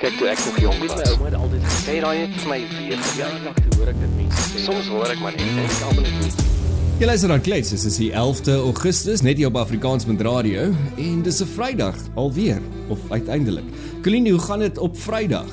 Kyk 0.00 0.14
toe 0.16 0.30
ek 0.32 0.38
nog 0.46 0.58
jonk 0.62 0.78
was. 0.80 0.94
My 0.96 1.08
ouma 1.12 1.26
het 1.28 1.34
altyd 1.36 1.64
gesê 1.68 1.94
daai 2.00 2.18
het 2.22 2.36
vir 2.40 2.48
my 2.48 2.56
weer 2.72 3.00
verjaardag 3.04 3.58
toe 3.58 3.74
hoor 3.76 3.90
ek 3.90 3.98
dit 4.00 4.14
mense 4.16 4.44
sê. 4.46 4.62
Soms 4.64 4.88
hoor 4.88 5.12
ek 5.12 5.20
maar 5.20 5.34
net 5.36 5.50
en 5.52 5.60
ek 5.60 5.82
almal 5.90 6.06
net. 6.14 6.38
Jy 7.02 7.08
luister 7.10 7.32
dan 7.34 7.42
klets, 7.44 7.72
dit 7.74 7.84
is 7.90 7.98
die 8.00 8.08
11de 8.16 8.54
Augustus 8.62 9.20
net 9.26 9.36
hier 9.36 9.50
op 9.50 9.58
Afrikaans 9.60 10.08
met 10.08 10.24
radio 10.24 10.70
en 10.96 11.20
dis 11.26 11.42
'n 11.44 11.50
Vrydag 11.52 12.00
alweer 12.16 12.64
of 12.88 12.98
uiteindelik. 13.12 13.68
Colleen, 14.00 14.30
hoe 14.32 14.40
gaan 14.40 14.64
dit 14.64 14.78
op 14.78 14.96
Vrydag? 14.96 15.52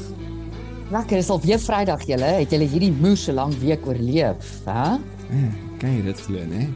Lekker, 0.96 1.18
is 1.18 1.29
alweer 1.29 1.60
Vrydag 1.60 2.08
julle. 2.08 2.32
Het 2.40 2.52
julle 2.52 2.68
hierdie 2.72 2.92
moeë 2.96 3.34
lang 3.34 3.54
week 3.60 3.84
oorleef, 3.88 4.64
hè? 4.64 4.72
Ja, 4.72 5.52
kan 5.78 5.92
jy 5.92 6.04
dit 6.04 6.20
glo, 6.20 6.40
hè? 6.40 6.68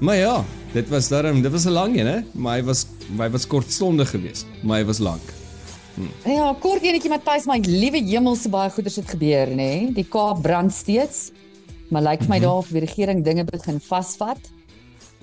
Maar 0.00 0.16
ja, 0.16 0.44
dit 0.72 0.88
was 0.88 1.08
daarom, 1.08 1.42
dit 1.42 1.52
was 1.52 1.64
'n 1.64 1.70
lang 1.70 1.94
een, 1.96 2.06
hè? 2.06 2.20
Maar 2.32 2.58
hy 2.58 2.64
was 2.64 2.86
hy 3.18 3.30
was 3.30 3.46
kortstondig 3.46 4.10
geweest, 4.10 4.46
maar 4.62 4.78
hy 4.78 4.84
was 4.84 4.98
lank. 4.98 5.39
Hm. 6.00 6.30
Ja, 6.32 6.54
kort 6.60 6.84
enetjie 6.86 7.12
Matthys, 7.12 7.46
my 7.50 7.58
liewe 7.66 8.00
hemel, 8.06 8.38
so 8.38 8.52
baie 8.52 8.70
goeders 8.72 8.96
het 9.00 9.10
gebeur, 9.12 9.52
nê? 9.52 9.90
Die 9.96 10.06
Kaap 10.08 10.40
brand 10.44 10.72
steeds. 10.72 11.28
Maar 11.90 12.06
lyk 12.06 12.24
vir 12.24 12.30
my 12.30 12.38
mm 12.38 12.42
-hmm. 12.42 12.48
daar 12.48 12.62
of 12.62 12.72
die 12.72 12.80
regering 12.86 13.24
dinge 13.24 13.44
begin 13.44 13.80
vasvat. 13.80 14.50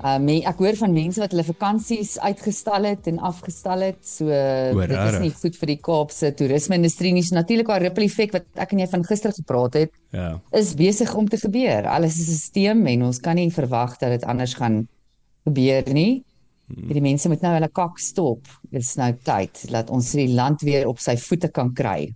Um 0.06 0.28
ek 0.30 0.60
hoor 0.62 0.76
van 0.78 0.94
mense 0.94 1.18
wat 1.20 1.32
hulle 1.34 1.44
vakansies 1.44 2.20
uitgestel 2.20 2.84
het 2.86 3.08
en 3.10 3.18
afgestel 3.20 3.82
het. 3.82 3.98
So 4.06 4.26
Oor, 4.26 4.88
dit 4.88 5.14
is 5.14 5.20
nie 5.24 5.32
goed 5.34 5.58
vir 5.58 5.68
die 5.68 5.80
Kaapse 5.82 6.34
toerisme-industrie 6.38 7.14
nie. 7.14 7.24
So 7.24 7.36
natuurlik 7.36 7.68
haar 7.68 7.82
ripple 7.82 8.06
effek 8.06 8.36
wat 8.36 8.46
ek 8.56 8.76
en 8.76 8.80
jy 8.80 8.88
van 8.88 9.04
gister 9.04 9.34
gepraat 9.34 9.74
het, 9.74 9.92
ja. 10.14 10.40
is 10.52 10.76
besig 10.78 11.16
om 11.16 11.28
te 11.28 11.38
gebeur. 11.38 11.88
Alles 11.88 12.20
is 12.20 12.30
'n 12.30 12.38
stelsel 12.44 12.86
en 12.86 13.04
ons 13.04 13.20
kan 13.20 13.36
nie 13.36 13.50
verwag 13.50 13.98
dat 13.98 14.10
dit 14.10 14.24
anders 14.24 14.54
gaan 14.54 14.88
gebeur 15.46 15.84
nie. 15.94 16.24
Hmm. 16.68 16.88
Die 16.92 17.02
mense 17.02 17.30
moet 17.32 17.44
nou 17.46 17.54
hulle 17.56 17.70
kak 17.72 18.00
stop. 18.00 18.48
Dit 18.72 18.84
is 18.84 18.96
nou 19.00 19.12
tyd 19.24 19.64
dat 19.72 19.92
ons 19.94 20.12
die 20.18 20.28
land 20.36 20.64
weer 20.68 20.88
op 20.88 21.00
sy 21.00 21.16
voete 21.18 21.52
kan 21.54 21.74
kry. 21.74 22.12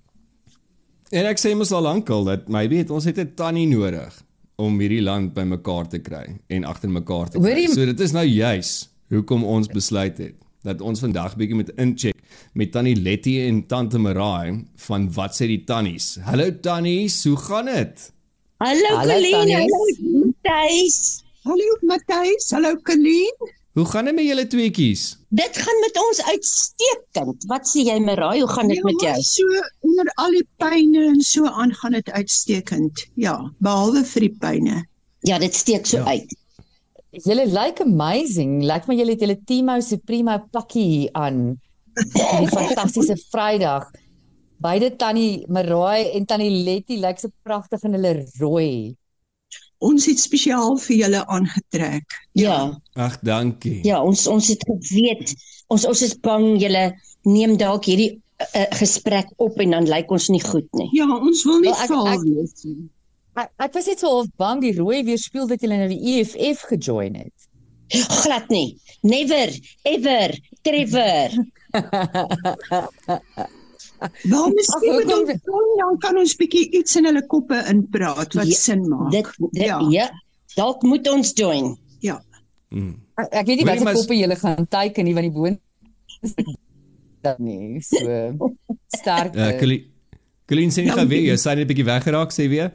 En 1.12 1.28
ek 1.28 1.40
sê 1.40 1.54
mos 1.56 1.72
al 1.76 1.84
lankal 1.88 2.24
dat 2.28 2.48
maybe 2.52 2.80
het 2.80 2.92
ons 2.92 3.08
het 3.08 3.20
'n 3.20 3.34
tannie 3.36 3.68
nodig 3.68 4.12
om 4.56 4.80
hierdie 4.80 5.02
land 5.02 5.34
bymekaar 5.34 5.88
te 5.88 6.00
kry 6.00 6.26
en 6.48 6.64
agter 6.64 6.90
mekaar 6.90 7.30
te 7.30 7.40
kry. 7.40 7.68
So 7.68 7.86
dit 7.86 8.00
is 8.00 8.12
nou 8.12 8.26
juis 8.26 8.90
hoekom 9.10 9.44
ons 9.44 9.68
besluit 9.68 10.18
het 10.18 10.36
dat 10.64 10.82
ons 10.82 11.00
vandag 11.00 11.36
bietjie 11.36 11.58
met 11.58 11.72
incheck 11.82 12.18
met 12.54 12.72
Tannie 12.72 12.96
Letty 12.96 13.40
en 13.48 13.64
Tante 13.68 13.98
Marai 13.98 14.66
van 14.88 15.08
wat 15.16 15.36
sê 15.36 15.48
die 15.48 15.64
tannies. 15.64 16.18
Hallo 16.28 16.52
tannies, 16.62 17.24
hoe 17.24 17.38
gaan 17.38 17.66
dit? 17.66 18.12
Hallo 18.62 19.00
Colleen, 19.02 19.56
hallo 19.58 19.82
Matthys. 20.22 21.24
Hallo 21.44 21.78
Matthys, 21.82 22.52
hallo 22.52 22.76
Colleen. 22.86 23.52
Hoe 23.72 23.86
gaan 23.88 24.06
dit 24.10 24.16
met 24.16 24.26
julle 24.28 24.44
tweeetjies? 24.52 25.04
Dit 25.32 25.58
gaan 25.58 25.78
met 25.80 25.96
ons 25.96 26.20
uitstekend. 26.28 27.46
Wat 27.48 27.70
sê 27.70 27.86
jy 27.88 27.96
Marai, 28.04 28.42
hoe 28.42 28.50
gaan 28.52 28.68
dit 28.68 28.82
ja, 28.82 28.84
met 28.84 29.06
jou? 29.06 29.14
So 29.24 29.62
onder 29.88 30.12
al 30.20 30.36
die 30.36 30.48
pyne 30.60 31.06
en 31.14 31.22
so 31.24 31.48
aan 31.48 31.72
gaan 31.80 31.96
dit 31.96 32.12
uitstekend. 32.12 33.06
Ja, 33.16 33.38
behalwe 33.64 34.04
vir 34.12 34.28
die 34.28 34.34
pyne. 34.44 34.84
Ja, 35.24 35.40
dit 35.40 35.56
steek 35.56 35.88
so 35.88 36.04
ja. 36.04 36.18
uit. 36.18 36.36
Julle 37.16 37.48
lyk 37.48 37.56
like 37.56 37.88
amazing. 37.88 38.60
Lyk 38.60 38.84
like 38.84 38.92
my 38.92 39.00
julle 39.00 39.16
het 39.16 39.24
julle 39.24 39.40
Timo 39.48 39.80
Supremo 39.80 40.36
pakkie 40.52 41.08
aan. 41.16 41.56
Die 41.96 42.52
fantastiese 42.52 43.16
Vrydag. 43.32 43.88
Beide 44.62 44.92
tannie 45.00 45.46
Marai 45.48 46.12
en 46.12 46.28
tannie 46.28 46.52
Letty 46.66 47.00
lyk 47.00 47.16
like 47.16 47.24
so 47.24 47.32
pragtig 47.48 47.88
in 47.88 47.96
hulle 47.96 48.18
rooi 48.36 48.98
ons 49.82 50.06
het 50.06 50.20
spesiaal 50.22 50.78
vir 50.86 50.96
julle 51.04 51.22
aangetrek. 51.28 52.18
Ja. 52.38 52.58
Ag, 52.94 53.18
dankie. 53.26 53.80
Ja, 53.88 54.02
ons 54.04 54.28
ons 54.30 54.50
het 54.52 54.64
geweet. 54.68 55.34
Ons 55.74 55.88
ons 55.90 56.02
is 56.06 56.16
bang 56.22 56.54
julle 56.62 56.92
neem 57.28 57.56
dalk 57.58 57.88
hierdie 57.90 58.14
uh, 58.16 58.66
gesprek 58.78 59.30
op 59.42 59.60
en 59.62 59.78
dan 59.78 59.90
lyk 59.90 60.12
ons 60.12 60.30
nie 60.34 60.42
goed 60.44 60.68
nie. 60.78 60.90
Ja, 60.98 61.08
ons 61.18 61.46
wil 61.50 61.64
nie 61.66 61.76
val 61.86 62.12
wees 62.24 62.66
nie. 62.68 62.90
Ek, 63.40 63.54
ek 63.64 63.78
was 63.78 63.88
net 63.88 64.04
so 64.04 64.22
of 64.22 64.28
bang 64.42 64.62
die 64.64 64.76
rooi 64.76 65.02
weer 65.08 65.22
speel 65.22 65.48
dat 65.50 65.64
julle 65.64 65.80
nou 65.80 65.90
die 65.92 66.18
EFF 66.18 66.68
gejoin 66.74 67.16
het. 67.24 67.48
Glad 68.22 68.52
nie. 68.52 68.78
Never 69.04 69.52
ever 69.88 70.36
Trevor. 70.62 71.40
Nou 74.32 74.48
miskien 74.54 74.98
moet 74.98 75.14
ons 75.14 75.30
dan 75.78 75.98
kan 76.02 76.18
ons 76.18 76.34
bietjie 76.40 76.66
iets 76.80 76.98
in 76.98 77.06
hulle 77.10 77.22
koppe 77.30 77.60
inpraat 77.70 78.34
wat 78.38 78.50
ja, 78.50 78.58
sin 78.58 78.88
maak. 78.90 79.12
Dit, 79.14 79.30
dit 79.52 79.68
ja. 79.68 79.78
ja. 79.94 80.08
Dalk 80.56 80.82
moet 80.88 81.08
ons 81.12 81.32
join. 81.38 81.76
Ja. 82.02 82.18
Mm. 82.74 82.96
Ek, 83.22 83.30
ek 83.44 83.46
weet 83.52 83.62
nie 83.62 83.70
watter 83.70 83.88
mas... 83.90 84.00
koppe 84.02 84.18
julle 84.18 84.38
gaan 84.40 84.68
teiken 84.72 85.06
nie 85.06 85.16
want 85.18 85.28
die 85.28 85.36
boon 85.36 85.60
dat 87.22 87.40
nie 87.40 87.82
so 87.86 88.50
sterk. 89.00 89.36
Ja, 89.38 89.52
Colleen 90.52 90.74
sê 90.74 90.84
nie 90.84 90.92
gaan 90.92 91.08
weer, 91.08 91.30
jy 91.30 91.38
sê 91.40 91.56
net 91.56 91.66
'n 91.66 91.70
bietjie 91.70 91.88
weggeraak 91.88 92.34
sê 92.36 92.48
weer. 92.52 92.74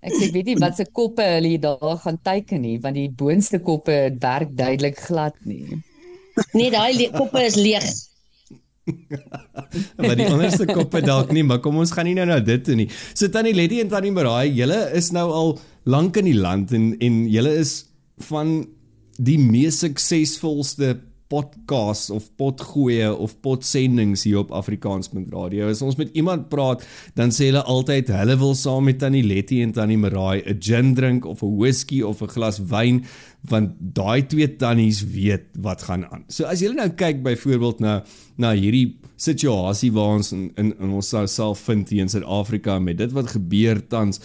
Ek 0.00 0.14
sê 0.14 0.30
weet 0.32 0.46
nie 0.48 0.58
wat 0.62 0.78
se 0.78 0.86
koppe 0.86 1.24
hulle 1.34 1.58
daar 1.60 1.98
gaan 2.04 2.20
teiken 2.22 2.62
nie 2.62 2.78
want 2.80 2.96
die 2.96 3.10
boonste 3.10 3.58
koppe 3.60 3.96
werk 4.20 4.54
duidelik 4.56 5.00
glad 5.08 5.34
nie. 5.44 5.82
Nee, 6.54 6.70
daai 6.70 7.10
koppe 7.12 7.42
is 7.44 7.58
leeg. 7.58 7.84
maar 10.00 10.16
die 10.18 10.28
onderste 10.28 10.66
koppe 10.68 11.02
dalk 11.04 11.32
nie, 11.36 11.44
maar 11.46 11.60
kom 11.64 11.78
ons 11.82 11.92
gaan 11.96 12.08
nie 12.08 12.16
nou 12.18 12.26
na 12.28 12.38
dit 12.44 12.64
toe 12.64 12.76
nie. 12.78 12.88
So 13.12 13.30
Tannie 13.32 13.56
Letty 13.56 13.82
en 13.82 13.92
Tannie 13.92 14.14
Marai, 14.14 14.48
julle 14.56 14.80
is 14.98 15.12
nou 15.16 15.28
al 15.34 15.54
lank 15.88 16.18
in 16.20 16.28
die 16.30 16.38
land 16.38 16.72
en 16.76 16.92
en 17.04 17.20
julle 17.32 17.54
is 17.60 17.78
van 18.28 18.60
die 19.18 19.38
mees 19.40 19.80
suksesvolste 19.82 20.96
podcast 21.28 22.10
of 22.10 22.28
potgoeie 22.40 23.08
of 23.12 23.34
potsendings 23.44 24.24
hier 24.24 24.40
op 24.40 24.52
Afrikaans 24.56 25.10
met 25.12 25.28
radio. 25.32 25.68
As 25.68 25.82
ons 25.84 25.98
met 26.00 26.10
iemand 26.16 26.48
praat, 26.52 26.84
dan 27.18 27.32
sê 27.34 27.50
hulle 27.50 27.62
altyd 27.68 28.08
hulle 28.14 28.36
wil 28.40 28.54
saam 28.58 28.88
met 28.88 29.00
Tannie 29.02 29.24
Letty 29.26 29.60
en 29.64 29.74
Tannie 29.76 29.98
Marai 30.00 30.40
'n 30.40 30.60
gin 30.60 30.94
drink 30.94 31.24
of 31.24 31.42
'n 31.42 31.56
whisky 31.56 32.02
of 32.02 32.22
'n 32.22 32.28
glas 32.28 32.58
wyn 32.58 33.04
want 33.48 33.76
daai 33.78 34.26
twee 34.26 34.56
tannies 34.56 35.04
weet 35.04 35.46
wat 35.60 35.82
gaan 35.82 36.04
aan. 36.10 36.24
So 36.28 36.44
as 36.44 36.60
julle 36.60 36.74
nou 36.74 36.88
kyk 36.88 37.22
byvoorbeeld 37.22 37.80
na 37.80 38.02
na 38.36 38.52
hierdie 38.54 38.96
situasie 39.16 39.92
waar 39.92 40.16
ons 40.18 40.32
in 40.32 40.52
in, 40.56 40.74
in 40.78 40.90
ons 40.90 41.14
self 41.26 41.58
vind 41.58 41.88
hier 41.88 42.02
in 42.02 42.08
Suid-Afrika 42.08 42.78
met 42.78 42.98
dit 42.98 43.12
wat 43.12 43.26
gebeur 43.26 43.86
tans, 43.88 44.20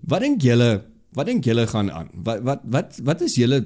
wat 0.00 0.20
dink 0.20 0.42
julle 0.42 0.84
wat 1.14 1.26
dink 1.26 1.44
julle 1.44 1.66
gaan 1.66 1.90
aan? 1.90 2.08
Wat 2.24 2.42
wat 2.42 2.60
wat 2.64 2.98
wat 3.04 3.20
is 3.22 3.36
julle 3.36 3.64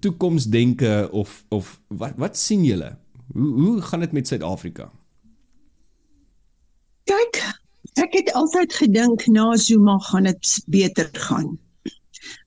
toekomsdenke 0.00 1.08
of 1.12 1.44
of 1.48 1.80
wat 1.88 2.16
wat 2.16 2.36
sien 2.38 2.64
julle? 2.64 2.96
Hoe 3.32 3.52
hoe 3.60 3.80
gaan 3.82 4.00
dit 4.00 4.12
met 4.12 4.28
Suid-Afrika? 4.28 4.90
Kyk, 7.08 7.40
ek 8.04 8.12
het 8.12 8.32
altyd 8.36 8.74
gedink 8.74 9.26
na 9.32 9.56
Zuma 9.56 9.98
gaan 10.10 10.28
dit 10.28 10.54
beter 10.66 11.08
gaan. 11.12 11.56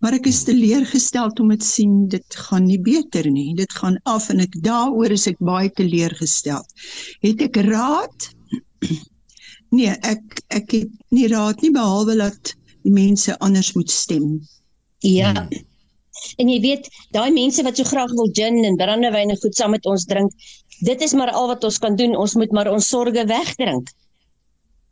Maar 0.03 0.17
ek 0.17 0.27
is 0.29 0.43
teleurgestel 0.45 1.31
om 1.41 1.51
dit 1.53 1.63
sien 1.65 1.93
dit 2.11 2.37
gaan 2.47 2.67
nie 2.67 2.79
beter 2.81 3.29
nie. 3.31 3.53
Dit 3.57 3.73
gaan 3.73 3.97
af 4.09 4.29
en 4.33 4.43
ek 4.43 4.57
daaroor 4.65 5.13
is 5.15 5.27
ek 5.31 5.39
baie 5.39 5.71
teleurgestel. 5.77 6.63
Het 7.25 7.47
ek 7.49 7.63
raad? 7.69 8.29
Nee, 9.71 9.93
ek 10.03 10.41
ek 10.51 10.73
het 10.75 11.11
nie 11.15 11.29
raad 11.31 11.61
nie 11.63 11.69
behalwe 11.71 12.17
dat 12.19 12.49
die 12.83 12.91
mense 12.91 13.37
anders 13.39 13.69
moet 13.71 13.87
stem. 13.93 14.41
Ja. 14.99 15.29
Hmm. 15.31 15.61
En 16.37 16.49
jy 16.49 16.59
weet, 16.61 16.89
daai 17.15 17.31
mense 17.31 17.63
wat 17.63 17.77
so 17.77 17.83
graag 17.83 18.11
wil 18.17 18.29
gin 18.37 18.63
en 18.67 18.77
brandewyn 18.79 19.33
en 19.33 19.41
goed 19.41 19.55
saam 19.55 19.71
met 19.75 19.85
ons 19.85 20.05
drink, 20.05 20.31
dit 20.81 21.01
is 21.01 21.13
maar 21.13 21.31
al 21.31 21.47
wat 21.53 21.63
ons 21.63 21.79
kan 21.81 21.95
doen. 21.95 22.15
Ons 22.17 22.35
moet 22.35 22.51
maar 22.51 22.71
ons 22.71 22.87
sorges 22.87 23.27
wegdrink. 23.29 23.89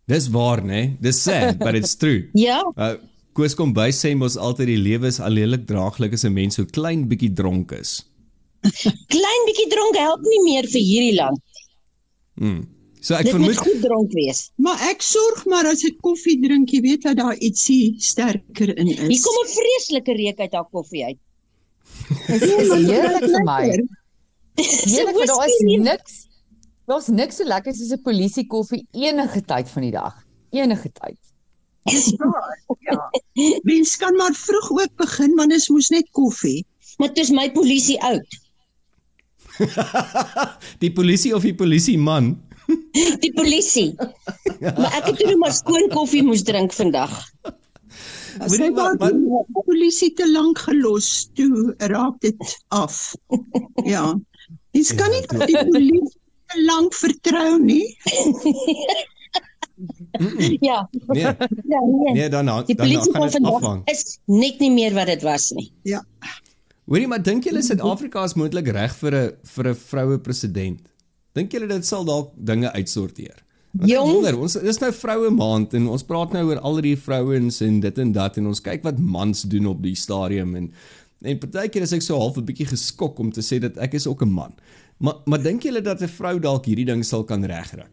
Dis 0.09 0.29
waar, 0.33 0.63
né? 0.65 0.73
Nee? 0.73 0.97
Dis 0.99 1.21
sad, 1.23 1.59
but 1.59 1.75
it's 1.75 1.95
true. 1.95 2.29
ja. 2.47 2.63
Uh, 2.75 2.95
Koos 3.37 3.53
kom 3.55 3.71
by 3.75 3.91
sê 3.93 4.15
mos 4.17 4.35
altyd 4.41 4.71
die 4.71 4.81
lewe 4.81 5.07
is 5.07 5.19
alleenlik 5.23 5.67
draaglik 5.69 6.15
as 6.17 6.25
'n 6.25 6.33
mens 6.33 6.57
so 6.57 6.65
klein 6.65 7.05
bietjie 7.07 7.31
dronk 7.31 7.71
is. 7.77 8.01
klein 9.13 9.45
bietjie 9.47 9.69
dronk 9.71 9.95
help 9.95 10.25
nie 10.25 10.41
meer 10.47 10.67
vir 10.67 10.83
hierdie 10.83 11.15
land. 11.15 11.39
Mm. 12.41 12.65
So 12.99 13.15
ek 13.15 13.29
vermoed 13.31 13.61
goed 13.63 13.79
dronk 13.85 14.11
wees. 14.17 14.49
Maar 14.59 14.81
ek 14.89 15.05
sorg 15.05 15.45
maar 15.47 15.69
as 15.69 15.85
ek 15.87 16.01
koffie 16.03 16.35
drink, 16.41 16.73
jy 16.73 16.81
weet 16.83 17.05
dat 17.07 17.19
daar 17.21 17.37
ietsie 17.37 17.95
sterker 18.03 18.73
in 18.75 18.91
is. 18.91 18.99
Hier 18.99 19.23
kom 19.23 19.37
'n 19.45 19.51
vreeslike 19.55 20.13
reuk 20.19 20.39
uit 20.39 20.53
haar 20.53 20.67
koffie 20.71 21.05
uit. 21.05 21.19
Dit 22.27 22.41
is 22.41 22.71
heerlik 22.73 23.25
vir 23.25 23.43
my. 23.47 23.61
Heerlik, 24.59 25.15
maar 25.15 25.31
daar 25.31 25.45
is 25.47 25.59
niks. 25.59 26.17
Daar's 26.89 27.07
niks 27.13 27.37
so 27.37 27.45
lekker 27.45 27.75
soos 27.75 27.93
'n 27.93 28.01
polisie 28.01 28.47
koffie 28.47 28.87
enige 28.91 29.41
tyd 29.45 29.69
van 29.69 29.81
die 29.81 29.91
dag. 29.91 30.15
Enige 30.49 30.91
tyd. 30.91 31.19
ja. 32.79 33.09
Mens 33.69 33.97
kan 33.97 34.15
maar 34.15 34.33
vroeg 34.33 34.71
ook 34.71 34.95
begin, 34.95 35.35
want 35.35 35.51
dit 35.51 35.69
moes 35.69 35.89
net 35.89 36.09
koffie. 36.11 36.65
Maar 36.97 37.13
dis 37.13 37.29
my 37.29 37.51
polisie 37.51 38.01
oud. 38.01 38.39
die 40.83 40.91
polisie 40.91 41.35
of 41.35 41.43
die 41.43 41.55
polisie 41.55 41.97
man? 41.97 42.37
Die 43.23 43.33
polisie. 43.33 43.95
maar 44.59 44.93
ek 44.99 45.07
het 45.09 45.17
toe 45.17 45.37
maar 45.41 45.53
skoon 45.53 45.87
koffie 45.89 46.21
moes 46.23 46.43
drink 46.45 46.73
vandag. 46.73 47.15
As 48.39 48.57
jy 48.57 48.69
maar 48.75 48.97
die 48.99 49.63
polisie 49.65 50.13
te 50.13 50.27
lank 50.31 50.61
gelos 50.67 51.29
toe 51.33 51.73
raak 51.91 52.19
dit 52.21 52.57
af. 52.67 53.15
ja. 53.93 54.13
Dis 54.71 54.93
kan 54.95 55.09
nie 55.09 55.23
ja, 55.25 55.45
die 55.45 55.63
polisie 55.71 56.17
te 56.49 56.65
lank 56.69 56.93
vertrou 56.93 57.57
nie. 57.61 57.95
Ja. 60.59 60.89
Nee. 61.07 61.23
Ja, 61.23 61.37
nee. 61.63 62.13
Nee, 62.13 62.29
dan 62.29 62.45
Die 62.65 62.75
dan 62.75 62.85
polisie 62.85 63.11
gaan 63.13 63.21
van 63.21 63.31
dit 63.31 63.41
vandag 63.47 63.83
is 63.85 64.19
net 64.25 64.59
nie 64.59 64.71
meer 64.71 64.93
wat 64.93 65.07
dit 65.07 65.21
was 65.23 65.49
nie. 65.55 65.71
Ja. 65.87 66.03
Hoorie, 66.89 67.07
maar 67.07 67.21
dink 67.23 67.45
julle 67.45 67.61
Suid-Afrika 67.63 68.23
is 68.27 68.33
moontlik 68.33 68.67
reg 68.75 68.95
vir 68.97 69.15
'n 69.15 69.37
vir 69.55 69.69
'n 69.69 69.75
vroue 69.75 70.19
president? 70.19 70.81
Dink 71.33 71.51
julle 71.51 71.67
dit 71.67 71.85
sal 71.85 72.03
dalk 72.05 72.33
dinge 72.35 72.71
uitsorteer? 72.73 73.45
Want 73.71 73.83
ek 73.85 73.89
Jong. 73.97 74.11
wonder, 74.11 74.37
ons 74.39 74.53
dis 74.53 74.79
nou 74.81 74.91
vroue 74.91 75.29
maand 75.29 75.73
en 75.73 75.87
ons 75.87 76.03
praat 76.03 76.31
nou 76.33 76.43
oor 76.49 76.59
al 76.59 76.81
die 76.81 76.95
vrouens 76.97 77.61
en 77.61 77.79
dit 77.79 77.97
en 77.97 78.11
dat 78.11 78.37
en 78.37 78.47
ons 78.47 78.61
kyk 78.61 78.83
wat 78.83 78.97
mans 78.99 79.41
doen 79.51 79.67
op 79.67 79.81
die 79.83 79.95
stadium 79.95 80.55
en 80.55 80.71
en 81.21 81.37
partykeer 81.37 81.81
is 81.83 81.91
ek 81.93 82.01
so 82.01 82.17
half 82.17 82.37
'n 82.37 82.45
bietjie 82.45 82.65
geskok 82.65 83.19
om 83.19 83.31
te 83.31 83.41
sê 83.41 83.59
dat 83.59 83.77
ek 83.77 83.93
is 83.93 84.07
ook 84.07 84.21
'n 84.23 84.31
man. 84.31 84.53
Maar 84.99 85.15
maar 85.25 85.41
dink 85.43 85.63
julle 85.63 85.81
dat 85.81 86.01
'n 86.01 86.07
vrou 86.07 86.39
dalk 86.39 86.65
hierdie 86.65 86.85
ding 86.85 87.03
sal 87.05 87.23
kan 87.23 87.43
regkry? 87.45 87.85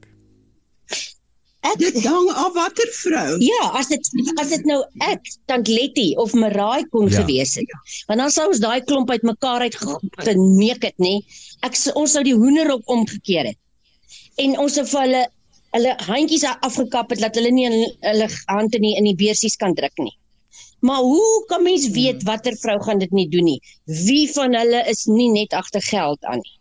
Ek 1.66 1.78
Dit 1.82 1.96
hang 2.04 2.28
af 2.30 2.54
watter 2.54 2.86
vrou. 3.02 3.36
Ja, 3.42 3.70
as 3.74 3.88
dit 3.88 4.08
as 4.40 4.48
dit 4.48 4.64
nou 4.64 4.84
ek, 5.02 5.20
Tant 5.50 5.66
Letty 5.68 6.14
of 6.16 6.32
Maraai 6.34 6.84
kon 6.92 7.08
Ja. 7.10 7.20
gewees 7.20 7.54
het. 7.56 7.66
Want 8.06 8.20
dan 8.20 8.30
sou 8.30 8.46
ons 8.48 8.60
daai 8.60 8.80
klomp 8.86 9.10
uit 9.10 9.22
mekaar 9.22 9.60
uit 9.60 9.74
ge- 9.74 10.00
geneek 10.22 10.82
het, 10.82 10.94
nê? 10.98 11.18
Ek 11.62 11.74
ons 11.96 12.12
sou 12.12 12.22
die 12.22 12.34
hoender 12.36 12.70
op 12.72 12.82
omgekeer 12.86 13.46
het. 13.46 13.58
En 14.38 14.58
ons 14.58 14.72
sou 14.74 14.86
vir 14.86 15.00
hulle 15.00 15.26
hulle 15.76 15.94
handjies 16.08 16.44
afgekap 16.66 17.10
het 17.14 17.20
dat 17.24 17.34
hulle 17.38 17.50
nie 17.54 17.68
hulle 17.70 18.28
hande 18.50 18.78
nie 18.82 18.96
in 18.98 19.04
die 19.10 19.16
beursies 19.24 19.56
kan 19.60 19.74
druk 19.78 19.96
nie. 20.02 20.14
Maar 20.84 21.00
hoe 21.02 21.44
kan 21.48 21.62
mens 21.64 21.86
weet 21.94 22.22
watter 22.28 22.56
vrou 22.60 22.76
gaan 22.84 22.98
dit 23.00 23.12
nie 23.16 23.28
doen 23.32 23.44
nie? 23.48 23.60
Wie 24.06 24.26
van 24.32 24.54
hulle 24.54 24.82
is 24.90 25.06
nie 25.08 25.30
net 25.32 25.52
agter 25.56 25.82
geld 25.82 26.24
aan 26.24 26.42
nie? 26.42 26.56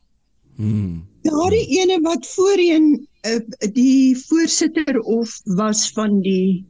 Hmm. 0.56 1.02
Daardie 1.26 1.66
ene 1.82 1.98
wat 2.06 2.26
voorheen 2.36 2.86
uh, 3.28 3.40
die 3.74 4.16
voorsitter 4.28 5.00
of 5.02 5.40
was 5.58 5.90
van 5.98 6.22
die 6.22 6.64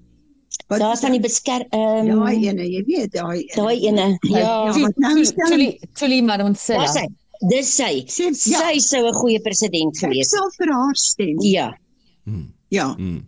wat 0.71 0.79
Daar 0.81 0.97
van 0.97 1.11
die 1.13 1.19
besker 1.21 1.65
ehm 1.69 2.07
daai 2.09 2.47
ene, 2.47 2.63
jy 2.65 2.81
weet 2.87 3.11
daai 3.13 3.41
ene. 3.43 3.55
daai 3.55 3.77
ene. 3.91 4.05
Ja, 4.21 4.39
Ja, 4.39 4.79
wat 4.79 4.97
nou 4.97 5.25
Tuli 5.49 5.67
Tuli 5.93 6.21
Madonsela. 6.25 6.85
Dis 6.87 6.95
sy. 6.95 7.05
Dis 7.51 7.75
sy. 7.75 7.91
Sê- 8.07 8.31
ja. 8.51 8.61
Sy 8.63 8.79
sou 8.79 9.03
'n 9.05 9.13
goeie 9.13 9.41
president 9.43 9.93
ek 9.97 10.01
gewees 10.07 10.31
het. 10.31 10.39
sal 10.39 10.49
vir 10.57 10.73
haar 10.73 10.95
stem. 10.95 11.35
Ja. 11.41 11.67
Ja. 12.69 12.95
Mm. 12.97 13.27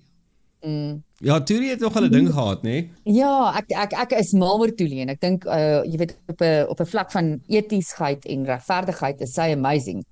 Ja, 1.17 1.39
Turi 1.43 1.69
het 1.69 1.79
nog 1.79 1.95
'n 1.95 2.09
ding 2.11 2.27
gehad, 2.33 2.61
nê? 2.63 2.69
Nee? 2.69 2.91
Ja, 3.03 3.53
ek 3.57 3.71
ek 3.71 3.93
ek 3.93 4.11
is 4.19 4.31
mal 4.33 4.59
oor 4.59 4.73
Tuli 4.75 5.01
en 5.01 5.09
ek 5.09 5.21
dink 5.21 5.45
uh 5.45 5.83
jy 5.85 5.97
weet 5.97 6.17
op 6.27 6.41
'n 6.41 6.65
op 6.69 6.79
'n 6.79 6.85
vlak 6.85 7.11
van 7.11 7.39
etiesheid 7.47 8.25
en 8.25 8.45
regverdigheid 8.45 9.21
is 9.21 9.33
sy 9.33 9.53
amazing. 9.53 10.03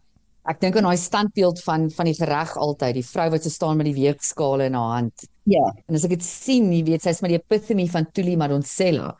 Ek 0.47 0.59
dink 0.61 0.75
aan 0.77 0.83
daai 0.83 0.97
standbeeld 0.97 1.61
van 1.63 1.89
van 1.91 2.05
die 2.05 2.13
gereg 2.13 2.57
altyd, 2.57 2.93
die 2.93 3.05
vrou 3.05 3.29
wat 3.29 3.43
so 3.43 3.49
staan 3.49 3.77
met 3.77 3.85
die 3.85 3.93
weegskaal 3.95 4.59
in 4.61 4.73
haar 4.73 4.93
hand. 5.01 5.27
Ja. 5.43 5.73
En 5.87 5.95
as 5.95 6.03
ek 6.03 6.09
dit 6.09 6.23
sien, 6.23 6.71
jy 6.71 6.83
weet, 6.83 7.01
sy's 7.01 7.21
met 7.21 7.29
die 7.31 7.39
epitome 7.41 7.87
van 7.89 8.05
Tuli 8.11 8.35
Madonsela. 8.37 9.15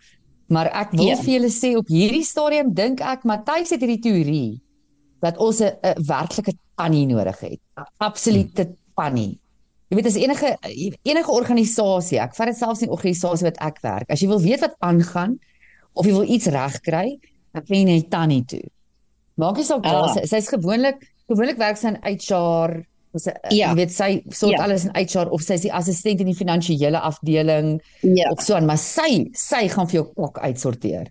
Maar 0.48 0.66
ek 0.74 0.92
wil 0.92 1.06
Ja. 1.08 1.16
vir 1.16 1.34
julle 1.40 1.50
sê 1.50 1.76
op 1.78 1.88
hierdie 1.88 2.24
stadium 2.24 2.74
dink 2.74 3.00
ek 3.02 3.24
Matthys 3.24 3.70
het 3.70 3.82
hierdie 3.82 4.00
teorie 4.02 4.62
dat 5.22 5.38
ons 5.38 5.60
'n 5.62 5.74
werklike 6.06 6.54
tannie 6.78 7.06
nodig 7.06 7.40
het. 7.40 7.60
'n 7.78 7.84
Absolute 7.98 8.76
tannie. 8.96 9.40
Jy 9.90 9.96
weet 10.00 10.08
as 10.10 10.16
enige 10.18 10.58
enige 11.06 11.32
organisasie, 11.32 12.20
ek 12.20 12.34
vat 12.36 12.48
dit 12.48 12.58
selfs 12.58 12.82
in 12.82 12.90
'n 12.90 12.92
organisasie 12.96 13.46
wat 13.46 13.58
ek 13.62 13.82
werk. 13.84 14.10
As 14.10 14.20
jy 14.22 14.28
wil 14.28 14.40
weet 14.42 14.60
wat 14.62 14.76
aangaan 14.82 15.40
of 15.96 16.06
jy 16.06 16.12
wil 16.12 16.24
iets 16.30 16.48
regkry, 16.48 17.20
dan 17.54 17.64
gaan 17.66 17.78
jy 17.78 17.84
na 17.84 17.92
die 18.02 18.10
tannie 18.10 18.44
toe. 18.46 18.64
Maak 19.38 19.58
nie 19.58 19.64
saak 19.66 19.86
Ah. 19.86 19.92
waar 19.92 20.14
sy 20.14 20.26
sy's 20.26 20.50
gewoonlik 20.50 20.98
gewoonlik 21.30 21.58
werk 21.58 21.78
sy 21.78 21.88
in 21.88 22.00
HR 22.04 22.84
sy 23.18 23.32
Ja. 23.52 23.70
jy 23.70 23.76
weet 23.76 23.92
sy 23.92 24.24
sort 24.30 24.52
Ja. 24.58 24.64
alles 24.64 24.86
in 24.86 24.92
HR 24.96 25.30
of 25.32 25.42
sy 25.42 25.54
is 25.54 25.62
die 25.62 25.72
assistent 25.74 26.20
in 26.20 26.26
die 26.28 26.36
finansiële 26.36 27.00
afdeling 27.00 27.80
Ja. 28.02 28.30
of 28.31 28.42
so 28.42 28.56
aan, 28.56 28.66
maar 28.66 28.78
sy 28.78 29.30
sy 29.34 29.68
gaan 29.70 29.88
vir 29.88 30.02
jou 30.04 30.14
kok 30.16 30.40
uitsorteer. 30.40 31.08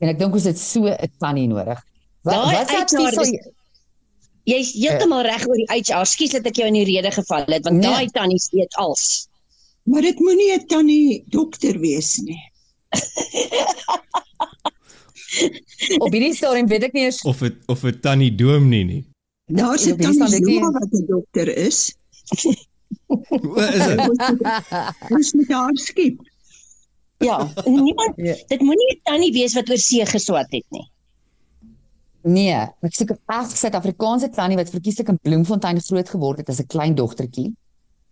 En 0.00 0.08
ek 0.08 0.18
dink 0.18 0.32
ons 0.34 0.44
het 0.44 0.58
so 0.58 0.84
'n 0.86 0.96
tannie 1.20 1.48
nodig. 1.48 1.78
Wat 2.22 2.34
Daai 2.34 2.54
wat 2.56 2.70
HR 2.70 3.12
sal 3.12 3.24
jy 3.24 3.40
Jy's 4.44 4.72
heeltemal 4.72 5.22
reg 5.22 5.46
oor 5.48 5.56
die 5.56 5.66
HR. 5.68 6.04
Skus 6.06 6.30
dat 6.30 6.46
ek 6.46 6.56
jou 6.56 6.66
in 6.66 6.74
die 6.74 6.84
rede 6.84 7.10
geval 7.10 7.44
het, 7.46 7.64
want 7.64 7.76
Nee. 7.76 7.90
daai 7.90 8.06
tannies 8.10 8.48
weet 8.52 8.74
als. 8.76 9.28
Maar 9.84 10.02
dit 10.02 10.18
moenie 10.18 10.52
'n 10.56 10.66
tannie 10.66 11.24
dokter 11.28 11.78
wees 11.80 12.16
nie. 12.24 12.40
op 16.04 16.12
hierdie 16.12 16.34
stadium 16.34 16.66
weet 16.68 16.82
ek 16.88 16.92
nie 16.96 17.04
eers 17.06 17.20
Of 17.22 17.42
'n 17.42 17.56
of 17.66 17.84
'n 17.84 18.00
tannie 18.00 18.34
doom 18.34 18.68
nie 18.68 18.84
nie. 18.84 19.04
Daar's 19.46 19.86
'n 19.86 19.96
tannie 19.98 20.46
hier? 20.46 20.60
Zuma 20.60 20.70
wat 20.78 20.92
'n 20.92 21.06
dokter 21.06 21.48
is. 21.56 21.94
O, 23.10 23.16
is 23.54 23.86
dit? 23.86 23.98
Ons 25.10 25.32
moet 25.32 25.48
haar 25.52 25.76
skiep. 25.78 26.20
Ja, 27.18 27.52
niemand 27.64 28.14
Ja. 28.16 28.34
dit 28.46 28.60
moenie 28.60 28.94
'n 28.96 29.00
tannie 29.02 29.32
wees 29.32 29.54
wat 29.54 29.70
oor 29.70 29.78
see 29.78 30.06
geswat 30.06 30.50
het 30.50 30.64
nie. 30.70 30.86
Nee, 32.22 32.52
ek 32.82 32.94
seker 32.94 33.16
ag 33.26 33.48
Suid-Afrikaanse 33.56 34.28
tannie 34.34 34.56
wat 34.58 34.68
verkieslik 34.70 35.08
in 35.08 35.18
Bloemfontein 35.22 35.80
groot 35.80 36.08
geword 36.08 36.38
het 36.42 36.48
as 36.52 36.60
'n 36.60 36.66
klein 36.66 36.94
dogtertjie. 36.94 37.54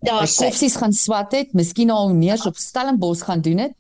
Daar 0.01 0.27
Sy 0.27 0.45
koffsies 0.45 0.77
gaan 0.77 0.93
swat 0.93 1.33
het, 1.33 1.53
miskien 1.53 1.91
al 1.91 2.09
neers 2.15 2.47
op 2.47 2.57
Stellenbosch 2.57 3.25
gaan 3.25 3.41
doen 3.41 3.59
het. 3.59 3.73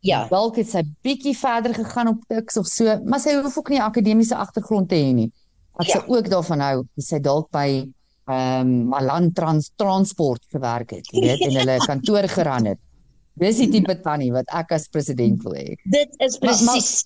Ja. 0.00 0.28
Dalk 0.28 0.56
het 0.56 0.68
sy 0.70 0.82
bietjie 1.02 1.36
verder 1.36 1.74
gegaan 1.74 2.08
op 2.08 2.22
Tuks 2.28 2.56
of 2.56 2.66
so, 2.66 3.00
maar 3.04 3.20
sy 3.20 3.34
hoef 3.34 3.58
ook 3.58 3.68
nie 3.68 3.78
'n 3.78 3.82
akademiese 3.82 4.36
agtergrond 4.36 4.88
te 4.88 4.94
hê 4.94 5.12
nie. 5.14 5.32
Ek 5.80 5.86
Ja. 5.86 5.92
sou 6.00 6.16
ook 6.16 6.28
daarvan 6.30 6.60
hou 6.60 6.84
as 6.96 7.06
sy 7.08 7.18
dalk 7.18 7.50
by 7.50 7.84
ehm 8.28 8.60
um, 8.60 8.88
Malan 8.88 9.32
Trans 9.32 9.70
Transport 9.76 10.40
gewerk 10.52 10.90
het, 10.90 11.06
jy 11.12 11.20
weet, 11.20 11.40
en 11.40 11.54
hulle 11.56 11.76
kantoor 11.90 12.28
geran 12.28 12.66
het. 12.66 12.78
Dis 13.34 13.56
die 13.56 13.68
tipe 13.70 14.00
tannie 14.00 14.32
wat 14.32 14.44
ek 14.48 14.72
as 14.72 14.88
president 14.88 15.42
wil 15.42 15.52
hê. 15.54 15.76
Dit 15.84 16.08
is 16.18 16.38
Maar- 16.40 16.50
maar- 16.64 16.74
presies. 16.74 17.04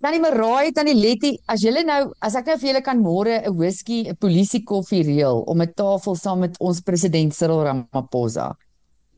Tannie 0.00 0.20
Maraai, 0.22 0.70
tannie 0.72 0.94
Letty, 0.94 1.32
as 1.50 1.60
julle 1.64 1.82
nou, 1.84 2.12
as 2.22 2.36
ek 2.38 2.46
nou 2.46 2.56
vir 2.58 2.68
julle 2.70 2.82
kan 2.86 2.98
môre 3.02 3.42
'n 3.46 3.54
whisky, 3.58 4.06
'n 4.08 4.16
polisie 4.16 4.62
koffie 4.64 5.02
reël 5.02 5.42
om 5.46 5.60
'n 5.62 5.72
tafel 5.74 6.14
saam 6.16 6.38
met 6.40 6.54
ons 6.60 6.80
president 6.80 7.34
Cyril 7.34 7.64
Ramaphosa. 7.64 8.54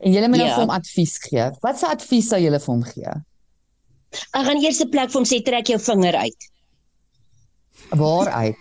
En 0.01 0.13
julle 0.13 0.29
moet 0.29 0.39
nou 0.39 0.49
Ja. 0.49 0.55
vir 0.55 0.65
hom 0.67 0.71
advies 0.71 1.19
gee. 1.19 1.51
Wat 1.63 1.79
se 1.79 1.87
advies 1.87 2.29
sal 2.29 2.41
julle 2.41 2.59
vir 2.59 2.75
hom 2.75 2.83
gee? 2.83 3.13
Ek 4.33 4.45
gaan 4.47 4.57
eers 4.65 4.81
'n 4.81 4.89
plek 4.91 5.11
vir 5.11 5.19
hom 5.21 5.25
sê 5.25 5.43
trek 5.45 5.67
jou 5.67 5.79
vinger 5.79 6.15
uit. 6.17 6.41
Waaruit? 7.91 8.57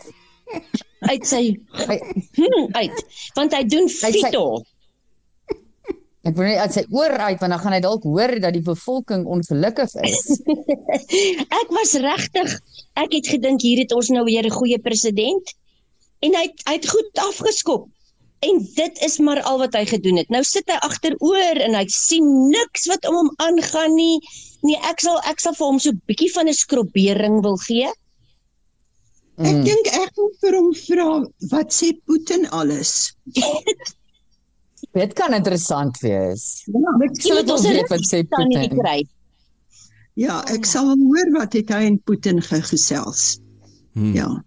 Uit 1.10 1.26
sy 1.26 1.56
Hy- 1.88 2.04
hmm, 2.38 2.68
uit. 2.76 3.04
Want 3.36 3.54
hy 3.54 3.64
doen 3.64 3.88
Uit 3.88 3.90
sy- 3.90 4.12
fito. 4.12 4.62
Ek 6.28 6.36
wil 6.36 6.50
net 6.50 6.60
uit 6.60 6.74
sy 6.74 6.84
oor 6.92 7.14
uit 7.16 7.40
want 7.40 7.52
dan 7.54 7.60
gaan 7.60 7.74
hy 7.74 7.80
dalk 7.80 8.04
hoor 8.04 8.34
dat 8.44 8.54
die 8.54 8.62
bevolking 8.66 9.26
ongelukkig 9.26 9.94
is. 10.04 10.42
Ek 11.62 11.70
was 11.72 11.94
regtig. 12.04 12.58
Ek 13.00 13.14
het 13.16 13.28
gedink 13.28 13.62
hier 13.64 13.80
het 13.80 13.94
ons 13.96 14.10
nou 14.12 14.26
weer 14.28 14.44
'n 14.46 14.52
goeie 14.52 14.80
president. 14.80 15.54
En 16.22 16.36
hy 16.36 16.42
het- 16.50 16.62
hy 16.68 16.74
het 16.74 16.90
goed 16.90 17.10
afgeskop. 17.24 17.88
En 18.42 18.60
dit 18.76 19.00
is 19.04 19.18
maar 19.20 19.42
al 19.44 19.58
wat 19.60 19.74
hy 19.74 19.86
gedoen 19.86 20.18
het. 20.18 20.30
Nou 20.30 20.44
sit 20.44 20.64
hy 20.68 20.78
agteroor 20.84 21.56
en 21.66 21.74
hy 21.76 21.86
sien 21.88 22.50
niks 22.50 22.86
wat 22.88 23.08
om 23.08 23.16
hom 23.16 23.32
aangaan 23.38 23.96
nie. 23.96 24.20
Nee, 24.62 24.76
ek 24.92 25.00
sal 25.00 25.20
ek 25.24 25.40
sal 25.40 25.54
vir 25.54 25.68
hom 25.68 25.80
so 25.80 25.90
'n 25.92 26.02
bietjie 26.08 26.32
van 26.34 26.48
'n 26.48 26.54
skrobering 26.54 27.42
wil 27.42 27.58
gee. 27.58 27.88
Ek 29.40 29.56
Mm. 29.56 29.64
dink 29.64 29.88
ek 29.88 30.12
moet 30.18 30.36
vir 30.42 30.54
hom 30.56 30.74
vra 30.74 31.26
wat 31.50 31.72
sê 31.72 31.94
Putin 32.06 32.48
alles. 32.52 33.14
Dit 34.96 35.14
kan 35.14 35.34
interessant 35.34 36.00
wees. 36.04 36.64
Ja, 36.66 36.80
'n 36.80 37.00
weet 37.00 37.90
wat 37.90 38.06
sê 38.06 38.24
tannie 38.28 38.68
Putin. 38.68 38.78
kry. 38.80 39.08
ja, 40.14 40.44
ek 40.52 40.66
sal 40.66 40.88
wel 40.88 41.04
hoor 41.08 41.32
wat 41.40 41.54
het 41.54 41.70
hy 41.70 41.84
en 41.88 42.00
Putin 42.04 42.42
gegesels. 42.42 43.40
Hmm. 43.94 44.14
Ja. 44.14 44.44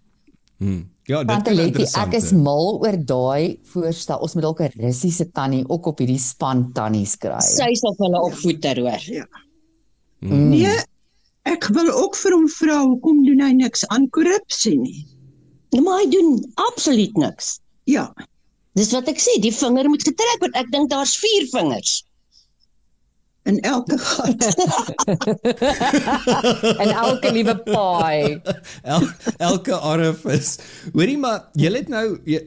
Hmm. 0.57 0.89
Ja, 1.05 1.23
dit 1.23 1.47
Letty, 1.51 1.65
interessant 1.67 2.13
ek 2.13 2.21
is 2.21 2.31
mal 2.31 2.77
oor 2.79 2.97
daai 3.05 3.59
voorstel. 3.73 4.21
Ons 4.23 4.35
moet 4.35 4.43
dalk 4.43 4.61
'n 4.61 4.71
Russiese 4.79 5.31
tannie 5.31 5.65
ook 5.67 5.85
op 5.91 5.99
hierdie 5.99 6.19
span 6.19 6.71
tannies 6.73 7.17
kry. 7.17 7.41
Sy 7.41 7.73
sal 7.75 7.95
hulle 7.97 8.21
opvoeder 8.23 8.79
hoor. 8.79 9.27
Mm. 10.21 10.49
Nee, 10.49 10.77
ek 11.43 11.67
wil 11.75 11.89
ook 11.91 12.15
vir 12.15 12.31
hom 12.31 12.47
vra 12.47 12.77
hoekom 12.85 13.25
doen 13.25 13.41
hy 13.41 13.51
niks 13.51 13.83
aan 13.87 14.07
korrupsie 14.09 14.77
nie. 14.79 15.03
Maar 15.81 16.03
hy 16.03 16.09
doen 16.09 16.53
absoluut 16.55 17.17
niks. 17.17 17.59
Ja, 17.83 18.13
Dis 18.77 18.91
wat 18.95 19.09
ek 19.11 19.19
sê, 19.21 19.35
die 19.41 19.53
vinger 19.53 19.89
moet 19.91 20.05
getrek 20.07 20.39
word. 20.41 20.55
Ek 20.57 20.71
dink 20.73 20.89
daar's 20.93 21.13
4 21.21 21.49
vingers. 21.51 22.01
In 23.43 23.59
elke 23.59 23.97
gat. 23.97 24.45
En 26.83 26.89
elke 26.89 27.31
liewe 27.31 27.55
paai. 27.65 28.39
El, 28.83 29.07
elke 29.37 29.75
orifice. 29.83 30.59
Hoorie 30.93 31.17
maar, 31.19 31.49
julle 31.59 31.77
het 31.81 31.89
nou 31.91 32.05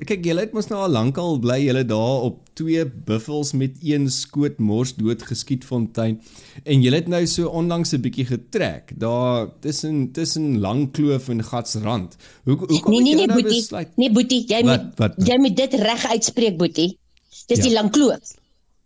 kyk 0.09 0.25
julle 0.25 0.47
het 0.47 0.55
mos 0.57 0.69
nou 0.71 0.81
al 0.87 0.93
lankal 0.95 1.37
bly 1.43 1.59
julle 1.67 1.85
daar 1.89 2.25
op 2.31 2.41
twee 2.57 2.87
buffels 2.89 3.53
met 3.53 3.77
een 3.85 4.09
skoot 4.11 4.57
mors 4.59 4.95
dood 4.97 5.23
geskiet 5.29 5.65
fontein 5.69 6.17
en 6.65 6.81
julle 6.83 7.03
het 7.03 7.09
nou 7.13 7.21
so 7.29 7.49
onlangs 7.53 7.93
'n 7.93 8.01
bietjie 8.01 8.25
getrek 8.27 8.93
daar 8.97 9.49
tussen 9.61 10.13
tussen 10.13 10.59
Langkloof 10.61 11.29
en 11.29 11.45
Gatsrand. 11.45 12.17
Hoe 12.45 12.57
hoekom 12.57 12.69
Nee 12.71 12.81
het 12.81 12.89
nee 13.05 13.13
julle 13.13 13.17
nee 13.17 13.27
nou 13.27 13.43
Boetie. 13.43 13.59
besluit? 13.61 13.89
Nee 13.97 14.11
Boetie, 14.11 14.45
jy 14.49 14.63
Wat- 14.65 14.83
moet 14.83 14.99
wat- 14.99 15.15
wat? 15.17 15.27
jy 15.29 15.37
moet 15.39 15.57
dit 15.57 15.75
reg 15.75 16.07
uitspreek 16.11 16.57
Boetie. 16.57 16.99
Dis 17.47 17.59
Ja. 17.59 17.63
die 17.65 17.73
Langkloof. 17.73 18.35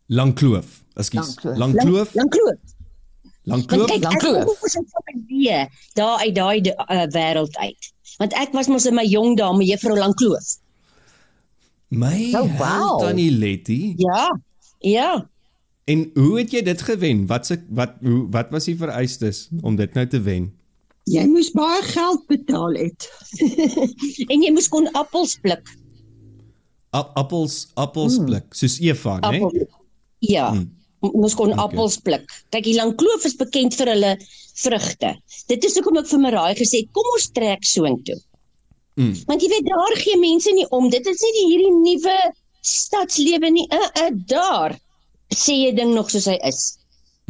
Langkloof. 0.06 0.79
Ekskuus. 1.00 1.36
Langkloof. 1.42 2.14
Langkloof. 2.14 2.58
Langkloof. 3.50 3.88
Langkloof. 3.88 4.02
Langkloof. 4.02 4.62
ons 4.62 4.76
van 4.92 5.22
die 5.28 5.54
daar 5.98 6.18
uit 6.24 6.34
daai 6.34 6.60
uh, 6.60 7.06
wêreld 7.14 7.56
uit. 7.56 7.92
Want 8.20 8.36
ek 8.36 8.52
was 8.52 8.68
mos 8.68 8.86
in 8.86 8.94
my 8.98 9.06
jong 9.08 9.36
dae 9.40 9.56
met 9.56 9.66
juffrou 9.70 9.96
Langkloof. 9.98 10.56
My 11.90 12.30
Oh, 12.38 12.46
wow. 12.58 13.00
Tannie 13.02 13.30
Letty. 13.32 13.94
Ja. 13.98 14.28
Ja. 14.78 15.10
En 15.90 16.10
hoe 16.14 16.38
het 16.38 16.52
jy 16.54 16.62
dit 16.62 16.82
gewen? 16.86 17.26
Wat 17.26 17.46
se 17.46 17.58
wat 17.68 17.96
hoe 18.04 18.26
wat 18.30 18.50
was 18.54 18.68
die 18.70 18.76
vereistes 18.78 19.48
om 19.66 19.76
dit 19.76 19.94
nou 19.98 20.06
te 20.06 20.20
wen? 20.22 20.50
Jy 21.10 21.24
moes 21.26 21.50
baie 21.56 21.82
geld 21.82 22.26
betaal 22.30 22.76
het. 22.78 23.08
En 24.32 24.42
jy 24.44 24.52
moes 24.54 24.68
kon 24.70 24.86
appels 24.94 25.34
pluk. 25.42 25.72
Ap 26.94 27.10
appels 27.18 27.70
appels 27.74 28.16
Hmm. 28.20 28.26
pluk 28.30 28.54
soos 28.54 28.78
Eva, 28.82 29.16
né? 29.18 29.40
Appel. 29.40 29.66
Ja. 30.18 30.50
Hmm. 30.52 30.68
Moes 31.00 31.34
kon 31.34 31.52
Okay. 31.54 31.64
appels 31.64 31.96
pluk. 32.04 32.26
Kyk, 32.52 32.64
die 32.64 32.76
Langkloof 32.76 33.24
is 33.24 33.36
bekend 33.40 33.76
vir 33.78 33.88
hulle 33.94 34.16
vrugte. 34.60 35.14
Dit 35.48 35.64
is 35.64 35.78
hoekom 35.78 35.96
ek 36.02 36.10
vir 36.10 36.20
Maraai 36.20 36.54
gesê 36.58 36.82
het, 36.82 36.90
kom 36.92 37.08
ons 37.14 37.30
trek 37.32 37.64
soontoe. 37.64 38.18
Mm. 39.00 39.14
Want 39.30 39.40
jy 39.42 39.48
weet 39.48 39.70
daar 39.70 39.96
gee 39.96 40.18
mense 40.20 40.52
nie 40.52 40.66
om. 40.76 40.90
Dit 40.92 41.06
is 41.08 41.22
nie 41.24 41.32
die 41.38 41.46
hierdie 41.48 41.72
nuwe 41.78 42.18
stadslewe 42.60 43.50
nie. 43.54 43.66
Uh, 43.72 43.88
uh, 44.02 44.10
daar 44.28 44.76
sê 45.32 45.56
jy 45.56 45.72
ding 45.78 45.94
nog 45.96 46.10
soos 46.12 46.28
hy 46.28 46.36
is. 46.48 46.60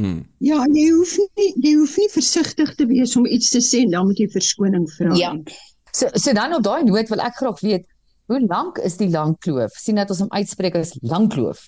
Mm. 0.01 0.23
Ja, 0.43 0.63
jy 0.73 0.87
hoef 0.97 1.15
nie 1.37 1.51
jy 1.61 1.75
hoef 1.77 1.97
nie 2.01 2.09
versigtig 2.11 2.73
te 2.79 2.87
wees 2.89 3.15
om 3.21 3.27
iets 3.29 3.51
te 3.55 3.61
sê 3.65 3.85
en 3.85 3.93
dan 3.95 4.09
moet 4.09 4.23
jy 4.23 4.31
verskoning 4.33 4.87
vra. 4.97 5.13
Ja. 5.19 5.35
nie. 5.37 5.59
So 5.93 6.09
so 6.15 6.33
dan 6.35 6.55
op 6.57 6.65
daai 6.65 6.83
noot 6.89 7.11
wil 7.13 7.23
ek 7.23 7.37
graag 7.39 7.61
weet, 7.67 7.87
hoe 8.31 8.41
lank 8.47 8.79
is 8.87 8.97
die 8.97 9.11
lang 9.11 9.37
kloof? 9.45 9.75
sien 9.77 9.99
dat 10.01 10.11
ons 10.11 10.23
hom 10.25 10.33
uitspreek 10.33 10.79
as 10.81 10.95
lang 11.03 11.29
kloof. 11.31 11.67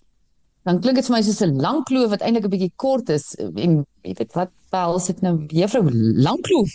Dan 0.64 0.80
klink 0.80 0.96
dit 0.96 1.06
vir 1.06 1.16
my 1.16 1.22
soos 1.22 1.40
'n 1.42 1.58
lang 1.58 1.82
kloof 1.84 2.10
wat 2.10 2.22
eintlik 2.22 2.44
'n 2.44 2.50
bietjie 2.54 2.72
kort 2.76 3.08
is 3.10 3.34
en 3.38 3.84
jy 4.04 4.14
weet 4.18 4.34
wat 4.34 4.50
behels 4.70 5.06
dit 5.06 5.22
nou 5.22 5.34
juffrou 5.48 5.90
lang 5.90 6.40
kloof? 6.42 6.70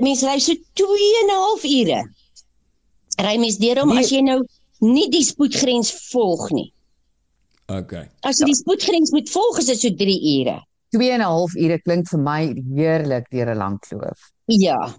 Mense 0.00 0.26
ry 0.26 0.38
so 0.38 0.52
2 0.74 1.10
en 1.22 1.28
'n 1.30 1.36
half 1.36 1.64
ure. 1.64 2.00
Ry 3.18 3.36
mens 3.38 3.58
deur 3.58 3.80
hom 3.80 3.88
Nee. 3.94 3.98
as 3.98 4.10
jy 4.10 4.20
nou 4.22 4.40
nie 4.80 5.08
die 5.10 5.24
spoedgrens 5.24 5.92
volg 6.12 6.50
nie. 6.50 6.72
Okay. 7.68 8.08
As 8.22 8.38
jy 8.38 8.46
die 8.46 8.54
spoedgrens 8.54 9.10
moet 9.12 9.28
volg, 9.28 9.58
is 9.58 9.66
dit 9.66 9.80
so 9.80 9.90
3 9.90 10.18
ure. 10.40 10.60
2 10.92 11.10
en 11.10 11.20
'n 11.20 11.24
half 11.24 11.54
ure 11.56 11.78
klink 11.80 12.08
vir 12.08 12.18
my 12.20 12.54
heerlik 12.76 13.26
deur 13.30 13.50
'n 13.50 13.58
lang 13.58 13.78
kloof. 13.80 14.30
Ja. 14.46 14.94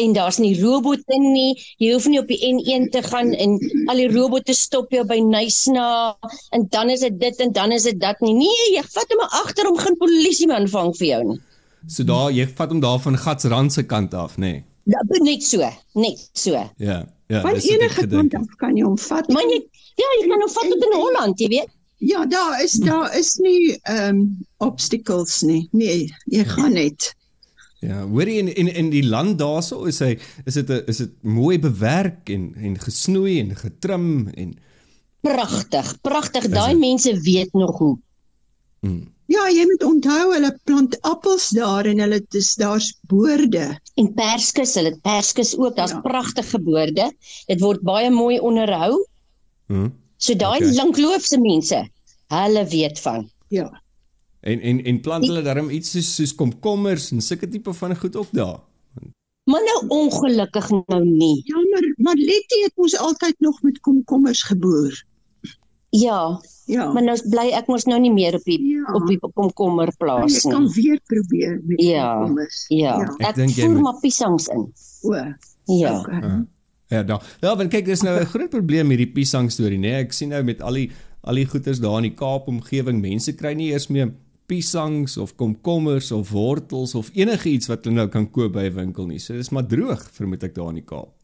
En 0.00 0.14
daar's 0.16 0.38
nie 0.40 0.54
robotte 0.60 1.18
nie. 1.20 1.52
Jy 1.82 1.92
hoef 1.92 2.06
nie 2.08 2.20
op 2.20 2.30
die 2.30 2.40
N1 2.48 2.88
te 2.94 3.02
gaan 3.04 3.32
en 3.34 3.56
al 3.90 4.00
die 4.00 4.08
robotte 4.12 4.54
stop 4.56 4.92
jou 4.94 5.04
by 5.08 5.18
Nysna 5.24 6.16
en 6.56 6.66
dan 6.72 6.90
is 6.94 7.04
dit 7.04 7.20
dit 7.20 7.44
en 7.44 7.52
dan 7.52 7.74
is 7.76 7.88
dit 7.88 8.00
dat 8.00 8.20
nie. 8.24 8.34
Nee, 8.38 8.66
jy 8.76 8.84
vat 8.94 9.14
hom 9.14 9.24
agter 9.42 9.68
hom 9.68 9.78
geen 9.80 9.98
polisieman 10.00 10.68
vang 10.72 10.92
vir 10.98 11.08
jou 11.10 11.22
nie. 11.32 11.38
So 11.88 12.04
daar 12.08 12.30
jy 12.32 12.46
vat 12.48 12.72
hom 12.72 12.80
daar 12.82 13.00
van 13.02 13.18
Gatsrand 13.18 13.72
se 13.72 13.84
kant 13.88 14.14
af, 14.14 14.36
nê? 14.36 14.52
Nee. 14.52 14.64
Dat 14.90 15.20
net 15.22 15.44
so, 15.44 15.66
net 15.94 16.22
so. 16.32 16.56
Ja. 16.76 17.02
Ja, 17.30 17.40
Van 17.44 17.54
enige 17.54 18.06
kant 18.10 18.34
af 18.34 18.56
kan 18.58 18.74
jy 18.76 18.82
hom 18.82 18.96
vat. 18.98 19.28
Maar 19.30 19.46
jy 19.46 19.60
ja, 20.00 20.08
jy 20.18 20.26
kan 20.30 20.42
hom 20.42 20.50
vat 20.50 20.72
tot 20.72 20.88
in 20.88 20.96
Holland, 20.96 21.38
jy 21.38 21.50
weet. 21.52 21.76
Ja, 22.00 22.24
daar 22.26 22.62
is 22.64 22.72
daar 22.80 23.12
is 23.18 23.34
nie 23.44 23.76
ehm 23.82 24.16
um, 24.16 24.20
obstacles 24.56 25.40
nie. 25.44 25.68
Nee, 25.72 26.08
jy 26.24 26.44
gaan 26.48 26.72
net. 26.72 27.12
Ja, 27.80 28.02
hoorie 28.06 28.38
in 28.38 28.48
in 28.54 28.68
in 28.74 28.90
die 28.92 29.04
land 29.08 29.38
daarso 29.40 29.84
is 29.88 29.98
hy 30.04 30.18
is 30.44 30.54
dit 30.54 30.68
'n 30.70 30.82
is 30.86 30.98
dit 30.98 31.10
mooi 31.22 31.58
bewerk 31.58 32.28
en 32.28 32.54
en 32.56 32.76
gesnoei 32.78 33.38
en 33.40 33.56
getrim 33.56 34.28
en 34.36 34.56
Pragtig, 35.20 36.00
pragtig. 36.00 36.48
Daai 36.48 36.74
mense 36.76 37.12
weet 37.20 37.52
nog 37.52 37.78
hoe. 37.78 37.98
mm. 38.80 39.08
Ja, 39.30 39.44
jy 39.48 39.62
moet 39.68 39.82
onthou 39.84 40.32
hulle 40.32 40.58
plant 40.64 40.96
appels 41.06 41.48
daar 41.54 41.86
en 41.86 41.98
hulle 42.02 42.20
dis 42.34 42.54
daar's 42.58 42.88
boorde. 43.06 43.78
En 43.94 44.08
perskes, 44.14 44.74
hulle 44.74 44.90
het 44.90 45.02
perskes 45.02 45.52
ook. 45.58 45.76
Daar's 45.76 45.92
Ja. 45.92 46.00
pragtige 46.00 46.58
boorde. 46.58 47.12
Dit 47.46 47.60
word 47.60 47.80
baie 47.82 48.10
mooi 48.10 48.40
onderhou. 48.40 49.04
Hm? 49.68 49.88
So 50.16 50.34
daai 50.34 50.56
Okay. 50.56 50.68
okay. 50.68 50.76
lankloofse 50.84 51.38
mense, 51.40 51.88
hulle 52.28 52.64
weet 52.66 52.98
van. 52.98 53.30
Ja. 53.48 53.82
En 54.40 54.60
en 54.60 54.82
en 54.84 55.00
plant 55.00 55.26
hulle 55.26 55.42
daarom 55.42 55.70
iets 55.70 55.90
soos 55.90 56.14
soos 56.14 56.34
komkommers 56.34 57.10
en 57.12 57.20
sulke 57.20 57.48
tipe 57.48 57.72
van 57.72 57.96
goed 57.96 58.16
ook 58.16 58.28
daar. 58.32 58.58
Maar 59.44 59.62
nou 59.64 59.86
ongelukkig 59.88 60.68
nou 60.86 61.04
nie. 61.04 61.42
Jammer, 61.44 61.94
maar 61.96 62.14
Letty 62.14 62.62
het 62.62 62.72
mos 62.76 62.96
altyd 62.98 63.34
nog 63.38 63.62
met 63.62 63.80
komkommers 63.80 64.42
geboer. 64.42 65.04
Ja, 65.90 66.40
Ja. 66.70 66.92
maar 66.92 67.02
nou 67.02 67.16
bly 67.30 67.50
ek 67.58 67.66
mos 67.66 67.84
nou 67.84 67.98
nie 68.00 68.12
meer 68.12 68.34
op 68.34 68.44
die 68.44 68.60
Ja. 68.62 68.92
op 68.94 69.06
die 69.08 69.18
komkommerplaas 69.34 70.42
jy 70.42 70.50
kan 70.50 70.62
nie. 70.62 70.72
weer 70.74 71.00
probeer 71.06 71.60
met 71.66 71.80
Ja, 71.82 72.14
komkommers. 72.16 72.64
Ja, 72.68 72.76
Ja. 73.00 73.28
Ek 73.28 73.36
ek 73.38 73.48
jy 73.48 73.62
voer 73.64 73.70
moet- 73.74 73.82
maar 73.82 73.98
piesangs 74.00 74.46
in. 74.46 74.72
O. 75.02 75.14
Ja. 75.14 75.98
Okay. 76.00 76.20
Ja. 76.20 76.46
Ja, 76.86 77.02
daar. 77.02 77.36
Ja, 77.40 77.56
want 77.56 77.70
kyk, 77.70 77.84
dis 77.84 78.02
nou 78.02 78.20
'n 78.20 78.26
groot 78.26 78.50
probleem 78.50 78.88
hierdie 78.88 79.12
piesang 79.12 79.50
storie, 79.50 79.78
né? 79.78 79.80
Nee? 79.80 80.02
Ek 80.04 80.12
sien 80.12 80.28
nou 80.28 80.42
met 80.44 80.60
al 80.62 80.72
die 80.74 80.90
al 81.22 81.34
die 81.34 81.46
goeders 81.46 81.80
daar 81.80 81.96
in 81.96 82.02
die 82.02 82.14
Kaap 82.14 82.46
omgewing, 82.48 83.00
mense 83.00 83.32
kry 83.34 83.52
nie 83.54 83.70
eers 83.72 83.88
meer 83.88 84.12
piesangs 84.50 85.16
of 85.20 85.36
komkommers 85.38 86.10
of 86.14 86.32
wortels 86.34 86.94
of 86.98 87.10
enigiets 87.14 87.70
wat 87.70 87.86
hulle 87.86 88.02
nou 88.02 88.08
kan 88.10 88.26
koop 88.30 88.56
by 88.58 88.66
'n 88.68 88.74
winkel 88.74 89.06
nie. 89.06 89.18
So 89.18 89.34
dis 89.38 89.52
maar 89.54 89.66
droog, 89.66 90.02
vermoed 90.12 90.42
ek 90.42 90.54
daar 90.54 90.72
in 90.74 90.80
die 90.82 90.86
Kaap. 90.86 91.14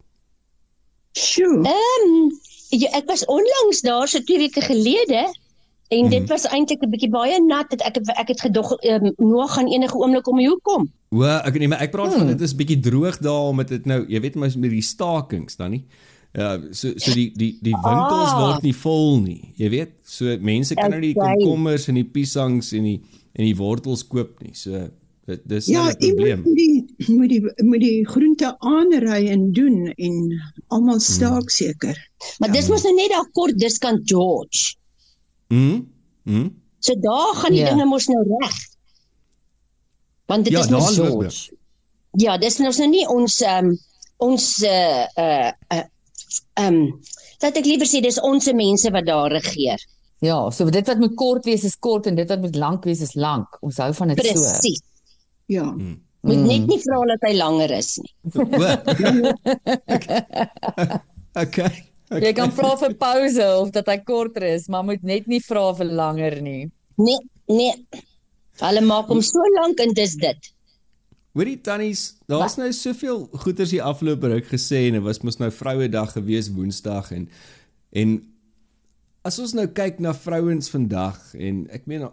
Sjoe. 1.16 1.64
Ehm 1.64 2.06
um, 2.06 2.30
ja, 2.70 2.90
ek 2.98 3.06
was 3.08 3.24
onlangs 3.24 3.80
daar 3.82 4.08
so 4.08 4.20
2 4.20 4.38
weke 4.38 4.60
gelede 4.60 5.26
en 5.88 6.04
Mhm. 6.04 6.10
dit 6.10 6.28
was 6.28 6.46
eintlik 6.46 6.82
'n 6.82 6.90
bietjie 6.90 7.10
baie 7.10 7.40
nat. 7.42 7.70
Dat 7.70 7.80
ek 7.80 7.96
ek 8.18 8.28
het 8.28 8.40
gedog 8.40 8.72
ehm 8.82 9.06
um, 9.06 9.12
Noah 9.16 9.50
gaan 9.50 9.68
enige 9.68 9.96
oomblik 9.96 10.26
om 10.28 10.36
die 10.36 10.48
hoek 10.48 10.62
kom. 10.62 10.92
O, 11.10 11.22
ek 11.22 11.58
nee, 11.58 11.68
maar 11.68 11.80
ek 11.80 11.90
praat 11.90 12.10
hmm. 12.10 12.18
van 12.18 12.26
dit 12.26 12.40
is 12.40 12.54
bietjie 12.54 12.80
droog 12.80 13.18
daar 13.18 13.48
omdat 13.48 13.68
dit 13.68 13.86
nou, 13.86 14.04
jy 14.08 14.20
weet 14.20 14.34
mos 14.34 14.56
met 14.56 14.70
die 14.70 14.82
stakings 14.82 15.56
dan 15.56 15.70
nie. 15.70 15.84
Ja, 16.36 16.58
so 16.70 16.90
so 17.00 17.14
die 17.16 17.30
die 17.32 17.54
die 17.64 17.72
winkels 17.72 18.32
Ah. 18.34 18.40
word 18.40 18.62
nie 18.62 18.74
vol 18.76 19.20
nie. 19.24 19.52
Jy 19.56 19.68
weet, 19.72 19.92
so 20.04 20.36
mense 20.44 20.74
kan 20.76 20.90
nou 20.92 21.00
nie 21.00 21.14
die 21.14 21.20
komkommers 21.20 21.88
en 21.88 21.94
die 21.96 22.04
piesangs 22.04 22.72
en 22.76 22.84
die 22.84 23.00
en 23.32 23.44
die 23.44 23.56
wortels 23.56 24.02
koop 24.06 24.42
nie. 24.42 24.52
So 24.54 24.88
dit 25.26 25.40
dis 25.48 25.66
Ja, 25.66 25.84
nou 25.84 25.92
'n 25.92 25.96
probleem. 25.98 26.44
iemand 26.44 26.46
moet 26.46 26.56
die 26.56 27.14
moet 27.16 27.28
die 27.30 27.64
moet 27.64 27.80
die 27.80 28.04
groente 28.06 28.52
aanry 28.60 29.28
en 29.28 29.52
doen 29.52 29.86
en 29.96 30.42
almal 30.68 31.00
staak 31.00 31.50
seker. 31.50 31.96
Maar 32.38 32.52
dis 32.52 32.68
mos 32.68 32.82
nou 32.84 32.94
net 32.94 33.10
daar 33.10 33.28
kort 33.32 33.58
diskant 33.58 34.00
George. 34.04 34.76
Mhm. 35.48 35.82
Mhm. 36.24 36.48
So 36.80 36.94
daar 37.00 37.34
gaan 37.34 37.52
die 37.52 37.60
Ja. 37.60 37.70
dinge 37.70 37.84
mos 37.86 38.06
nou 38.08 38.22
reg. 38.40 38.54
Want 40.26 40.44
dit 40.44 40.52
Ja, 40.52 40.60
is 40.60 40.66
dit. 40.68 40.94
George. 41.06 41.50
Ja, 42.18 42.38
dis 42.38 42.58
mos 42.58 42.78
nou 42.78 42.88
nie 42.90 43.06
ons 43.08 43.40
ehm 43.42 43.66
um, 43.66 43.78
ons 44.18 44.62
uh 44.62 45.04
uh 45.18 45.50
uh 45.72 45.82
ehm 46.60 46.80
um, 46.80 47.00
dat 47.42 47.56
ek 47.60 47.68
liewer 47.68 47.88
sê 47.88 48.00
dis 48.04 48.18
ons 48.24 48.52
mense 48.56 48.90
wat 48.90 49.06
daar 49.06 49.34
regeer. 49.36 49.82
Ja, 50.24 50.38
so 50.50 50.70
dit 50.72 50.86
wat 50.88 50.98
moet 50.98 51.14
kort 51.14 51.44
wees 51.44 51.64
is 51.68 51.76
kort 51.76 52.06
en 52.08 52.16
dit 52.16 52.28
wat 52.28 52.40
moet 52.40 52.56
lank 52.56 52.86
wees 52.88 53.02
is 53.04 53.14
lank. 53.14 53.58
Ons 53.60 53.80
hou 53.84 53.92
van 53.98 54.14
dit 54.14 54.22
so. 54.24 54.32
Presies. 54.32 54.80
Ja. 55.52 55.66
Mm. 55.68 55.98
Moet 56.26 56.42
net 56.48 56.64
nie 56.66 56.78
vra 56.82 57.02
dat 57.12 57.26
hy 57.28 57.34
langer 57.36 57.74
is 57.76 57.90
nie. 58.02 58.12
okay. 61.44 61.84
Jy 62.22 62.32
kan 62.38 62.52
vra 62.54 62.72
vir 62.78 62.92
pouse 62.98 63.46
of 63.60 63.70
dat 63.74 63.88
hy 63.90 63.96
korter 64.06 64.44
is, 64.46 64.68
maar 64.70 64.84
moet 64.86 65.02
net 65.06 65.26
nie 65.30 65.40
vra 65.42 65.68
vir 65.74 65.88
langer 65.90 66.38
nie. 66.42 66.68
Nee, 67.02 67.18
nee. 67.50 68.02
Hulle 68.62 68.82
maak 68.86 69.10
hom 69.12 69.22
so 69.26 69.42
lank 69.58 69.82
en 69.82 69.94
dis 69.94 70.14
dit. 70.22 70.52
Hoorie 71.36 71.58
tannies, 71.60 72.14
daar's 72.30 72.54
nou 72.56 72.70
soveel 72.72 73.26
goeters 73.42 73.74
hier 73.74 73.84
afgelope 73.84 74.30
ruk 74.32 74.46
gesê 74.48 74.86
en 74.86 74.96
dit 74.96 75.04
was 75.04 75.18
mos 75.20 75.36
nou 75.36 75.50
Vrouedag 75.52 76.14
gewees 76.16 76.48
Woensdag 76.56 77.10
en 77.12 77.26
en 77.92 78.14
as 79.28 79.36
ons 79.42 79.52
nou 79.58 79.66
kyk 79.76 80.00
na 80.00 80.14
vrouens 80.16 80.70
vandag 80.72 81.18
en 81.36 81.66
ek 81.76 81.84
meen 81.90 82.06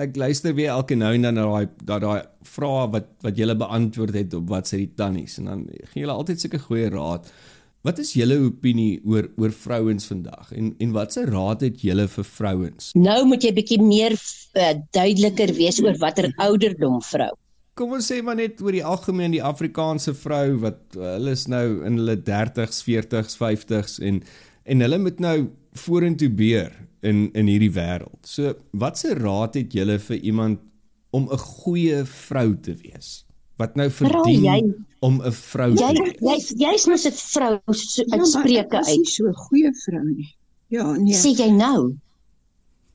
ek, 0.00 0.12
luister 0.20 0.52
weer 0.58 0.74
elke 0.74 0.98
nou 0.98 1.14
en 1.16 1.24
dan 1.28 1.40
na 1.40 1.46
daai 1.48 1.72
daai 1.88 2.00
daai 2.04 2.28
vrae 2.52 2.84
wat 2.98 3.10
wat 3.24 3.40
julle 3.40 3.56
beantwoord 3.64 4.20
het 4.20 4.36
op 4.36 4.52
wat 4.52 4.68
sê 4.68 4.84
die 4.84 4.92
tannies 5.00 5.40
en 5.40 5.48
dan 5.54 5.66
gee 5.94 6.04
julle 6.04 6.20
altyd 6.20 6.44
sulke 6.44 6.60
goeie 6.68 6.92
raad. 6.92 7.32
Wat 7.80 8.00
is 8.02 8.12
julle 8.12 8.42
opinie 8.44 9.00
oor 9.08 9.30
oor 9.40 9.56
vrouens 9.56 10.12
vandag 10.12 10.52
en 10.52 10.74
en 10.76 10.96
watse 11.00 11.24
raad 11.32 11.64
het 11.64 11.80
julle 11.80 12.10
vir 12.12 12.32
vrouens? 12.36 12.92
Nou 12.92 13.22
moet 13.24 13.40
jy 13.40 13.56
bietjie 13.56 13.80
meer 13.80 14.20
uh, 14.20 14.74
duideliker 14.92 15.56
wees 15.56 15.80
oor 15.80 15.96
watter 16.02 16.28
ouderdom 16.36 17.00
vrou. 17.08 17.32
Kom 17.80 17.94
ons 17.96 18.10
sê 18.10 18.18
maar 18.20 18.36
net 18.36 18.58
oor 18.60 18.76
die 18.76 18.84
algemeen 18.84 19.32
die 19.32 19.40
Afrikaanse 19.40 20.12
vrou 20.12 20.58
wat 20.66 20.82
uh, 20.98 21.14
hulle 21.14 21.32
is 21.32 21.46
nou 21.48 21.80
in 21.88 21.96
hulle 21.96 22.18
30s, 22.26 22.82
40s, 22.84 23.38
50s 23.40 23.94
en 24.04 24.20
en 24.70 24.84
hulle 24.84 24.98
moet 25.00 25.22
nou 25.24 25.36
vorentoe 25.80 26.28
beer 26.28 26.74
in 27.00 27.30
in 27.32 27.48
hierdie 27.48 27.72
wêreld. 27.72 28.20
So, 28.28 28.52
watse 28.76 29.14
raad 29.16 29.56
het 29.56 29.72
julle 29.72 29.96
vir 30.10 30.20
iemand 30.20 30.60
om 31.16 31.30
'n 31.32 31.40
goeie 31.40 32.04
vrou 32.04 32.52
te 32.60 32.76
wees? 32.82 33.24
Wat 33.56 33.76
nou 33.80 33.88
verdien 33.88 34.44
jy, 34.44 34.60
om 35.00 35.22
'n 35.24 35.32
vrou 35.32 35.70
jy 35.72 35.94
te 35.96 36.04
wees? 36.04 36.20
jy's 36.20 36.52
jy's 36.60 36.86
mos 36.86 37.06
'n 37.06 37.16
vrou 37.16 37.56
so, 37.72 38.04
Ja, 38.04 38.18
uit 38.18 38.28
spreuke 38.28 38.76
maar 38.76 38.84
ek 38.84 38.88
is 38.88 38.88
nie 38.88 38.98
uit. 38.98 39.08
so 39.08 39.24
'n 39.24 39.40
goeie 39.48 39.72
vrou 39.86 40.04
nie. 40.04 40.30
Ja, 40.68 40.92
nee. 40.92 41.14
Sê 41.14 41.32
jy 41.32 41.48
nou? 41.48 41.96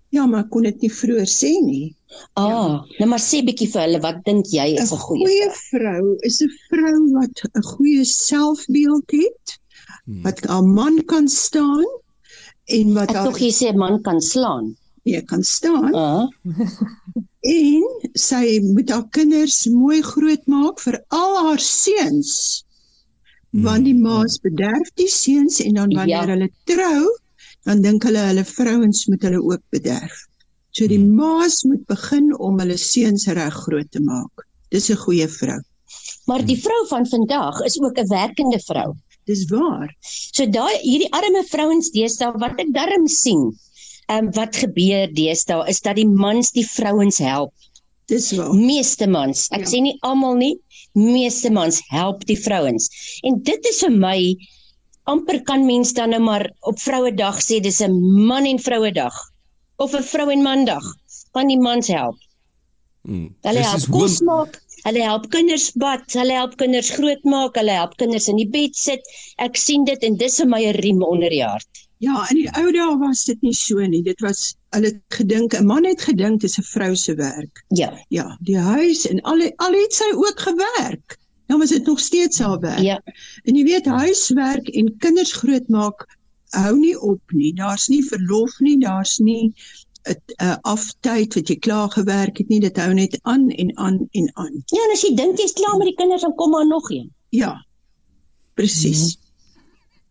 Ja, 0.09 0.25
maar 0.25 0.47
kon 0.47 0.63
dit 0.63 0.81
nie 0.81 0.91
vroeër 0.91 1.27
sê 1.27 1.51
nie. 1.65 1.95
Ah, 2.37 2.83
nou 2.99 3.07
maar 3.09 3.19
sê 3.19 3.41
bietjie 3.45 3.67
vir 3.71 3.81
hulle 3.85 3.99
wat 4.01 4.23
dink 4.25 4.45
jy 4.51 4.67
is 4.81 4.91
'n 4.91 4.97
goeie? 4.97 5.25
goeie 5.25 5.49
vrou 5.71 6.17
is 6.23 6.41
'n 6.41 6.49
vrou 6.69 6.99
wat 7.19 7.35
'n 7.55 7.61
goeie 7.71 8.03
selfbeeld 8.05 9.11
het, 9.11 9.59
Hmm. 10.05 10.21
wat 10.23 10.39
haar 10.45 10.63
man 10.63 10.99
kan 11.05 11.27
staan 11.27 11.85
en 12.67 12.93
wat 12.93 13.09
Ek 13.09 13.15
haar 13.15 13.25
tog 13.25 13.39
jy 13.39 13.51
sê 13.51 13.71
'n 13.73 13.77
man 13.77 14.01
kan 14.01 14.21
slaan. 14.21 14.75
nee 15.05 15.21
kan 15.21 15.43
staan 15.43 15.93
Ah, 15.95 16.27
en 17.41 17.83
sy 18.17 18.59
moet 18.73 18.89
haar 18.89 19.07
kinders 19.09 19.65
mooi 19.69 20.01
grootmaak 20.01 20.79
vir 20.79 20.97
al 21.09 21.37
haar 21.45 21.59
seuns. 21.59 22.63
Want 23.51 23.85
die 23.85 23.93
ma's 23.95 24.37
bederf 24.43 24.89
die 24.95 25.07
seuns 25.07 25.61
en 25.61 25.73
dan 25.73 25.89
wanneer 25.93 26.27
Ja. 26.27 26.33
hulle 26.33 26.49
trou, 26.65 27.05
dan 27.63 27.81
dink 27.81 28.03
hulle 28.03 28.17
hulle 28.19 28.43
vrouens 28.43 29.05
moet 29.07 29.21
hulle 29.21 29.41
ook 29.41 29.61
bederf. 29.69 30.25
So 30.75 30.87
die 30.91 30.99
ma's 30.99 31.61
moet 31.63 31.85
begin 31.87 32.33
om 32.43 32.59
hulle 32.59 32.75
seuns 32.81 33.27
reg 33.37 33.55
groot 33.65 33.87
te 33.95 34.01
maak. 34.03 34.43
Dis 34.73 34.89
'n 34.91 34.97
goeie 35.05 35.27
vrou. 35.27 35.59
maar 36.27 36.41
die 36.45 36.57
vrou 36.57 36.81
van 36.89 37.05
vandag 37.05 37.59
is 37.65 37.79
ook 37.81 37.97
'n 37.99 38.07
werkende 38.09 38.59
vrou. 38.67 38.93
Dis 39.25 39.45
waar. 39.49 39.89
So 40.35 40.45
daai 40.45 40.77
hierdie 40.81 41.11
arme 41.11 41.43
vrouens 41.49 41.89
deesdae 41.91 42.31
wat 42.39 42.59
ek 42.59 42.73
darm 42.73 43.07
sien, 43.07 43.53
ehm 44.09 44.25
um, 44.25 44.31
wat 44.33 44.55
gebeur 44.55 45.07
deesdae 45.13 45.67
is 45.69 45.81
dat 45.81 45.95
die 45.95 46.07
mans 46.07 46.51
die 46.51 46.65
vrouens 46.67 47.17
help. 47.17 47.53
Dis 48.07 48.31
waar. 48.37 48.53
Meeste 48.53 49.07
mans, 49.07 49.47
ek 49.51 49.61
Ja. 49.61 49.65
sê 49.71 49.81
nie 49.81 49.97
almal 50.01 50.35
nie, 50.35 50.59
meeste 50.93 51.49
mans 51.51 51.81
help 51.89 52.25
die 52.25 52.37
vrouens. 52.37 52.89
En 53.23 53.41
dit 53.43 53.65
is 53.65 53.79
vir 53.79 53.91
my 53.91 54.35
amper 55.05 55.41
kan 55.43 55.65
mens 55.65 55.93
dan 55.93 56.09
nou 56.09 56.21
maar 56.21 56.51
op 56.61 56.79
Vrouedag 56.79 57.39
sê 57.41 57.61
dis 57.61 57.81
'n 57.81 58.25
man 58.27 58.45
en 58.45 58.59
vrouedag 58.59 59.13
of 59.77 59.93
'n 59.93 60.03
vrou 60.03 60.29
en 60.31 60.41
mandag. 60.41 60.85
Want 61.31 61.49
die 61.49 61.59
mans 61.59 61.87
help. 61.87 62.17
Hmm. 63.05 63.35
Hulle 63.41 63.61
help 63.61 63.89
kos 63.93 64.21
maak, 64.25 64.61
hulle 64.83 65.01
help 65.05 65.29
kinders 65.29 65.71
bad, 65.81 66.05
hulle 66.17 66.33
help 66.33 66.55
kinders 66.57 66.89
grootmaak, 66.89 67.57
hulle 67.59 67.75
help 67.77 67.97
kinders 68.01 68.27
in 68.31 68.39
die 68.41 68.49
bed 68.49 68.75
sit. 68.75 69.05
Ek 69.37 69.59
sien 69.61 69.85
dit 69.85 70.03
en 70.03 70.17
dis 70.17 70.39
my 70.43 70.61
'n 70.65 70.79
riem 70.81 71.03
onder 71.03 71.29
die 71.29 71.43
hart. 71.43 71.85
Ja, 72.03 72.25
in 72.29 72.41
die 72.41 72.49
ou 72.59 72.71
dae 72.75 72.97
was 72.99 73.23
dit 73.25 73.41
nie 73.41 73.53
so 73.53 73.79
nie. 73.79 74.01
Dit 74.03 74.21
was 74.25 74.55
hulle 74.75 74.91
gedink 75.15 75.53
'n 75.53 75.65
man 75.65 75.85
het 75.85 76.01
gedink 76.01 76.41
dis 76.41 76.57
'n 76.59 76.67
vrou 76.71 76.95
se 76.95 77.15
werk. 77.15 77.63
Ja. 77.69 77.93
Ja, 78.09 78.37
die 78.41 78.57
huis 78.57 79.07
en 79.07 79.21
al 79.21 79.41
al 79.57 79.73
het 79.73 79.93
sy 79.93 80.09
ook 80.13 80.39
gewerk. 80.39 81.17
Dan 81.47 81.59
was 81.59 81.69
dit 81.69 81.85
nog 81.85 81.99
steeds 81.99 82.39
haar 82.39 82.59
werk. 82.59 82.81
Ja. 82.81 83.01
En 83.43 83.55
jy 83.55 83.63
weet 83.63 83.85
huiswerk 83.85 84.67
en 84.67 84.97
kinders 84.97 85.33
grootmaak 85.33 86.14
hou 86.55 86.75
nie 86.79 86.95
op 86.99 87.35
nie. 87.35 87.53
Daar's 87.55 87.87
nie 87.91 88.03
verlof 88.05 88.59
nie, 88.59 88.77
daar's 88.81 89.17
nie 89.19 89.53
'n 90.05 90.15
uh, 90.43 90.55
aftyd 90.61 91.33
wat 91.33 91.49
jy 91.49 91.55
klaar 91.57 91.89
gewerk 91.89 92.37
het 92.37 92.49
nie. 92.49 92.59
Dit 92.59 92.77
hou 92.77 92.93
net 92.93 93.19
aan 93.23 93.49
en 93.49 93.77
aan 93.77 94.07
en 94.11 94.31
aan. 94.33 94.63
Ja, 94.69 94.81
en 94.85 94.93
as 94.93 95.01
jy 95.01 95.15
dink 95.17 95.39
jy's 95.41 95.55
klaar 95.57 95.77
met 95.77 95.89
die 95.89 95.97
kinders 95.97 96.21
dan 96.21 96.35
kom 96.35 96.51
maar 96.53 96.67
nog 96.67 96.89
een. 96.89 97.11
Ja. 97.29 97.65
Presies. 98.53 99.15
Mm 99.15 99.19
-hmm. 99.19 99.23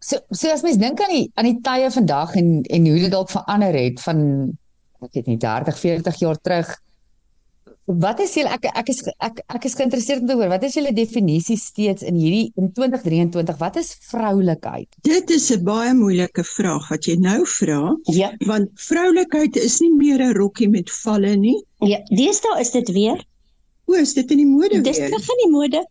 So 0.05 0.19
so 0.31 0.51
as 0.53 0.63
mens 0.63 0.77
dink 0.77 1.01
aan 1.01 1.15
die 1.15 1.31
aan 1.35 1.45
die 1.49 1.61
tye 1.65 1.91
vandag 1.91 2.35
en 2.35 2.63
en 2.63 2.87
hoe 2.87 2.99
dit 2.99 3.11
dalk 3.11 3.31
verander 3.31 3.73
het 3.73 4.01
van 4.01 4.19
ek 5.01 5.13
weet 5.13 5.27
nie 5.27 5.37
30, 5.37 5.79
40 5.79 6.19
jaar 6.19 6.41
terug. 6.41 6.73
Wat 7.87 8.21
is 8.25 8.33
julle 8.35 8.49
ek 8.49 8.65
ek 8.81 8.89
is 8.89 9.03
ek 9.21 9.43
ek 9.53 9.65
is 9.69 9.75
geïnteresseerd 9.77 10.23
om 10.25 10.29
te 10.31 10.37
hoor 10.39 10.49
wat 10.49 10.63
is 10.65 10.73
julle 10.79 10.93
definisie 10.97 11.57
steeds 11.61 12.03
in 12.03 12.17
hierdie 12.17 12.47
in 12.57 12.71
2023 12.73 13.59
wat 13.61 13.77
is 13.77 13.91
vroulikheid? 14.09 14.89
Dit 15.05 15.29
is 15.31 15.51
'n 15.53 15.65
baie 15.65 15.93
moeilike 15.95 16.45
vraag 16.45 16.89
wat 16.91 17.05
jy 17.05 17.17
nou 17.21 17.45
vra, 17.45 17.95
Ja. 18.09 18.33
want 18.47 18.71
vroulikheid 18.81 19.57
is 19.57 19.81
nie 19.81 19.93
meer 19.93 20.19
'n 20.23 20.33
rokkie 20.35 20.69
met 20.69 20.89
valle 20.91 21.37
nie. 21.37 21.63
Ja, 21.81 21.99
deesdae 22.09 22.61
is 22.61 22.71
dit 22.71 22.89
weer. 22.89 23.21
O, 23.87 23.93
is 23.93 24.15
dit 24.15 24.31
in 24.31 24.39
die 24.39 24.47
mode 24.47 24.81
Dis 24.81 24.99
weer? 24.99 25.09
terug 25.11 25.29
in 25.29 25.41
die 25.45 25.51
mode. 25.53 25.87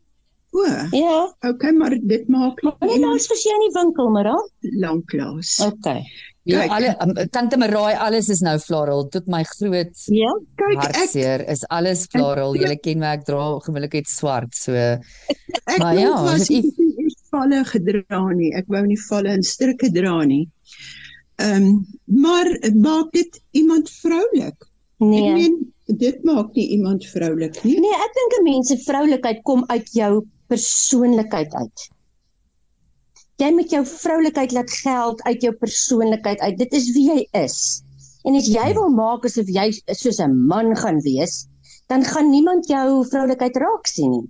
O, 0.51 0.65
Ja. 0.97 1.35
okay, 1.49 1.71
maar 1.71 1.89
dit 2.01 2.27
maak 2.27 2.59
nee, 2.63 2.73
iemand 2.93 3.01
daar's 3.01 3.27
vir 3.27 3.37
jou 3.37 3.53
in 3.53 3.69
die 3.71 3.79
winkel, 3.81 4.09
maar 4.09 4.23
dan. 4.23 4.49
lanklaas. 4.61 5.59
Okay. 5.61 6.03
Ja, 6.45 6.59
Kyk. 6.65 6.71
alle 6.75 6.89
um, 6.99 7.13
tante 7.31 7.57
Maraai 7.57 7.93
alles 7.95 8.27
is 8.29 8.41
nou 8.43 8.57
floral 8.59 9.05
tot 9.09 9.27
my 9.31 9.43
groot 9.47 10.01
Ja. 10.11 10.31
Kyk, 10.59 10.73
ek 10.75 10.81
hartseer 10.97 11.43
is 11.49 11.63
alles 11.71 12.01
floral. 12.11 12.57
Julle 12.59 12.75
ken 12.83 12.99
my 12.99 13.13
ek 13.15 13.23
dra 13.29 13.45
gewoonlik 13.63 13.93
net 13.93 14.09
swart. 14.11 14.51
So 14.55 14.73
ek 14.75 15.79
Maar 15.79 15.95
ja, 15.95 16.11
was 16.25 16.49
nie 16.51 16.65
eers 16.99 17.15
valle 17.31 17.63
gedra 17.69 18.25
nie. 18.35 18.51
Ek 18.59 18.67
wou 18.67 18.83
nie 18.85 18.99
valle 19.07 19.31
en 19.37 19.43
strikke 19.43 19.87
dra 19.95 20.17
nie. 20.27 20.49
Ehm, 21.39 21.63
um, 21.63 21.85
maar 22.05 22.45
maak 22.75 23.11
dit 23.15 23.39
iemand 23.53 23.89
vroulik? 24.01 24.59
Ek 24.99 25.07
Nee. 25.09 25.33
meen 25.33 25.55
dit 25.87 26.23
maak 26.23 26.53
nie 26.55 26.67
iemand 26.75 27.05
vroulik 27.07 27.55
nie. 27.63 27.79
Nee, 27.79 27.95
ek 28.03 28.13
dink 28.19 28.33
'n 28.39 28.43
mens 28.43 28.67
se 28.67 28.77
vroulikheid 28.77 29.43
kom 29.43 29.63
uit 29.69 29.89
jou 29.93 30.25
persoonlikheid 30.47 31.53
uit. 31.53 31.89
Jy 33.41 33.49
moet 33.51 33.71
jou 33.73 33.81
vroulikheid 33.85 34.51
laat 34.51 34.71
geld 34.71 35.23
uit 35.23 35.41
jou 35.41 35.53
persoonlikheid 35.53 36.39
uit. 36.39 36.57
Dit 36.57 36.73
is 36.73 36.91
wie 36.93 37.07
jy 37.09 37.27
is. 37.31 37.81
En 38.23 38.35
as 38.35 38.47
jy 38.47 38.73
wil 38.77 38.89
maak 38.93 39.25
asof 39.25 39.49
jy 39.49 39.71
soos 39.91 40.19
'n 40.19 40.45
man 40.47 40.75
gaan 40.77 41.01
wees, 41.01 41.47
dan 41.87 42.03
gaan 42.03 42.29
niemand 42.29 42.67
jou 42.67 43.05
vroulikheid 43.07 43.55
raak 43.57 43.87
sien 43.87 44.11
nie. 44.11 44.27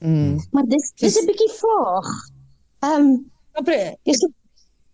mm. 0.00 0.40
Maar 0.52 0.64
dis 0.66 0.92
dis 0.96 1.20
'n 1.22 1.26
bietjie 1.26 1.52
vaag. 1.60 2.08
Ehm, 2.80 3.00
um, 3.58 3.94
dis 4.02 4.28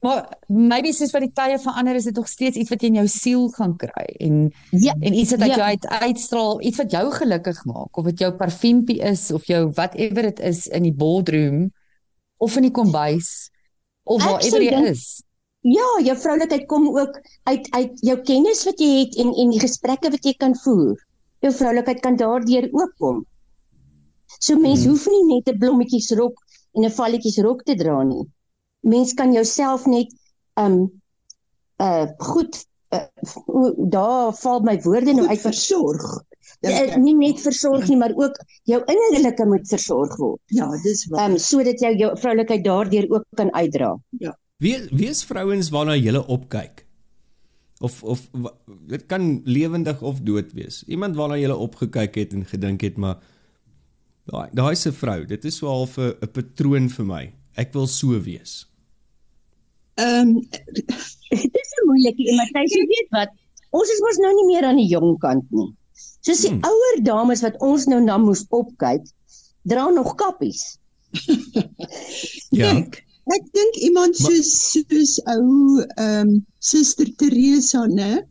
Maar 0.04 0.28
maybe 0.46 0.92
soos 0.92 1.14
wat 1.16 1.22
die 1.24 1.32
tye 1.32 1.56
verander 1.58 1.96
is 1.96 2.04
dit 2.04 2.16
nog 2.18 2.28
steeds 2.28 2.58
iets 2.60 2.68
wat 2.68 2.82
jy 2.84 2.90
in 2.92 2.98
jou 3.00 3.06
siel 3.08 3.46
gaan 3.56 3.72
kry 3.80 4.04
en 4.26 4.50
ja, 4.70 4.92
en 5.00 5.14
iets 5.16 5.30
wat 5.32 5.46
Ja. 5.46 5.46
jou 5.46 5.60
uit 5.60 5.86
uitstraal, 5.86 6.60
iets 6.60 6.76
wat 6.76 6.90
jou 6.90 7.04
gelukkig 7.12 7.64
maak 7.64 7.96
of 7.96 8.04
dit 8.04 8.18
jou 8.18 8.32
parfuumpie 8.32 9.00
is 9.00 9.30
of 9.32 9.46
jou 9.48 9.70
whatever 9.70 10.22
dit 10.28 10.40
is 10.40 10.66
in 10.66 10.82
die 10.82 10.92
boardroom 10.92 11.72
of 12.44 12.56
in 12.60 12.68
die 12.68 12.74
kombuis 12.74 13.30
of 14.04 14.20
Ek 14.20 14.28
waarever 14.28 14.50
sou 14.50 14.62
jy 14.64 14.90
is. 14.90 15.04
Ja, 15.64 15.86
jou 16.04 16.16
vroulikheid 16.20 16.66
kom 16.68 16.90
ook 16.92 17.20
uit 17.48 17.68
uit 17.72 18.00
jou 18.04 18.16
kennis 18.28 18.64
wat 18.68 18.80
jy 18.84 18.90
het 18.98 19.14
en 19.22 19.30
en 19.32 19.54
die 19.54 19.62
gesprekke 19.62 20.10
wat 20.12 20.26
jy 20.28 20.34
kan 20.36 20.56
voer. 20.64 20.98
Jou 21.44 21.52
vroulikheid 21.56 22.02
kan 22.04 22.18
daardeur 22.20 22.68
ook 22.72 22.92
kom. 23.00 23.22
So 24.38 24.58
mens 24.60 24.84
hmm. 24.84 24.92
hoef 24.92 25.06
nie 25.08 25.24
net 25.30 25.48
'n 25.48 25.58
blommetjiesrok 25.58 26.36
en 26.76 26.84
'n 26.84 26.96
valletjiesrok 26.98 27.64
te 27.64 27.78
dra 27.80 28.02
nie. 28.02 28.26
Mens 28.80 29.14
kan 29.14 29.32
jouself 29.32 29.86
net 29.86 30.12
um 30.60 31.00
uh 31.80 32.06
goed 32.18 32.60
uh, 32.92 33.08
daar 33.90 34.34
val 34.36 34.60
my 34.60 34.76
woorde 34.82 35.14
nou 35.14 35.26
uit 35.28 35.40
versorg. 35.40 36.04
Uh, 36.70 36.94
ek. 36.94 36.96
nie 37.02 37.14
net 37.18 37.40
versorg 37.42 37.88
nie, 37.88 37.98
maar 38.00 38.14
ook 38.16 38.38
jou 38.70 38.80
innerlike 38.90 39.46
moet 39.50 39.68
versorg 39.68 40.16
word. 40.20 40.40
Ja, 40.54 40.68
dis 40.84 41.04
waar. 41.10 41.30
Um 41.30 41.38
sodat 41.38 41.82
jy 41.82 41.94
jou 41.98 42.10
vroulikheid 42.20 42.64
daardeur 42.64 43.10
ook 43.10 43.28
kan 43.36 43.52
uitdra. 43.54 43.94
Wie 44.62 44.76
wie 44.90 45.10
is 45.10 45.24
vrouens 45.24 45.70
waarna 45.74 45.96
jy 45.98 46.16
opkyk? 46.16 46.84
Of 47.80 48.02
of 48.02 48.28
dit 48.88 49.06
kan 49.06 49.40
lewendig 49.44 50.02
of 50.02 50.20
dood 50.24 50.52
wees. 50.54 50.82
Iemand 50.86 51.16
waarna 51.16 51.36
jy 51.40 51.50
opgekyk 51.50 52.14
het 52.14 52.32
en 52.32 52.44
gedink 52.46 52.80
het 52.86 52.96
maar 52.96 53.18
daai 54.30 54.48
daai 54.56 54.74
se 54.76 54.92
vrou, 54.92 55.24
dit 55.28 55.44
is 55.44 55.56
so 55.56 55.68
half 55.68 55.98
'n 55.98 56.30
patroon 56.32 56.88
vir 56.88 57.04
my. 57.04 57.24
Ek 57.56 57.72
wil 57.72 57.86
so 57.86 58.20
wees. 58.20 58.66
Ehm 59.94 60.28
um, 60.28 60.48
Dit 61.42 61.56
is 61.62 61.70
'n 61.82 61.86
moeilike 61.86 62.34
maar 62.36 62.66
jy 62.70 62.86
weet 62.86 63.10
wat, 63.10 63.30
ons 63.70 63.90
is 63.90 64.00
mos 64.00 64.18
nou 64.22 64.32
nie 64.34 64.46
meer 64.54 64.64
aan 64.64 64.76
die 64.76 64.90
jong 64.90 65.18
kant 65.18 65.50
nie. 65.50 65.74
Soos 66.24 66.40
die 66.40 66.50
Hmm. 66.50 66.60
hmm. 66.62 66.70
ouer 66.70 67.02
dames 67.04 67.42
wat 67.44 67.56
ons 67.60 67.86
nou 67.90 68.00
na 68.00 68.16
moes 68.18 68.44
opkyk, 68.50 69.04
dra 69.68 69.88
nog 69.90 70.14
kappies. 70.20 70.78
Ja. 72.54 72.70
Kyk, 72.74 73.00
ek 73.34 73.44
dink 73.56 73.74
iemand 73.86 74.16
soos 74.16 74.50
soos 74.72 75.16
ou 75.32 75.80
ehm 75.96 76.28
um, 76.28 76.46
Suster 76.64 77.08
Teresa, 77.20 77.84
né? 77.90 78.22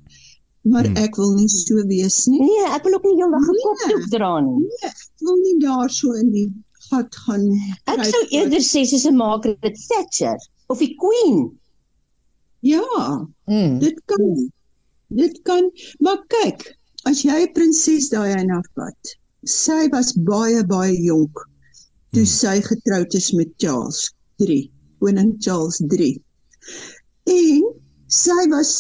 Maar 0.66 0.86
Hmm. 0.88 0.98
ek 0.98 1.18
wil 1.20 1.34
nie 1.36 1.48
so 1.52 1.76
wees 1.90 2.26
nie. 2.28 2.40
Nee, 2.40 2.66
ek 2.76 2.84
wil 2.88 2.96
ook 2.96 3.04
nie 3.06 3.18
heeldag 3.20 3.42
'n 3.44 3.52
Nee. 3.52 3.64
kopdoek 3.68 4.06
dra 4.14 4.40
nie. 4.42 4.70
Ek 4.90 4.96
wil 5.22 5.36
nie 5.44 5.58
daar 5.60 5.90
so 5.90 6.14
in 6.14 6.32
die 6.32 6.48
gat 6.90 7.16
gaan 7.26 7.44
Ek 7.88 8.06
sou 8.06 8.22
eerder 8.32 8.60
sê 8.64 8.86
soos 8.86 9.06
'n 9.06 9.16
Margaret 9.18 9.78
Thatcher 9.90 10.38
of 10.70 10.80
die 10.80 10.96
Queen. 10.96 11.52
Ja, 12.62 13.28
Mm. 13.48 13.80
dit 13.80 14.00
kan. 14.06 14.52
Dit 15.10 15.42
kan, 15.44 15.70
maar 16.00 16.24
kyk, 16.28 16.76
as 17.10 17.24
jy 17.26 17.48
prinses 17.56 18.10
Diana 18.14 18.62
vat, 18.78 19.14
sy 19.46 19.88
was 19.92 20.14
baie 20.30 20.64
baie 20.64 20.96
jonk 21.04 21.44
toe 22.14 22.26
sy 22.30 22.60
getroud 22.62 23.16
is 23.18 23.32
met 23.34 23.50
Charles 23.60 24.06
3, 24.42 24.60
koning 25.02 25.34
Charles 25.42 25.80
3. 25.90 26.12
En 27.34 27.64
sy 28.08 28.46
was 28.52 28.74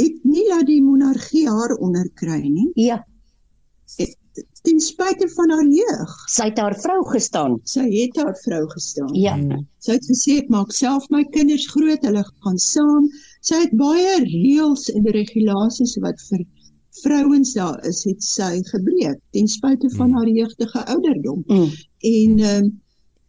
het 0.00 0.16
nie 0.24 0.46
laat 0.48 0.66
die 0.70 0.80
monargie 0.82 1.44
haar 1.48 1.76
onderkry 1.78 2.40
nie, 2.48 2.70
Ja, 2.76 3.02
ten 4.62 4.80
spyte 4.80 5.28
van 5.34 5.50
haar 5.50 5.66
jeug. 5.66 6.10
sy 6.28 6.44
het 6.50 6.58
haar 6.58 6.76
vrou 6.80 7.00
gestaan. 7.10 7.58
Sy 7.64 7.84
het 7.90 8.16
haar 8.16 8.36
vrou 8.44 8.62
gestaan. 8.70 9.12
Ja. 9.14 9.34
Mm. 9.36 9.66
Sy 9.80 9.96
het 9.96 10.06
gesê 10.08 10.36
ek 10.42 10.48
maak 10.52 10.72
self 10.76 11.06
my 11.10 11.24
kinders 11.34 11.66
groot, 11.72 12.02
hulle 12.04 12.24
gaan 12.44 12.58
saam. 12.58 13.08
Sy 13.42 13.62
het 13.64 13.72
baie 13.80 14.18
reëls 14.24 14.88
en 14.94 15.08
regulasies 15.16 15.96
wat 16.04 16.20
vir 16.28 16.44
vrouens 17.02 17.52
daar 17.54 17.86
is, 17.86 18.04
het 18.04 18.22
sy 18.22 18.62
gebreek 18.66 19.18
ten 19.30 19.48
spyte 19.48 19.90
van 19.96 20.12
haar 20.12 20.28
jeugtige 20.28 20.86
ouderdom. 20.86 21.42
Mm. 21.46 21.70
En 21.98 22.38
ehm 22.38 22.68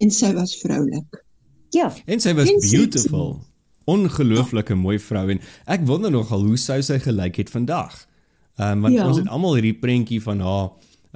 en 0.01 0.11
sy 0.11 0.33
was 0.33 0.55
vroulik. 0.57 1.23
Ja. 1.69 1.93
En 2.05 2.19
sy 2.19 2.33
was 2.33 2.49
En 2.49 2.59
beautiful. 2.59 3.43
Ongelooflike 3.85 4.75
mooi 4.75 4.99
vrou 4.99 5.29
en 5.29 5.39
ek 5.65 5.85
wonder 5.85 6.11
nogal 6.11 6.41
hoe 6.45 6.57
sou 6.57 6.81
sy 6.81 6.97
gelyk 6.99 7.35
het 7.35 7.49
vandag. 7.49 8.07
Ehm 8.57 8.71
um, 8.71 8.81
want 8.81 8.93
Ja. 8.95 9.07
ons 9.07 9.17
het 9.17 9.27
almal 9.27 9.53
hierdie 9.59 9.77
prentjie 9.79 10.21
van 10.21 10.39
haar 10.39 10.69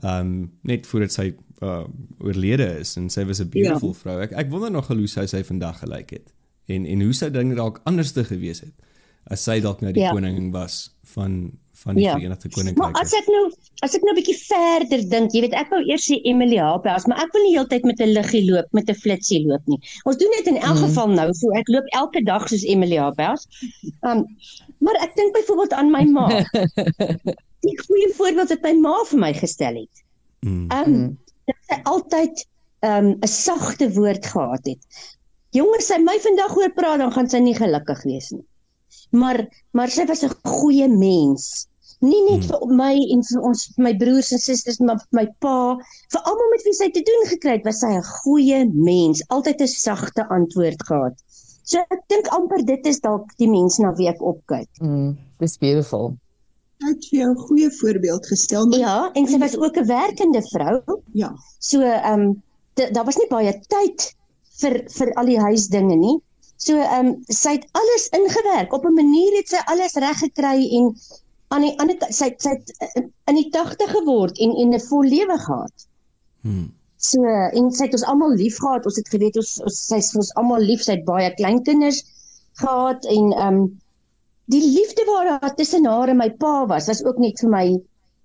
ehm 0.03 0.19
um, 0.19 0.51
net 0.61 0.87
voordat 0.87 1.11
sy 1.11 1.33
uh, 1.63 1.83
oorlede 2.19 2.79
is 2.79 2.95
en 2.95 3.09
sy 3.09 3.25
was 3.25 3.39
'n 3.41 3.49
beautiful 3.49 3.89
ja. 3.89 3.99
vrou. 3.99 4.21
Ek 4.21 4.31
ek 4.31 4.49
wonder 4.49 4.71
nogal 4.71 4.97
hoe 4.97 5.07
sou 5.07 5.27
sy 5.27 5.43
vandag 5.43 5.79
gelyk 5.79 6.09
het. 6.09 6.33
En 6.65 6.85
en 6.85 7.01
hoe 7.01 7.13
sou 7.13 7.31
dinge 7.31 7.55
dalk 7.55 7.81
anders 7.83 8.11
te 8.11 8.23
gewees 8.23 8.59
het 8.59 8.73
as 9.27 9.43
sy 9.43 9.59
dalk 9.59 9.81
nou 9.81 9.91
die 9.93 10.03
Ja. 10.03 10.11
koningin 10.11 10.51
was 10.51 10.95
van 11.03 11.51
van 11.85 11.95
die 11.95 12.03
Ja. 12.05 12.13
Verenigde 12.17 12.49
Maar 12.49 12.55
Koninkryk. 12.57 12.97
as 13.01 13.13
ek 13.13 13.27
nou 13.29 13.43
as 13.85 13.93
ek 13.95 14.01
nou 14.03 14.11
'n 14.13 14.17
bietjie 14.19 14.37
verder 14.47 15.01
dink, 15.09 15.31
jy 15.33 15.41
weet 15.41 15.53
ek 15.53 15.69
wou 15.69 15.81
eers 15.85 16.05
sê 16.09 16.17
Emily 16.25 16.57
Haaphuis, 16.57 17.05
maar 17.07 17.19
ek 17.23 17.31
wil 17.33 17.43
nie 17.43 17.53
heeltyd 17.57 17.83
met 17.85 17.99
'n 18.01 18.13
liggie 18.13 18.43
loop, 18.51 18.65
met 18.73 18.89
'n 18.89 18.95
flitsie 18.95 19.45
loop 19.47 19.61
nie. 19.67 19.79
Ons 20.05 20.17
doen 20.17 20.31
dit 20.37 20.47
in 20.47 20.57
elk 20.57 20.75
Mhm. 20.77 20.85
geval 20.85 21.07
nou, 21.07 21.33
so 21.33 21.51
ek 21.53 21.67
loop 21.69 21.85
elke 21.93 22.23
dag 22.23 22.47
soos 22.49 22.63
Emily 22.65 22.97
Haaphuis. 22.97 23.45
Um 24.03 24.25
maar 24.79 24.95
ek 25.01 25.15
dink 25.15 25.33
byvoorbeeld 25.33 25.73
aan 25.73 25.91
my 25.91 26.03
ma. 26.05 26.27
Die 27.65 27.77
goeie 27.87 28.09
voorbeeld 28.15 28.49
wat 28.49 28.61
my 28.63 28.73
ma 28.73 29.03
vir 29.09 29.19
my 29.19 29.33
gestel 29.33 29.75
het. 29.75 30.03
Mm. 30.45 30.67
Um 30.71 30.93
Mm. 30.93 31.17
dat 31.45 31.55
sy 31.69 31.79
altyd 31.83 32.45
um 32.81 33.17
'n 33.21 33.27
sagte 33.27 33.89
woord 33.93 34.25
gehad 34.25 34.65
het. 34.65 34.77
Jongens, 35.51 35.85
sy 35.87 35.97
my 35.97 36.17
vandag 36.19 36.51
hoor 36.53 36.69
praat 36.73 36.97
dan 36.99 37.11
gaan 37.11 37.29
sy 37.29 37.37
nie 37.39 37.55
gelukkig 37.55 38.03
wees 38.03 38.31
nie. 38.31 38.43
Maar 39.11 39.47
maar 39.73 39.89
sy 39.89 40.05
was 40.05 40.23
'n 40.23 40.33
goeie 40.43 40.87
mens. 40.87 41.67
Nie 42.01 42.21
net 42.29 42.43
Hmm. 42.43 42.49
vir 42.59 42.75
my 42.75 42.93
en 43.13 43.21
vir 43.23 43.41
ons 43.41 43.69
my 43.77 43.93
broers 43.97 44.31
en 44.31 44.39
susters 44.39 44.79
maar 44.79 44.97
vir 44.97 45.07
my 45.11 45.25
pa, 45.39 45.77
vir 46.11 46.21
almal 46.25 46.49
met 46.51 46.63
wie 46.65 46.73
sy 46.73 46.89
te 46.91 47.01
doen 47.01 47.27
gekry 47.29 47.51
het, 47.57 47.63
was 47.65 47.79
sy 47.79 47.87
'n 47.95 48.03
goeie 48.23 48.65
mens, 48.73 49.23
altyd 49.29 49.61
'n 49.61 49.67
sagte 49.67 50.27
antwoord 50.29 50.83
gehad. 50.83 51.13
So 51.63 51.79
ek 51.79 52.01
dink 52.09 52.27
amper 52.27 52.63
dit 52.65 52.85
is 52.85 52.99
dalk 52.99 53.31
die 53.37 53.47
mens 53.49 53.79
na 53.79 53.91
wie 53.95 54.07
ek 54.09 54.21
opkyk. 54.21 54.69
Mm. 54.81 55.17
Dis 55.39 55.57
beautiful. 55.57 56.15
Sy 56.81 56.87
het 56.87 57.05
vir 57.09 57.19
jou 57.19 57.29
'n 57.31 57.37
goeie 57.47 57.69
voorbeeld 57.71 58.25
gestel, 58.27 58.67
maar 58.67 58.79
Ja, 58.79 59.11
en 59.15 59.27
sy 59.27 59.37
was 59.39 59.57
ook 59.57 59.77
'n 59.77 59.87
werkende 59.87 60.41
vrou. 60.51 60.81
ja, 61.13 61.33
So 61.59 61.81
ehm 61.81 62.19
um, 62.21 62.43
daar 62.75 63.05
was 63.05 63.15
nie 63.17 63.27
baie 63.29 63.53
tyd 63.69 64.13
vir 64.59 64.83
vir 64.87 65.13
al 65.15 65.25
die 65.25 65.39
huisdinge 65.39 65.95
nie. 65.95 66.19
So 66.57 66.73
ehm 66.77 67.05
um, 67.07 67.23
sy 67.29 67.49
het 67.51 67.65
alles 67.71 68.09
ingewerk. 68.11 68.73
Op 68.73 68.85
'n 68.85 68.93
manier 68.93 69.37
het 69.37 69.47
sy 69.47 69.57
alles 69.65 69.93
reg 69.95 70.17
gekry 70.19 70.67
en 70.77 70.95
aan 71.53 71.61
die 71.61 71.75
ander 71.79 71.95
sy 72.09 72.31
het- 72.31 72.41
sy 72.41 72.49
het 72.49 72.73
in 73.29 73.35
die 73.35 73.49
80 73.51 73.91
geword 73.91 74.39
en 74.39 74.55
en 74.55 74.73
'n 74.73 74.79
vol 74.89 75.03
lewe 75.03 75.37
gehad. 75.37 75.87
Hmm. 76.41 76.73
So 76.97 77.23
en 77.23 77.71
sy 77.71 77.85
het 77.85 77.93
ons 77.93 78.03
almal 78.03 78.33
lief 78.33 78.57
gehad. 78.57 78.85
Ons 78.85 78.95
het 78.95 79.09
geweet 79.09 79.37
ons, 79.37 79.61
ons 79.61 79.79
sy's 79.87 80.11
vir 80.11 80.19
ons 80.19 80.33
almal 80.35 80.61
lief. 80.61 80.83
Sy 80.83 80.91
het 80.91 81.05
baie 81.05 81.33
kleinkinders 81.33 82.03
gehad 82.61 83.05
en 83.05 83.33
ehm 83.33 83.47
um, 83.47 83.81
die 84.47 84.61
liefde 84.61 85.03
wat 85.09 85.41
daar 85.41 85.55
tussen 85.55 85.85
haar 85.85 86.09
en 86.09 86.17
my 86.17 86.29
pa 86.29 86.65
was, 86.69 86.87
was 86.87 87.03
ook 87.03 87.17
net 87.17 87.39
vir 87.39 87.49
my 87.49 87.65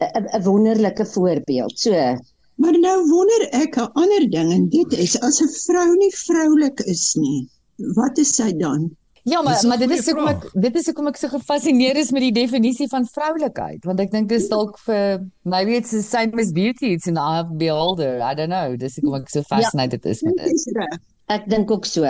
'n 0.00 0.42
wonderlike 0.44 1.06
voorbeeld. 1.06 1.78
So 1.78 2.16
maar 2.61 2.78
nou 2.78 2.96
wonder 3.09 3.48
ek 3.56 3.76
'n 3.76 3.92
ander 4.02 4.30
ding 4.30 4.52
en 4.52 4.68
dit 4.68 4.92
is 4.92 5.20
as 5.20 5.40
'n 5.40 5.48
vrou 5.48 5.96
nie 5.96 6.12
vroulik 6.16 6.80
is 6.80 7.14
nie, 7.14 7.48
wat 7.96 8.18
is 8.18 8.35
sy 8.37 8.52
dan? 8.52 8.90
Ja, 9.24 9.42
maar 9.42 9.52
Dis 9.54 9.62
'n 9.62 9.68
maar 9.68 9.78
dit 9.78 9.90
is 9.90 10.06
hoekom 10.06 10.26
ek 10.28 10.44
dit 10.54 10.74
is 10.76 10.87
hoekom 10.87 11.06
ek 11.11 11.16
so 11.16 11.28
gefassineerd 11.28 11.96
is 11.96 12.11
met 12.11 12.22
die 12.22 12.33
definisie 12.33 12.88
van 12.88 13.04
vroulikheid, 13.06 13.85
want 13.85 14.00
ek 14.00 14.11
dink 14.11 14.28
dis 14.28 14.48
dalk 14.48 14.78
vir 14.87 15.20
maybe 15.44 15.76
it's 15.76 15.90
the 15.90 16.02
same 16.02 16.33
as 16.40 16.52
beauty, 16.52 16.92
it's 16.96 17.06
an 17.06 17.16
eye 17.18 17.40
of 17.42 17.48
the 17.48 17.56
beholder. 17.56 18.20
I 18.22 18.35
don't 18.35 18.48
know. 18.48 18.76
Dis 18.76 18.96
hoekom 18.96 19.20
ek 19.20 19.28
so 19.28 19.42
fascinated 19.42 20.06
is 20.06 20.22
met 20.22 20.37
Dit 20.37 20.44
dit. 20.46 20.54
is. 20.54 20.98
Ek 21.28 21.48
dink 21.48 21.70
ook 21.70 21.85
so. 21.87 22.04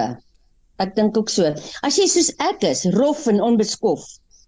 Ek 0.79 0.95
dink 0.95 1.17
ook 1.19 1.29
so. 1.29 1.51
As 1.83 1.97
jy 1.99 2.07
soos 2.07 2.31
ek 2.39 2.63
is, 2.63 2.85
rof 2.95 3.27
en 3.27 3.41
onbeskof, 3.41 4.01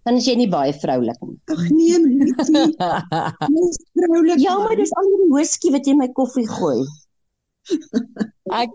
dan 0.05 0.15
is 0.17 0.25
jy 0.25 0.35
nie 0.35 0.49
baie 0.49 0.73
vroulik 0.73 1.19
nie. 1.21 1.37
Ag 1.51 1.69
nee, 1.69 1.99
vroulik. 3.93 4.39
Ja, 4.39 4.57
maar 4.57 4.75
dis 4.75 4.91
al 4.97 5.03
die 5.11 5.29
whisky 5.35 5.71
wat 5.71 5.85
jy 5.85 5.91
in 5.93 5.97
my 6.01 6.09
koffie 6.15 6.47
gooi. 6.49 6.79
ek 8.51 8.71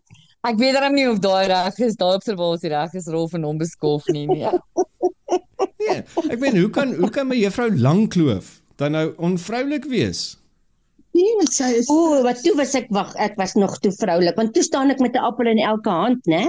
ek 0.46 0.57
weet 0.59 0.74
darem 0.74 0.94
nie 0.94 1.09
of 1.11 1.18
daai 1.18 1.46
reg 1.51 1.79
is, 1.79 1.96
daai 1.96 2.14
observasie 2.14 2.70
reg 2.70 2.94
is 2.94 3.07
rof 3.09 3.35
en 3.35 3.44
onbeskof 3.44 4.07
nie 4.14 4.27
nee. 4.27 4.48
Nee, 5.88 6.03
ek 6.31 6.38
meen 6.40 6.57
hoe 6.59 6.70
kan 6.70 6.92
hoe 6.94 7.11
kan 7.11 7.27
my 7.29 7.37
juffrou 7.37 7.70
Langkloof 7.74 8.61
dan 8.77 8.92
nou 8.92 9.14
onvroulik 9.18 9.85
wees? 9.90 10.37
Nee, 11.16 11.46
sy 11.51 11.72
is 11.81 11.88
O, 11.90 12.22
wat 12.22 12.42
toe 12.44 12.55
was 12.59 12.74
ek 12.79 12.87
wag, 12.94 13.14
ek 13.16 13.35
was 13.40 13.55
nog 13.59 13.79
te 13.83 13.90
vroulik 13.92 14.37
want 14.37 14.53
toe 14.55 14.62
staan 14.62 14.90
ek 14.90 15.01
met 15.01 15.14
'n 15.16 15.24
appel 15.24 15.46
in 15.51 15.59
elke 15.59 15.90
hand, 15.90 16.20
né? 16.27 16.48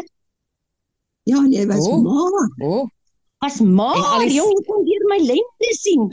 ja, 1.30 1.40
jy 1.50 1.66
was 1.68 1.88
O. 1.88 1.98
maar. 2.02 2.50
O, 2.62 2.72
oh, 2.80 2.88
As 3.42 3.62
maar, 3.62 3.96
En 3.96 4.04
al 4.04 4.20
die- 4.28 4.34
jong, 4.36 4.50
jy 4.52 4.64
kon 4.68 4.84
deur 4.84 5.04
my 5.08 5.18
lente 5.24 5.70
sien. 5.80 6.12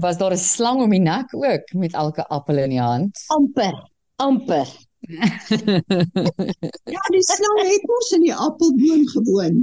was 0.00 0.16
daar 0.18 0.32
'n 0.32 0.36
slang 0.38 0.80
om 0.82 0.90
die 0.90 1.00
nek 1.00 1.34
ook 1.34 1.72
met 1.74 1.92
elke 1.94 2.22
appel 2.28 2.58
in 2.58 2.70
die 2.70 2.80
hand? 2.80 3.18
Amper, 3.28 3.74
amper. 4.16 4.66
Ja, 5.06 7.02
die 7.14 7.22
slang 7.22 7.60
het 7.62 7.84
mos 7.86 8.10
in 8.16 8.24
die 8.26 8.34
appelboom 8.34 9.04
gewoon. 9.14 9.60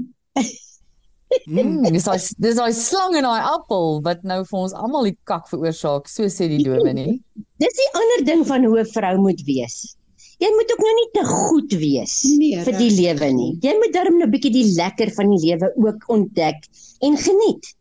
Mm, 1.50 1.84
dis 1.91 2.06
daai 2.08 2.21
dis 2.39 2.56
daai 2.56 2.71
slang 2.74 3.17
in 3.19 3.26
daai 3.28 3.43
appel 3.50 4.00
wat 4.06 4.24
nou 4.24 4.39
vir 4.48 4.60
ons 4.62 4.76
almal 4.78 5.10
die 5.10 5.17
kak 5.30 5.50
veroorsaak, 5.52 6.08
so 6.10 6.30
sê 6.32 6.48
die 6.52 6.63
dominee. 6.63 7.17
Dis 7.62 7.78
die 7.82 7.91
ander 8.00 8.26
ding 8.30 8.45
van 8.48 8.65
hoe 8.65 8.80
'n 8.80 8.91
vrou 8.93 9.15
moet 9.28 9.41
wees. 9.50 9.95
Jy 10.39 10.50
moet 10.56 10.71
ook 10.71 10.84
nou 10.84 10.95
nie 10.95 11.12
te 11.15 11.24
goed 11.26 11.74
wees 11.80 12.15
Nee, 12.28 12.63
vir 12.63 12.76
die 12.76 12.91
lewe 12.91 13.30
nie. 13.32 13.52
Jy 13.63 13.74
moet 13.80 13.93
darm 13.93 14.17
nou 14.19 14.28
'n 14.28 14.32
bietjie 14.32 14.52
die 14.52 14.67
lekker 14.76 15.12
van 15.17 15.30
die 15.36 15.41
lewe 15.48 15.71
ook 15.76 16.10
ontdek 16.12 16.67
en 17.02 17.17
geniet. 17.17 17.76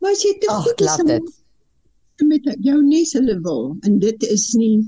Maar 0.00 0.10
as 0.12 0.22
jy 0.22 0.38
te 0.40 0.50
Ag, 0.50 0.62
goed 0.62 0.80
is 0.80 2.24
met 2.24 2.46
jou 2.64 2.78
nes 2.82 3.12
hulle 3.12 3.40
wil 3.44 3.76
en 3.84 3.98
dit 4.00 4.22
is 4.32 4.54
nie 4.56 4.84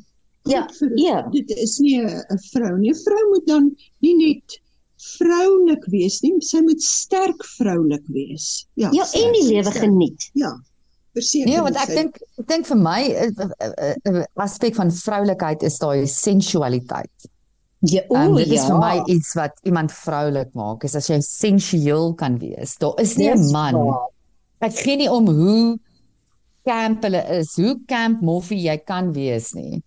Ja, 0.48 0.66
vir 0.78 0.90
ja. 0.96 1.22
dit 1.30 1.50
is 1.50 1.78
nie 1.78 2.00
'n 2.02 2.38
vrou 2.52 2.78
nie. 2.78 2.90
'n 2.90 2.94
Vrou 3.04 3.28
moet 3.32 3.46
dan 3.46 3.76
nie 4.00 4.14
net 4.16 4.60
vroulik 5.18 5.84
wees 5.92 6.20
nie, 6.22 6.32
sy 6.40 6.60
moet 6.60 6.82
sterk 6.82 7.44
vroulik 7.56 8.02
wees. 8.08 8.66
Ja, 8.74 8.90
Ja, 8.92 9.04
en 9.14 9.32
die 9.32 9.44
lewe 9.48 9.70
sterk. 9.70 9.84
geniet. 9.84 10.30
Ja. 10.34 10.52
Verseker. 11.14 11.48
Nee, 11.48 11.60
want 11.62 11.76
ek 11.76 11.88
dink 11.88 12.18
ek 12.38 12.46
dink 12.46 12.66
vir 12.66 12.76
my 12.76 13.02
'n 14.06 14.24
aspek 14.36 14.74
van 14.74 14.90
vroulikheid 14.90 15.62
is 15.62 15.78
daai 15.78 16.06
sensualiteit. 16.06 17.10
Ja, 17.80 18.02
o, 18.08 18.16
Um, 18.16 18.34
dit 18.36 18.46
is 18.48 18.60
ja. 18.62 18.66
vir 18.66 18.78
my 18.78 19.02
iets 19.06 19.34
wat 19.34 19.52
iemand 19.64 19.92
vroulik 19.92 20.52
maak, 20.54 20.82
is 20.84 20.94
as 20.96 21.06
jy 21.08 21.20
sensueel 21.20 22.14
kan 22.14 22.38
wees. 22.38 22.76
Daar 22.78 22.98
is 23.00 23.16
nie 23.16 23.30
'n 23.30 23.52
man. 23.52 23.74
waar. 23.74 24.08
Ek 24.60 24.72
gee 24.72 24.96
nie 24.96 25.08
om 25.10 25.26
hoe 25.28 25.78
camp 26.64 27.02
hulle 27.02 27.22
is, 27.38 27.56
hoe 27.56 27.78
camp 27.86 28.20
moffie 28.20 28.62
jy 28.62 28.76
kan 28.78 29.12
wees 29.12 29.54
nie. 29.54 29.82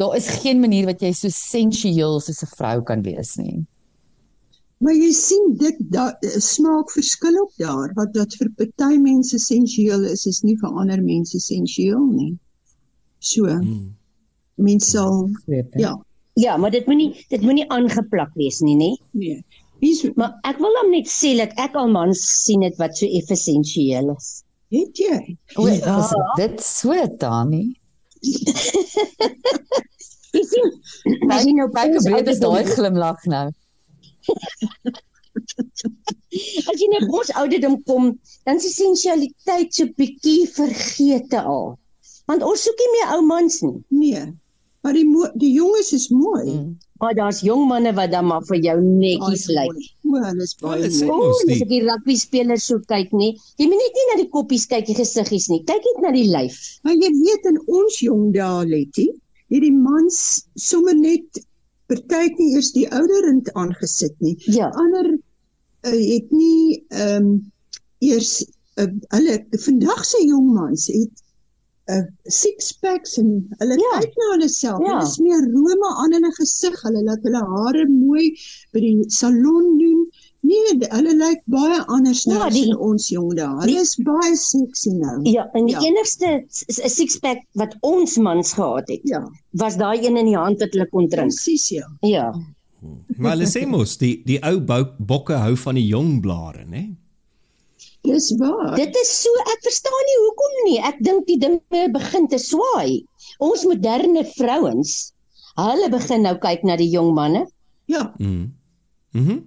Daar 0.00 0.16
is 0.16 0.28
geen 0.40 0.60
manier 0.60 0.86
wat 0.88 1.02
jy 1.04 1.10
so 1.12 1.28
sensueel 1.28 2.20
soos 2.24 2.42
'n 2.42 2.50
vrou 2.56 2.80
kan 2.82 3.02
wees 3.04 3.36
nie. 3.36 3.66
Maar 4.80 4.94
jy 4.96 5.10
sien 5.12 5.56
dit 5.60 5.76
daar 5.92 6.14
smaak 6.40 6.90
verskil 6.90 7.36
ook 7.42 7.52
daar 7.58 7.92
wat 7.96 8.16
wat 8.16 8.34
vir 8.38 8.48
party 8.56 8.96
mense 8.96 9.38
sensueel 9.38 10.04
is 10.08 10.26
is 10.26 10.40
nie 10.42 10.56
vir 10.56 10.70
ander 10.72 11.02
mense 11.02 11.38
sensueel 11.40 12.06
nie. 12.12 12.38
So 13.20 13.44
Hmm. 13.46 13.94
mense 14.56 14.90
sal 14.90 15.28
ja, 15.76 15.96
Ja, 16.36 16.56
maar 16.56 16.70
dit 16.70 16.86
moenie 16.86 17.26
dit 17.28 17.42
moenie 17.42 17.66
aangeplak 17.70 18.30
wees 18.34 18.60
nie, 18.60 18.76
nê? 18.76 18.96
nee. 19.12 19.44
Wie's 19.80 20.02
Maar 20.16 20.38
ek 20.44 20.58
wil 20.58 20.72
hom 20.82 20.90
net 20.90 21.06
sê 21.08 21.36
dat 21.36 21.52
ek 21.58 21.74
al 21.76 21.88
mans 21.88 22.20
sien 22.44 22.60
dit 22.60 22.76
wat 22.78 22.96
so 22.96 23.06
effensieel 23.06 24.16
is. 24.16 24.44
het 24.70 24.96
jy? 24.98 25.36
O, 25.56 25.66
Ja. 25.68 25.98
is 25.98 26.12
dit 26.36 26.60
so 26.62 26.94
Tannie? 27.18 27.76
Jy 30.36 30.42
sien, 30.46 30.68
as 31.34 31.44
jy 31.46 31.52
nou 31.56 31.66
ons 31.68 31.76
hoe 31.76 32.02
breed 32.06 32.28
is 32.28 32.38
ouderdom- 32.38 32.54
daai 32.54 32.74
glimlag 32.76 33.24
nou. 33.32 33.46
As 36.70 36.78
jy 36.80 36.88
nou 36.92 37.00
op 37.06 37.14
ons 37.20 37.32
ouderdom 37.40 37.76
kom, 37.88 38.10
dan 38.46 38.60
is 38.60 38.66
die 38.68 38.74
sensualiteit 38.76 39.74
so 39.74 39.88
bietjie 39.98 40.44
vergete 40.54 41.42
al. 41.42 41.72
Want 42.30 42.44
ons 42.46 42.62
soek 42.66 42.78
nie 42.84 42.90
meer 42.96 43.16
ou 43.16 43.24
mans 43.26 43.58
nie. 43.66 43.78
Nee. 43.90 44.22
Maar 44.84 44.94
die 44.96 45.04
die 45.42 45.50
jonges 45.52 45.90
is 45.96 46.06
mooi. 46.14 46.46
Mm. 46.54 46.76
Maar 47.00 47.14
daar's 47.16 47.40
jong 47.44 47.66
manne 47.68 47.90
wat 47.96 48.12
dan 48.12 48.26
maar 48.28 48.44
vir 48.48 48.58
jou 48.64 48.76
netjies 48.84 49.46
Baie 49.48 49.56
lyk. 49.56 49.72
mooi. 50.04 50.20
O, 50.20 50.22
hulle 50.28 50.44
is 50.46 50.54
baie 50.60 50.82
dit 50.84 51.00
mooi. 51.08 51.16
O, 51.16 51.30
as 51.34 51.42
ek 51.56 51.68
die 51.72 51.80
rugby 51.88 52.16
spelers 52.20 52.64
so 52.70 52.78
kyk 52.92 53.12
nie, 53.16 53.32
jy 53.60 53.66
moet 53.70 53.80
net 53.82 53.98
nie 53.98 54.06
na 54.10 54.16
die 54.22 54.28
koppies 54.32 54.66
kyk, 54.70 54.86
die 54.88 54.96
gesiggies 54.98 55.48
nie. 55.52 55.60
Kyk 55.68 55.84
net 55.88 56.00
na 56.06 56.12
die 56.16 56.28
lyf. 56.30 56.56
Maar 56.86 56.96
jy 56.96 57.10
weet 57.18 57.50
in 57.52 57.60
ons 57.66 57.98
jong 58.04 58.30
dae, 58.36 58.64
Letty, 58.70 59.08
het 59.50 59.62
die 59.66 59.74
mans 59.74 60.18
sommer 60.54 60.94
net 60.96 61.40
partyk 61.90 62.38
nie 62.38 62.52
eers 62.54 62.72
die 62.72 62.86
ouderend 62.94 63.50
aangesit 63.58 64.14
nie. 64.22 64.36
Ja. 64.46 64.70
Ander 64.78 65.10
uh, 65.14 65.90
het 65.90 66.30
nie 66.30 66.84
ehm 66.88 67.24
um, 67.24 67.32
eers 68.00 68.40
uh, 68.80 68.86
hulle 69.12 69.34
vandag 69.64 70.04
se 70.08 70.22
jong 70.24 70.46
mans 70.54 70.86
het 70.88 71.16
'n 71.90 71.98
uh, 71.98 72.06
six 72.30 72.72
packs 72.82 73.18
en 73.18 73.30
hulle 73.58 73.76
Ja. 73.80 73.98
kyk 73.98 74.14
na 74.16 74.26
hulle 74.34 74.48
self. 74.48 74.80
Ja. 74.86 74.92
Hulle 74.94 75.10
smeer 75.10 75.42
rome 75.54 75.90
aan 76.02 76.12
in 76.18 76.24
'n 76.28 76.36
gesig. 76.38 76.76
Hulle 76.86 77.02
laat 77.02 77.22
hulle 77.26 77.42
hare 77.56 77.84
mooi 77.88 78.30
by 78.72 78.80
die 78.80 79.04
salon 79.08 79.78
doen. 79.78 79.99
Nee, 80.50 80.88
hulle 80.90 81.12
lyk 81.20 81.42
baie 81.52 81.78
anders 81.86 82.24
nou 82.26 82.38
Ja, 82.38 82.46
as 82.48 82.54
die- 82.54 82.64
in 82.68 82.76
ons 82.76 83.08
jong 83.12 83.34
dae. 83.38 83.46
Hulle 83.60 83.66
die- 83.66 83.80
is 83.80 83.94
baie 84.06 84.34
sexy 84.36 84.90
nou. 84.96 85.20
Ja, 85.30 85.44
en 85.54 85.66
die 85.66 85.74
Ja. 85.76 85.80
enigste 85.86 86.44
s- 86.48 86.80
six-pack 86.96 87.44
wat 87.54 87.76
ons 87.82 88.16
mans 88.18 88.52
gehad 88.54 88.88
het, 88.88 89.00
Ja, 89.04 89.20
was 89.52 89.76
daai 89.76 89.98
een 90.06 90.16
in 90.16 90.26
die 90.26 90.36
hand 90.36 90.58
wat 90.60 90.72
hulle 90.72 90.88
kon 90.90 91.08
drink. 91.08 91.30
presies 91.30 91.68
ja. 91.68 91.86
Ja. 92.02 92.32
Maar 93.16 93.36
hulle 93.36 93.46
sê 93.46 93.66
mos 93.68 93.96
die 93.98 94.22
die 94.24 94.38
ou 94.42 94.58
bokke 94.98 95.34
hou 95.36 95.54
van 95.56 95.74
die 95.74 95.86
jong 95.86 96.20
blare, 96.22 96.64
né? 96.66 96.96
Dis 98.02 98.30
waar. 98.38 98.76
Dit 98.76 98.96
is 98.96 99.10
so 99.22 99.28
ek 99.52 99.60
verstaan 99.62 100.04
nie 100.08 100.18
hoekom 100.24 100.54
nie. 100.64 100.78
Ek 100.88 100.96
dink 101.04 101.26
die 101.26 101.36
dinge 101.38 101.90
begin 101.92 102.26
te 102.28 102.38
swaai. 102.38 103.04
Ons 103.38 103.64
moderne 103.68 104.24
vrouens, 104.24 105.12
hulle 105.56 105.90
begin 105.90 106.22
nou 106.22 106.34
kyk 106.38 106.64
na 106.64 106.76
die 106.76 106.88
jong 106.90 107.14
manne. 107.14 107.46
Ja, 107.86 108.12
Mhm. 108.18 108.52
Mhm. 109.12 109.22
Mm. 109.30 109.44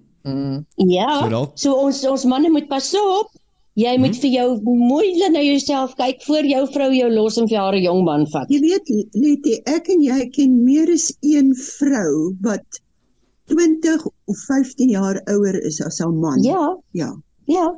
Ja. 0.78 1.20
So 1.24 1.30
dalk- 1.30 1.58
So 1.60 1.74
ons 1.76 2.04
ons 2.08 2.26
manne 2.26 2.50
moet 2.50 2.68
pas 2.70 2.94
op. 2.96 3.30
Jy 3.76 3.98
moet 3.98 4.16
vir 4.22 4.30
jou 4.30 4.60
mooi 4.64 5.18
na 5.32 5.42
jouself 5.42 5.96
kyk 5.98 6.22
voor 6.28 6.46
jou 6.46 6.68
vrou 6.72 6.92
jou 6.94 7.10
los 7.12 7.38
en 7.42 7.48
vir 7.48 7.58
haar 7.58 7.74
'n 7.76 7.82
jong 7.84 8.04
man 8.06 8.26
vat. 8.28 8.48
jy 8.50 8.60
weet 8.62 8.88
Letty, 9.14 9.62
ek 9.66 9.90
en 9.90 10.02
jy 10.02 10.30
ken 10.30 10.64
meer 10.64 10.92
as 10.94 11.12
een 11.22 11.56
vrou 11.56 12.36
wat 12.42 12.62
20 13.48 14.06
of 14.28 14.38
15 14.48 14.90
jaar 14.90 15.20
ouer 15.28 15.56
is 15.66 15.82
as 15.82 16.00
haar 16.00 16.14
man. 16.14 16.42
Ja, 16.44 16.78
Ja. 16.92 17.16
ja. 17.46 17.74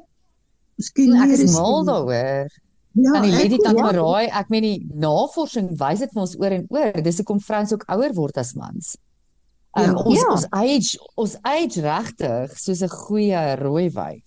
Ek 0.78 0.98
meer 0.98 1.40
is 1.40 1.54
mal 1.54 1.84
daaroor. 1.86 2.50
Ja, 2.98 3.12
Aan 3.16 3.22
die 3.24 3.32
ek 3.32 3.42
Lady 3.44 3.54
ook. 3.56 3.64
Tant 3.64 3.78
ja. 3.78 3.84
Maraai, 3.84 4.28
ek 4.28 4.50
meen 4.50 4.62
die 4.62 4.88
navorsing 4.96 5.70
wys 5.80 6.00
dit 6.00 6.10
vir 6.14 6.22
ons 6.22 6.36
oor 6.40 6.52
en 6.52 6.66
oor. 6.70 6.92
Dis 7.04 7.18
hoekom 7.18 7.40
vrouens 7.40 7.74
ook 7.74 7.84
ouer 7.88 8.14
word 8.14 8.38
as 8.38 8.54
mans. 8.56 8.98
Um, 9.78 9.84
Ja. 9.84 9.94
ons 9.94 10.20
Ja. 10.20 10.32
ons 10.32 10.46
age 10.52 10.98
ons 11.16 11.36
age 11.44 11.82
regtig 11.82 12.58
soos 12.58 12.82
'n 12.82 12.88
goeie 12.90 13.56
rooi 13.60 13.90
wyn. 13.90 14.22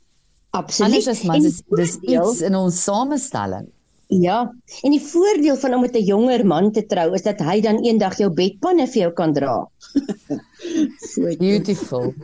Absoluut. 0.51 0.93
Anders 0.93 1.09
as 1.09 1.21
is 1.45 1.63
dis 1.63 1.63
voordeel- 1.99 2.31
iets 2.33 2.41
in 2.41 2.55
ons 2.55 2.83
samestelling. 2.85 3.67
Ja, 4.11 4.51
en 4.83 4.91
die 4.91 5.01
voordeel 5.01 5.57
van 5.57 5.75
om 5.75 5.81
met 5.81 5.95
'n 5.95 6.05
jonger 6.05 6.45
man 6.47 6.73
te 6.73 6.87
trou 6.87 7.13
is 7.15 7.23
dat 7.23 7.39
hy 7.41 7.61
dan 7.61 7.83
eendag 7.85 8.17
jou 8.19 8.31
bedpanne 8.31 8.87
vir 8.87 9.03
jou 9.03 9.13
kan 9.13 9.33
dra. 9.33 9.67
Goed. 11.15 11.39
Beautiful. 11.39 12.15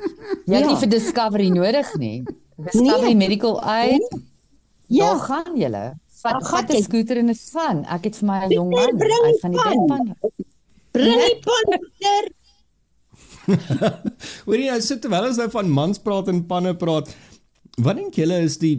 Jy 0.47 0.55
het 0.55 0.65
Ja. 0.65 0.67
nie 0.67 0.77
vir 0.77 0.89
Discovery 0.89 1.49
nodig 1.49 1.95
nie. 1.99 2.23
Discovery 2.57 3.15
Nee. 3.15 3.29
Medical 3.29 3.61
Aid. 3.63 4.19
Ja. 4.89 5.13
Daar 5.15 5.19
gaan 5.19 5.57
julle. 5.57 5.95
Vat 6.23 6.49
vat 6.49 6.71
'n 6.71 6.83
skooter 6.83 7.17
en 7.19 7.27
dit 7.27 7.51
gaan. 7.53 7.85
Ek 7.85 8.05
het 8.05 8.17
vir 8.17 8.27
my 8.27 8.45
'n 8.47 8.51
jong 8.51 8.71
man, 8.71 8.99
hy 9.01 9.39
van 9.41 9.51
die 9.51 9.61
pan. 9.61 9.87
bedpan. 9.87 10.17
Bring 10.93 11.21
die 11.21 11.39
pan 11.45 11.79
Pieter. 11.79 12.33
Hoor 14.47 14.59
jy, 14.59 14.69
nou 14.71 14.81
sit 14.85 15.03
terwyl 15.05 15.29
ons 15.29 15.41
nou 15.41 15.49
van 15.53 15.71
mans 15.71 16.01
praat 16.03 16.31
en 16.33 16.43
panne 16.49 16.75
praat. 16.81 17.11
Wat 17.83 17.99
dink 17.99 18.19
julle 18.21 18.41
is 18.47 18.59
die 18.63 18.77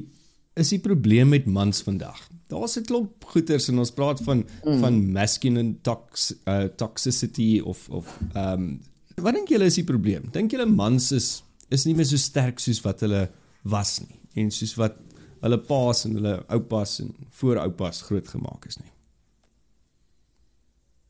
is 0.55 0.71
die 0.71 0.79
probleem 0.79 1.33
met 1.35 1.47
mans 1.51 1.81
vandag? 1.83 2.19
Daar's 2.47 2.77
'n 2.79 2.85
klomp 2.87 3.25
goeters 3.33 3.67
en 3.69 3.79
ons 3.83 3.91
praat 3.91 4.21
van 4.23 4.45
mm. 4.45 4.79
van 4.79 4.99
masculine 5.11 5.75
tox 5.81 6.33
uh, 6.47 6.69
toxicity 6.77 7.59
of 7.59 7.89
of 7.89 8.07
ehm 8.33 8.53
um, 8.53 8.79
wat 9.15 9.33
dink 9.35 9.49
julle 9.49 9.65
is 9.65 9.79
die 9.79 9.87
probleem? 9.87 10.29
Dink 10.31 10.51
julle 10.51 10.65
mans 10.65 11.11
is 11.11 11.43
is 11.69 11.85
nie 11.85 11.95
meer 11.95 12.05
so 12.05 12.17
sterk 12.17 12.59
soos 12.59 12.81
wat 12.85 13.01
hulle 13.01 13.29
was 13.63 13.99
nie 14.01 14.19
en 14.35 14.51
soos 14.51 14.75
wat 14.77 14.97
hulle 15.41 15.57
paas 15.57 16.05
en 16.05 16.17
hulle 16.19 16.35
oupas 16.47 16.99
en 17.03 17.13
vooroupas 17.39 18.01
grootgemaak 18.07 18.65
is 18.67 18.77
nie. 18.79 18.94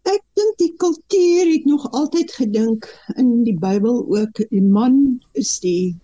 Ek 0.06 0.22
dink 0.38 0.58
die 0.62 0.74
kultuur 0.82 1.52
het 1.52 1.66
nog 1.66 1.86
altyd 1.92 2.32
gedink 2.38 2.88
in 3.18 3.44
die 3.48 3.56
Bybel 3.58 4.04
ook 4.18 4.42
die 4.52 4.62
man 4.62 5.20
is 5.34 5.58
die 5.64 5.96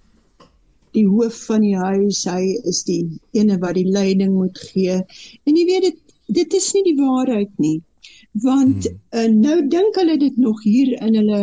die 0.95 1.05
hoof 1.07 1.37
van 1.47 1.61
die 1.63 1.77
huis, 1.77 2.25
hy 2.27 2.57
is 2.67 2.81
die 2.83 3.05
ene 3.37 3.55
wat 3.61 3.77
die 3.77 3.87
leiding 3.87 4.33
moet 4.35 4.57
gee. 4.71 4.97
En 5.47 5.55
jy 5.55 5.63
weet 5.69 5.87
dit 5.87 5.99
dit 6.31 6.53
is 6.59 6.67
nie 6.75 6.83
die 6.89 6.97
waarheid 6.99 7.51
nie. 7.63 7.77
Want 8.43 8.87
hmm. 8.87 8.99
uh, 9.19 9.27
nou 9.31 9.57
dink 9.71 9.99
hulle 9.99 10.17
dit 10.19 10.37
nog 10.39 10.63
hier 10.63 10.93
in 10.99 11.17
hulle 11.19 11.41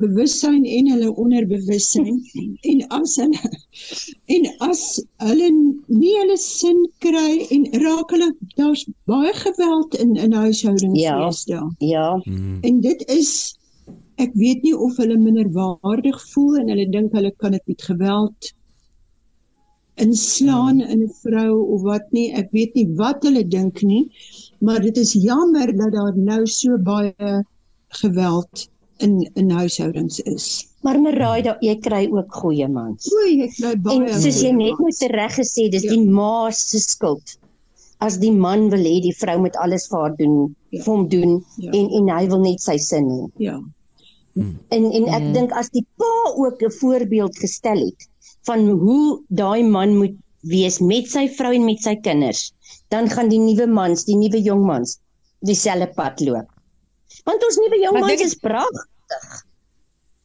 bewussyn 0.00 0.64
en 0.64 0.88
hulle 0.92 1.10
onderbewussyn 1.22 2.08
en 2.70 2.80
as 2.98 3.16
hulle 3.20 3.50
en 4.36 4.46
as 4.68 4.82
hulle 5.26 5.48
nie 5.88 6.14
hulle 6.18 6.36
sin 6.42 6.80
kry 7.04 7.46
en 7.56 7.66
raak 7.84 8.10
hulle 8.16 8.30
daar's 8.60 8.84
baie 9.10 9.32
geweld 9.44 9.94
in 10.04 10.16
in 10.16 10.32
huishoudings 10.32 11.00
Ja. 11.00 11.16
daar. 11.46 11.70
Ja, 11.78 12.08
Mm. 12.26 12.58
En 12.62 12.80
dit 12.80 13.04
is 13.08 13.56
ek 14.16 14.32
weet 14.34 14.62
nie 14.62 14.76
of 14.76 14.96
hulle 15.00 15.16
minderwaardig 15.16 16.18
voel 16.32 16.56
en 16.60 16.68
hulle 16.68 16.88
dink 16.90 17.12
hulle 17.16 17.30
kan 17.38 17.52
dit 17.56 17.66
met 17.66 17.82
geweld 17.82 18.50
inslaan 20.00 20.80
Hmm. 20.80 20.90
in 20.90 21.00
'n 21.02 21.12
vrou 21.22 21.54
of 21.74 21.82
wat 21.82 22.06
nie. 22.12 22.32
Ek 22.32 22.48
weet 22.52 22.74
nie 22.74 22.86
wat 22.96 23.22
hulle 23.22 23.44
dink 23.48 23.82
nie, 23.82 24.10
maar 24.60 24.80
dit 24.80 24.96
is 24.96 25.12
jammer 25.12 25.66
dat 25.76 25.92
daar 25.92 26.16
nou 26.16 26.46
so 26.46 26.78
baie 26.78 27.44
geweld 27.88 28.68
in 29.00 29.30
in 29.34 29.50
huishoudings 29.50 30.20
is. 30.20 30.66
maar 30.82 30.98
Marai, 31.00 31.42
da- 31.42 31.58
jy 31.60 31.74
kry 31.80 32.08
ook 32.12 32.32
goeie 32.42 32.68
mans. 32.68 33.08
O, 33.12 33.26
ek 33.44 33.52
kry 33.56 33.74
baie. 33.76 33.98
En 34.10 34.20
soos 34.22 34.40
jy 34.42 34.52
net 34.52 34.72
nou 34.78 34.82
mans. 34.88 35.00
reg 35.10 35.32
gesê, 35.38 35.68
dis 35.70 35.82
Ja. 35.82 35.90
die 35.90 36.06
ma 36.06 36.50
se 36.50 36.78
skuld. 36.78 37.36
As 38.00 38.16
die 38.18 38.32
man 38.32 38.70
wil 38.70 38.80
hê 38.80 39.00
die 39.02 39.12
vrou 39.18 39.38
moet 39.40 39.56
alles 39.56 39.86
vir 39.88 39.98
haar 40.00 40.16
doen, 40.16 40.54
Ja. 40.70 40.82
vir 40.82 40.94
hom 40.94 41.08
doen 41.08 41.44
Ja. 41.58 41.70
en 41.72 41.90
en 41.90 42.08
hy 42.18 42.26
wil 42.28 42.40
net 42.40 42.60
sy 42.60 42.76
sin 42.78 43.04
hê. 43.08 43.30
Ja. 43.38 43.60
En 44.36 44.58
en 44.92 45.04
ek 45.08 45.22
Mhm. 45.22 45.32
dink 45.32 45.52
as 45.52 45.68
die 45.70 45.84
pa 45.98 46.32
ook 46.36 46.62
'n 46.62 46.70
voorbeeld 46.80 47.36
gestel 47.38 47.78
het 47.86 48.08
van 48.46 48.68
hoe 48.68 49.20
daai 49.28 49.62
man 49.62 49.96
moet 49.98 50.16
wees 50.42 50.80
met 50.80 51.06
sy 51.08 51.28
vrou 51.28 51.52
en 51.54 51.64
met 51.64 51.78
sy 51.82 51.94
kinders, 51.96 52.52
dan 52.88 53.08
gaan 53.10 53.28
die 53.28 53.38
nuwe 53.38 53.66
mans, 53.66 54.04
die 54.04 54.16
nuwe 54.16 54.40
jong 54.42 54.64
mans 54.64 54.98
dieselfde 55.44 55.92
pad 55.94 56.20
loop. 56.20 56.46
Want 57.24 57.44
ons 57.44 57.56
nuwe 57.56 57.78
jong 57.82 57.98
mans 58.00 58.06
dink- 58.06 58.20
is 58.20 58.34
pragtig. 58.34 59.44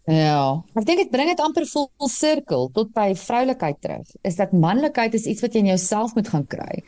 Ja, 0.06 0.62
ek 0.78 0.86
dink 0.86 1.00
dit 1.02 1.10
bring 1.14 1.32
dit 1.32 1.40
amper 1.42 1.66
vol 1.66 1.90
sirkel 2.14 2.68
tot 2.76 2.92
by 2.94 3.08
vroulikheid 3.18 3.80
terug. 3.82 4.06
Is 4.22 4.36
dat 4.38 4.52
manlikheid 4.54 5.16
is 5.18 5.26
iets 5.26 5.42
wat 5.42 5.54
jy 5.58 5.64
in 5.64 5.72
jouself 5.74 6.14
moet 6.16 6.28
gaan 6.30 6.46
kry. 6.48 6.84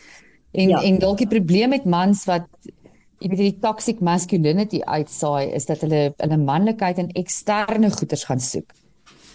En 0.54 0.70
Ja. 0.70 0.82
en 0.84 1.00
dalk 1.00 1.18
die 1.18 1.28
probleem 1.28 1.70
met 1.70 1.86
mans 1.86 2.26
wat 2.26 2.46
jy 3.20 3.30
weet 3.30 3.38
die 3.38 3.58
toxic 3.60 4.00
masculinity 4.02 4.82
uitsaai 4.86 5.50
is 5.56 5.66
dat 5.66 5.82
hulle 5.82 6.14
hulle 6.18 6.38
manlikheid 6.38 6.98
in 7.02 7.10
eksterne 7.18 7.90
goeders 7.92 8.24
gaan 8.30 8.40
soek. 8.40 8.72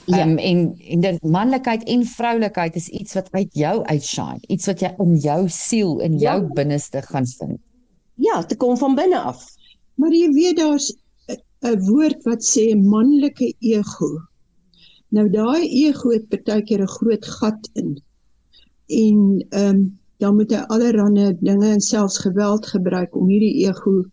Ja. 0.07 0.19
Ehm 0.19 0.39
en 0.39 0.79
en 0.91 1.01
dit 1.01 1.23
manlikheid 1.23 1.83
en 1.85 2.05
vroulikheid 2.05 2.77
is 2.77 2.89
iets 2.89 3.15
wat 3.15 3.29
uit 3.33 3.51
jou 3.55 3.83
uitshine, 3.85 4.39
iets 4.49 4.67
wat 4.67 4.81
jy 4.81 4.95
in 4.99 5.17
jou 5.17 5.49
siel 5.49 5.99
in 6.01 6.19
Ja. 6.19 6.37
jou 6.37 6.53
binneste 6.55 7.03
gaan 7.03 7.27
vind. 7.27 7.59
Ja, 8.15 8.43
te 8.45 8.57
kom 8.57 8.77
van 8.77 8.95
binne 8.95 9.21
af. 9.21 9.45
Maar 10.03 10.15
jy 10.19 10.29
weet 10.35 10.57
daar's 10.59 10.88
'n- 11.31 11.81
woord 11.87 12.23
wat 12.27 12.43
sê 12.43 12.65
manlike 12.75 13.55
ego. 13.61 14.11
Nou 15.15 15.29
daai 15.31 15.69
ego 15.87 16.11
het 16.11 16.29
baie 16.29 16.62
keer 16.62 16.83
'n 16.83 16.95
groot 16.99 17.27
gat 17.38 17.69
in. 17.81 17.91
En 18.87 19.19
ehm 19.51 19.77
um, 19.77 19.99
dan 20.19 20.35
moet 20.37 20.51
hy 20.51 20.62
allerlei 20.75 21.35
dinge 21.41 21.69
en 21.69 21.81
selfs 21.81 22.19
geweld 22.19 22.67
gebruik 22.67 23.15
om 23.17 23.29
hierdie 23.29 23.67
ego 23.67 24.05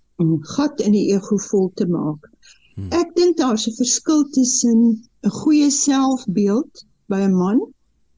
gat 0.42 0.82
in 0.82 0.92
die 0.92 1.14
ego 1.14 1.38
vol 1.38 1.72
te 1.74 1.86
maak. 1.88 2.30
Ek 2.92 3.16
dink 3.16 3.38
daar's 3.38 3.68
'n 3.68 3.76
verskil 3.76 4.24
tussen 4.30 4.80
'n 5.24 5.30
goeie 5.30 5.70
selfbeeld 5.70 6.86
by 7.08 7.20
'n 7.28 7.34
man 7.34 7.60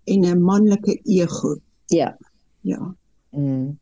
en 0.06 0.26
'n 0.26 0.42
manlike 0.42 1.00
ego. 1.04 1.60
Ja. 1.88 2.18
Ja. 2.62 2.96
Mm. 3.32 3.78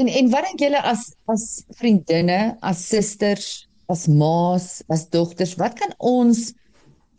En 0.00 0.08
en 0.08 0.30
wat 0.32 0.46
dink 0.48 0.62
julle 0.64 0.80
as 0.88 1.10
as 1.28 1.44
vriendinne, 1.76 2.56
as 2.64 2.80
susters, 2.88 3.68
as 3.92 4.06
ma's, 4.08 4.80
as 4.88 5.04
dogters, 5.12 5.56
wat 5.60 5.76
kan 5.76 5.92
ons 5.98 6.50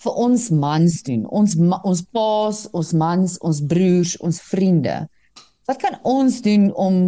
vir 0.02 0.18
ons 0.26 0.48
mans 0.50 0.96
doen? 1.06 1.28
Ons 1.30 1.54
ons 1.62 2.02
paas, 2.16 2.64
ons 2.74 2.94
mans, 2.98 3.36
ons 3.46 3.60
broers, 3.74 4.16
ons 4.26 4.40
vriende. 4.50 4.96
Wat 5.70 5.82
kan 5.84 6.00
ons 6.10 6.40
doen 6.42 6.72
om 6.74 7.04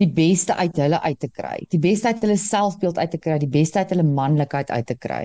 die 0.00 0.10
beste 0.14 0.54
uit 0.60 0.76
hulle 0.78 1.00
uit 1.00 1.20
te 1.22 1.30
kry? 1.32 1.56
Die 1.72 1.80
beste 1.80 2.12
uit 2.12 2.20
hulle 2.26 2.36
selfbeeld 2.36 3.00
uit 3.00 3.14
te 3.16 3.22
kry, 3.24 3.38
die 3.40 3.50
beste 3.50 3.80
uit 3.80 3.94
hulle 3.94 4.04
manlikheid 4.04 4.68
uit 4.68 4.86
te 4.90 4.98
kry. 5.00 5.22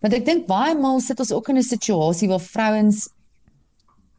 Want 0.00 0.16
ek 0.16 0.24
dink 0.24 0.48
baie 0.48 0.72
maal 0.78 1.02
sit 1.04 1.20
ons 1.20 1.34
ook 1.36 1.52
in 1.52 1.60
'n 1.60 1.68
situasie 1.68 2.32
waar 2.32 2.40
vrouens 2.40 3.10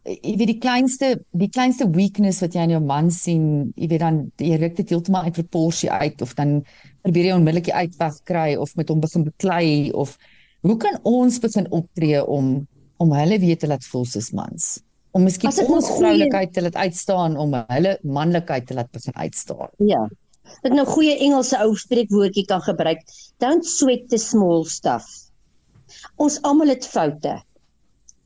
jy 0.09 0.33
weet 0.39 0.51
die 0.53 0.59
kleinste 0.61 1.09
die 1.37 1.49
kleinste 1.53 1.85
weakness 1.93 2.41
wat 2.43 2.55
jy 2.55 2.63
aan 2.63 2.73
jou 2.73 2.81
man 2.83 3.09
sien, 3.13 3.43
jy 3.77 3.89
weet 3.91 4.03
dan 4.03 4.19
jy 4.41 4.57
ruk 4.61 4.75
dit 4.79 4.93
heeltemal 4.93 5.29
uit 5.29 5.37
proporsie 5.37 5.91
uit 5.91 6.21
of 6.25 6.33
dan 6.37 6.59
probeer 7.05 7.29
jy 7.29 7.37
onmiddellik 7.37 7.69
die 7.69 7.77
uitweg 7.77 8.19
kry 8.29 8.49
of 8.59 8.75
met 8.79 8.89
hom 8.89 9.03
begin 9.03 9.25
beklei 9.27 9.91
of 9.91 10.15
hoe 10.65 10.77
kan 10.81 10.99
ons 11.07 11.39
begin 11.43 11.69
optree 11.75 12.21
om 12.25 12.67
om 12.99 13.13
hulle 13.15 13.37
weet 13.39 13.61
te 13.63 13.69
laat 13.71 13.85
voel 13.87 14.03
soos 14.03 14.33
mans? 14.35 14.79
Om 15.15 15.23
miskien 15.23 15.53
ons 15.71 15.91
vroulikheid 15.95 16.51
te 16.53 16.63
laat 16.65 16.75
uitstaan 16.75 17.37
om 17.39 17.55
hulle 17.69 17.93
manlikheid 18.03 18.67
te 18.67 18.75
laat 18.75 18.89
begin 18.91 19.15
uitstaan. 19.15 19.71
Ja. 19.87 20.01
Ek 20.65 20.73
nou 20.73 20.83
goeie 20.89 21.15
Engelse 21.21 21.61
ou 21.63 21.77
spreekwoordjie 21.79 22.43
kan 22.49 22.61
gebruik. 22.65 23.05
Don't 23.39 23.65
sweat 23.65 24.09
the 24.11 24.19
small 24.19 24.65
stuff. 24.67 25.07
Ons 26.19 26.41
almal 26.43 26.73
het 26.73 26.85
foute. 26.89 27.37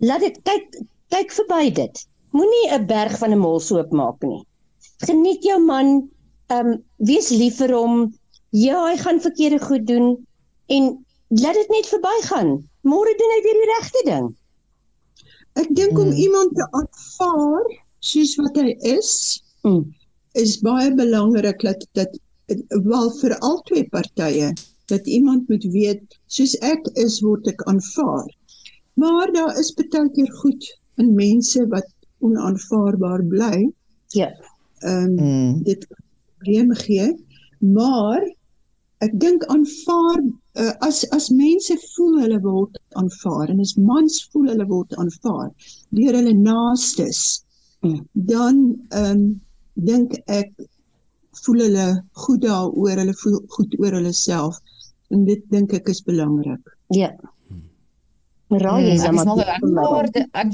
Laat 0.04 0.26
dit 0.26 0.40
kyk 0.48 0.82
kyk 1.14 1.34
verby 1.38 1.70
dit. 1.82 2.04
Moenie 2.34 2.68
'n 2.74 2.86
berg 2.90 3.18
van 3.22 3.34
'n 3.34 3.44
molsoop 3.46 3.92
maak 4.00 4.20
nie. 4.26 4.42
Geniet 5.08 5.44
jou 5.50 5.60
man, 5.62 5.88
ehm 6.50 6.68
um, 6.68 6.84
wees 7.10 7.30
lief 7.30 7.58
vir 7.62 7.74
hom. 7.78 7.96
Ja, 8.50 8.78
hy 8.90 8.98
gaan 8.98 9.20
verkeerde 9.22 9.60
goed 9.60 9.86
doen 9.88 10.08
en 10.76 10.84
laat 11.44 11.60
dit 11.60 11.70
net 11.70 11.88
verbygaan. 11.94 12.50
Môre 12.82 13.14
doen 13.20 13.34
hy 13.36 13.40
weer 13.46 13.60
die 13.62 13.72
regte 13.74 14.02
ding. 14.10 14.28
Ek 15.62 15.70
dink 15.78 15.98
om 16.00 16.10
hmm. 16.10 16.22
iemand 16.26 16.56
te 16.58 16.68
aanvaar 16.80 17.66
soos 18.00 18.36
wat 18.42 18.58
hy 18.58 18.74
is, 18.98 19.42
hmm. 19.62 19.94
is 20.34 20.60
baie 20.66 20.92
belangrik 20.94 21.62
dat 21.62 21.86
dat 21.94 22.18
wel 22.90 23.10
vir 23.22 23.38
albei 23.40 23.84
partye 23.90 24.54
dat 24.92 25.08
iemand 25.08 25.50
moet 25.50 25.66
weet 25.72 26.20
soos 26.28 26.58
ek 26.60 26.90
is 27.06 27.22
word 27.22 27.48
ek 27.48 27.62
aanvaar. 27.70 28.30
Maar 28.94 29.32
daar 29.34 29.60
is 29.60 29.74
baie 29.78 30.10
keer 30.18 30.34
goed 30.42 30.74
in 31.02 31.14
mense 31.18 31.68
wat 31.74 31.90
onaanvaarbaar 32.24 33.26
bly. 33.34 33.58
Ja. 34.18 34.30
Ehm 34.84 35.18
um, 35.20 35.26
mm. 35.26 35.64
dit 35.64 35.88
probleme 35.88 36.76
gee, 36.76 37.08
maar 37.60 38.24
ek 39.04 39.16
dink 39.20 39.46
aanvaar 39.52 40.20
uh, 40.60 40.74
as 40.88 41.04
as 41.16 41.30
mense 41.30 41.76
voel 41.96 42.20
hulle 42.24 42.40
word 42.44 42.78
aanvaar 43.00 43.50
en 43.52 43.64
as 43.64 43.76
mans 43.76 44.20
voel 44.32 44.52
hulle 44.52 44.68
word 44.70 44.94
aanvaar 45.00 45.50
deur 45.96 46.20
hulle 46.20 46.36
naastes, 46.38 47.44
mm. 47.82 48.00
dan 48.14 48.62
ehm 48.90 49.10
um, 49.12 49.26
dink 49.74 50.14
ek 50.30 50.52
voel 51.44 51.64
hulle 51.66 51.88
goed 52.26 52.44
daaroor, 52.46 53.00
hulle 53.02 53.16
voel 53.24 53.40
goed 53.56 53.74
oor 53.82 53.98
hulle 53.98 54.14
self 54.14 54.60
en 55.14 55.26
dit 55.26 55.42
dink 55.54 55.74
ek 55.74 55.90
is 55.90 56.04
belangrik. 56.06 56.76
Ja. 56.94 57.10
Raai 58.54 58.92
is 58.94 59.02
hmm, 59.06 59.16
maar 59.74 60.52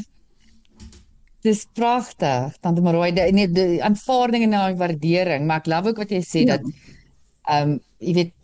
Dis 1.46 1.68
pragtig. 1.74 2.58
Tante 2.60 2.82
Maroy, 2.84 3.14
nee, 3.16 3.48
die 3.48 3.80
aanvaarding 3.84 4.44
en 4.44 4.58
daai 4.58 4.76
waardering, 4.80 5.46
maar 5.48 5.64
ek 5.64 5.70
love 5.72 5.94
ook 5.94 6.02
wat 6.04 6.12
jy 6.12 6.20
sê 6.26 6.44
ja. 6.44 6.58
dat 6.58 6.68
ehm 7.50 7.76
um, 7.76 7.80
jy 8.00 8.14
weet 8.16 8.36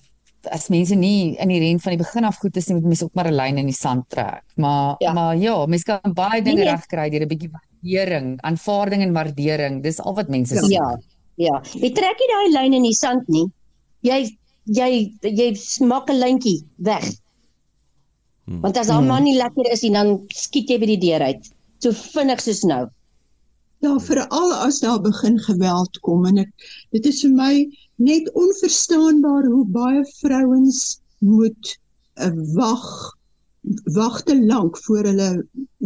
as 0.54 0.68
mense 0.70 0.96
nie 0.96 1.36
in 1.42 1.50
die 1.50 1.60
ren 1.62 1.80
van 1.82 1.96
die 1.96 2.02
begin 2.02 2.28
af 2.28 2.38
goed 2.42 2.58
is 2.60 2.68
nie, 2.70 2.78
moet 2.78 2.92
mense 2.92 3.06
ook 3.08 3.18
maar 3.18 3.30
'n 3.32 3.36
lyn 3.36 3.58
in 3.58 3.70
die 3.72 3.76
sand 3.76 4.08
trek. 4.10 4.44
Maar 4.56 4.96
ja. 5.00 5.14
maar 5.14 5.36
ja, 5.38 5.66
mense 5.66 5.86
kan 5.86 6.14
baie 6.14 6.42
dinge 6.42 6.62
nee, 6.62 6.66
nee. 6.66 6.76
regkry 6.76 7.10
deur 7.10 7.26
'n 7.26 7.32
bietjie 7.34 7.52
waardering, 7.52 8.42
aanvaarding 8.42 9.02
en 9.02 9.14
waardering. 9.14 9.84
Dis 9.84 10.00
al 10.00 10.16
wat 10.16 10.30
mense 10.30 10.56
sê. 10.56 10.72
Ja. 10.72 10.98
Ja. 11.36 11.62
Jy 11.74 11.92
trek 11.92 12.20
nie 12.20 12.32
daai 12.32 12.50
lyn 12.62 12.74
in 12.74 12.84
die 12.84 12.96
sand 12.96 13.28
nie. 13.28 13.48
Jy 14.02 14.38
jy 14.64 14.92
jy 15.22 15.50
maak 15.86 16.10
'n 16.10 16.20
lyntjie 16.20 16.64
weg. 16.78 17.04
Hmm. 18.46 18.62
Want 18.62 18.78
as 18.78 18.88
'n 18.88 18.98
hmm. 18.98 19.08
man 19.08 19.24
nie 19.24 19.38
lekker 19.38 19.72
is 19.72 19.82
nie, 19.82 19.92
dan 19.92 20.22
skiet 20.30 20.70
jy 20.70 20.80
by 20.80 20.86
die 20.86 21.02
deur 21.10 21.22
uit 21.22 21.55
so 21.86 22.12
vinnig 22.14 22.42
soos 22.42 22.64
nou. 22.68 22.84
Ja, 23.84 23.96
veral 24.02 24.54
as 24.66 24.80
daar 24.82 25.02
begin 25.04 25.38
geweld 25.46 26.00
kom 26.06 26.26
en 26.26 26.42
ek 26.46 26.70
dit 26.96 27.06
is 27.12 27.22
vir 27.26 27.34
my 27.38 27.54
net 28.02 28.32
onverstaanbaar 28.34 29.46
hoe 29.52 29.66
baie 29.76 30.02
vrouens 30.22 30.80
moet 31.22 31.76
uh, 32.24 32.32
wag 32.56 32.88
wag 33.96 34.20
te 34.30 34.36
lank 34.46 34.78
voor 34.86 35.10
hulle 35.10 35.30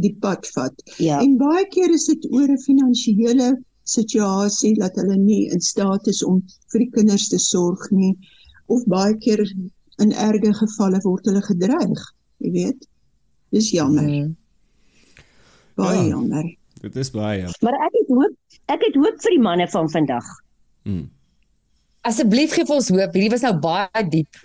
die 0.03 0.13
pad 0.23 0.47
vat. 0.55 0.81
Ja. 0.99 1.19
En 1.23 1.37
baie 1.39 1.63
keer 1.71 1.93
is 1.95 2.09
dit 2.11 2.27
oor 2.31 2.47
'n 2.51 2.59
finansiële 2.63 3.53
situasie 3.83 4.75
dat 4.79 4.95
hulle 4.99 5.15
nie 5.17 5.47
in 5.49 5.61
staat 5.63 6.07
is 6.07 6.23
om 6.23 6.43
vir 6.71 6.85
die 6.85 6.91
kinders 6.97 7.29
te 7.29 7.39
sorg 7.39 7.87
nie 7.91 8.15
of 8.67 8.83
baie 8.85 9.15
keer 9.17 9.41
in 9.99 10.11
erge 10.11 10.53
gevalle 10.53 10.99
word 11.03 11.25
hulle 11.25 11.41
gedreig, 11.41 12.03
jy 12.37 12.51
weet. 12.51 12.85
Dis 13.51 13.71
jammer. 13.71 14.05
Mm 14.05 14.38
baie 15.79 16.01
ja, 16.01 16.09
jammer. 16.13 16.49
Dit 16.83 16.99
is 16.99 17.11
baie. 17.11 17.47
Maar 17.65 17.79
ek 17.87 17.95
het 17.99 18.11
hoop 18.13 18.35
ek 18.75 18.85
het 18.87 18.99
hoop 18.99 19.23
vir 19.25 19.35
die 19.35 19.41
manne 19.43 19.67
van 19.71 19.89
vandag. 19.91 20.27
Mm. 20.87 21.07
Asseblief 22.07 22.53
gee 22.55 22.67
ons 22.69 22.91
hoop. 22.93 23.15
Hierdie 23.17 23.33
was 23.33 23.45
nou 23.47 23.55
baie 23.63 24.05
diep 24.11 24.43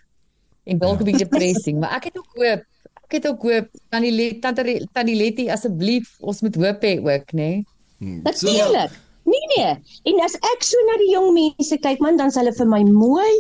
en 0.65 0.81
dalk 0.81 1.01
'n 1.01 1.09
bietjie 1.11 1.27
depressing, 1.29 1.79
maar 1.81 1.97
ek 1.99 2.11
het 2.11 2.19
ook 2.19 2.41
hoop. 2.41 2.65
Ek 3.05 3.19
het 3.21 3.27
ook 3.29 3.43
hoop 3.43 3.69
tannie 3.93 4.13
Let, 4.13 4.41
tannie 4.41 4.81
tannie 4.93 5.17
Letty 5.17 5.51
asseblief 5.53 6.17
ons 6.21 6.41
moet 6.41 6.57
hoop 6.57 6.83
hê 6.83 6.99
ook, 6.99 7.33
nê? 7.33 7.37
Nee? 7.37 7.65
Hmm. 7.99 8.21
Natuurlik. 8.25 8.91
So, 8.91 9.03
Nee 9.25 9.47
nee. 9.57 9.73
En 10.05 10.21
as 10.25 10.35
ek 10.37 10.65
so 10.69 10.81
na 10.85 10.97
die 11.01 11.13
jong 11.15 11.31
mense 11.33 11.77
kyk 11.81 12.01
man, 12.05 12.19
dan's 12.21 12.37
hulle 12.37 12.53
vir 12.53 12.69
my 12.69 12.83
mooi. 12.85 13.31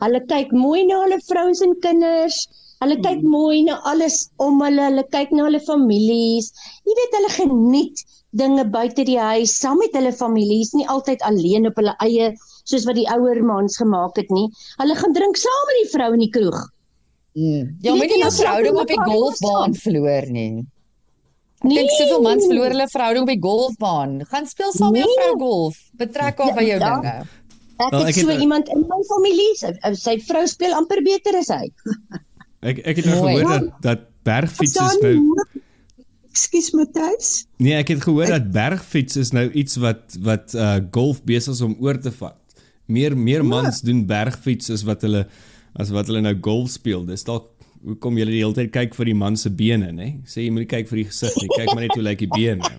Hulle 0.00 0.20
kyk 0.30 0.54
mooi 0.56 0.84
na 0.88 1.02
hulle 1.02 1.18
vrouens 1.28 1.60
en 1.66 1.74
kinders. 1.84 2.46
Hulle 2.84 2.98
kyk 3.00 3.22
hmm. 3.22 3.30
mooi 3.32 3.62
na 3.64 3.78
alles 3.88 4.26
om 4.44 4.60
hulle, 4.60 4.90
hulle 4.90 5.04
kyk 5.14 5.32
na 5.32 5.46
hulle 5.46 5.60
families. 5.64 6.50
Jy 6.84 6.96
weet 6.98 7.16
hulle 7.18 7.30
geniet 7.38 8.04
dinge 8.36 8.66
buite 8.74 9.06
die 9.08 9.16
huis 9.20 9.54
saam 9.56 9.78
met 9.80 9.94
hulle 9.96 10.12
families, 10.12 10.74
nie 10.76 10.84
altyd 10.92 11.22
alleen 11.24 11.70
op 11.70 11.78
hulle 11.80 11.94
eie 12.04 12.32
soos 12.68 12.84
wat 12.88 12.98
die 12.98 13.06
ouer 13.14 13.40
mans 13.46 13.78
gemaak 13.80 14.18
het 14.20 14.30
nie. 14.34 14.48
Hulle 14.82 14.96
gaan 14.98 15.16
drink 15.16 15.40
saam 15.40 15.66
met 15.70 15.80
die 15.80 15.90
vrou 15.94 16.10
in 16.16 16.24
die 16.26 16.32
kroeg. 16.34 16.60
Hmm. 17.34 17.70
Ja, 17.82 17.94
moet 17.96 18.12
jy 18.12 18.20
nou 18.20 18.32
verhouding 18.36 18.76
op 18.78 18.90
die 18.92 19.00
golfbaan 19.00 19.78
verloor 19.78 20.28
nie. 20.34 20.50
Ek 21.64 21.70
nee, 21.70 21.78
dink 21.80 21.94
soveel 21.96 22.20
mans 22.22 22.44
verloor 22.44 22.74
hulle 22.74 22.86
verhouding 22.92 23.24
op 23.24 23.32
die 23.32 23.42
golfbaan. 23.46 24.18
Gaan 24.28 24.50
speel 24.50 24.74
saam 24.76 24.92
met 24.92 25.00
nee. 25.00 25.08
jou 25.08 25.22
vrou 25.22 25.38
golf. 25.40 25.80
Betrek 26.02 26.42
haar 26.44 26.52
ja, 26.52 26.58
by 26.58 26.66
jou 26.68 26.76
ja. 26.76 26.92
dinge. 26.92 27.14
Ek 27.74 27.88
het, 27.88 27.96
ek 28.02 28.18
het 28.20 28.20
so 28.20 28.36
iemand 28.44 28.68
in 28.70 28.84
my 28.86 29.00
familie, 29.08 29.48
sy, 29.58 29.72
sy 29.98 30.14
vrou 30.28 30.44
speel 30.46 30.76
amper 30.76 31.00
beter 31.06 31.40
as 31.40 31.50
hy. 31.50 31.64
Ek 32.64 32.80
ek 32.80 33.00
het 33.02 33.08
nou 33.10 33.18
gehoor 33.20 33.50
dat 33.50 33.70
dat 33.84 34.06
bergfiets 34.24 34.78
is 34.80 35.00
nou 35.02 35.16
Ekskuus 36.34 36.72
Matthys? 36.74 37.32
Nee, 37.62 37.76
ek 37.78 37.92
het 37.92 38.00
gehoor 38.02 38.30
dat 38.32 38.48
bergfiets 38.54 39.18
is 39.20 39.30
nou 39.36 39.46
iets 39.52 39.76
wat 39.82 40.16
wat 40.24 40.54
uh 40.58 40.78
golf 40.94 41.20
besig 41.28 41.54
is 41.54 41.62
om 41.62 41.76
oor 41.84 42.00
te 42.00 42.10
vat. 42.14 42.40
Meer 42.86 43.14
meer 43.16 43.44
ja. 43.44 43.48
mans 43.48 43.82
doen 43.86 44.02
bergfiets 44.08 44.72
as 44.74 44.82
wat 44.88 45.04
hulle 45.06 45.26
as 45.78 45.92
wat 45.94 46.08
hulle 46.10 46.24
nou 46.24 46.34
golf 46.40 46.72
speel. 46.74 47.04
Dis 47.06 47.26
dalk 47.28 47.52
hoekom 47.84 48.18
jy 48.18 48.26
die 48.30 48.40
hele 48.40 48.56
tyd 48.56 48.72
kyk 48.72 48.96
vir 48.96 49.12
die 49.12 49.18
man 49.20 49.36
se 49.36 49.52
bene, 49.52 49.92
nê? 49.92 50.08
Sê 50.26 50.46
jy 50.46 50.52
moet 50.56 50.66
kyk 50.70 50.88
vir 50.88 51.02
die 51.02 51.08
gesig 51.10 51.36
nie, 51.42 51.50
kyk 51.52 51.70
maar 51.74 51.84
net 51.84 51.96
hoe 51.98 52.06
lyk 52.06 52.24
die 52.24 52.32
bene. 52.32 52.70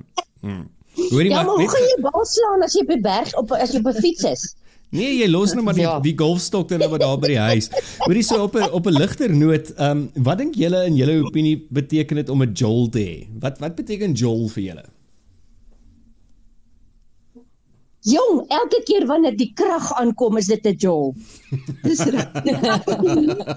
Hmm. 0.42 0.66
Hoorie 1.12 1.30
ja, 1.30 1.44
maar, 1.44 1.52
maar 1.52 1.62
hoe 1.62 1.72
gaan 1.72 1.86
jy 1.86 1.98
bal 2.02 2.28
slaan 2.32 2.66
as 2.66 2.76
jy 2.76 2.86
op 2.88 2.94
'n 2.96 3.02
berg 3.06 3.34
op 3.40 3.52
as 3.54 3.74
jy 3.76 3.84
op 3.84 3.92
'n 3.92 4.02
fiets 4.02 4.26
is? 4.34 4.44
Nee, 4.94 5.16
jy 5.18 5.28
los 5.28 5.54
nou 5.56 5.64
maar 5.66 5.76
die 5.78 5.84
ja. 5.84 6.00
die 6.00 6.16
golfstok 6.18 6.70
dan 6.70 6.86
wat 6.92 7.02
daar 7.02 7.18
by 7.20 7.32
die 7.34 7.40
huis. 7.42 7.70
Hoorie 8.06 8.24
so 8.24 8.44
op 8.44 8.56
'n 8.56 8.70
op 8.72 8.86
'n 8.88 8.98
ligter 8.98 9.32
noot, 9.36 9.74
ehm 9.76 9.92
um, 9.92 10.24
wat 10.24 10.38
dink 10.38 10.56
julle 10.56 10.86
in 10.86 10.96
julle 10.96 11.24
opinie 11.26 11.66
beteken 11.70 12.16
dit 12.16 12.30
om 12.30 12.44
'n 12.44 12.54
jol 12.54 12.90
te 12.90 13.00
hê? 13.00 13.28
Wat 13.40 13.60
wat 13.60 13.76
beteken 13.76 14.14
jol 14.14 14.48
vir 14.48 14.64
julle? 14.64 14.86
Jong, 18.06 18.44
elke 18.54 18.84
keer 18.86 19.08
wanneer 19.10 19.34
die 19.34 19.50
krag 19.58 19.88
aankom, 19.98 20.38
is 20.38 20.46
dit 20.46 20.66
'n 20.66 20.76
jol. 20.78 21.16
Dis. 21.82 22.00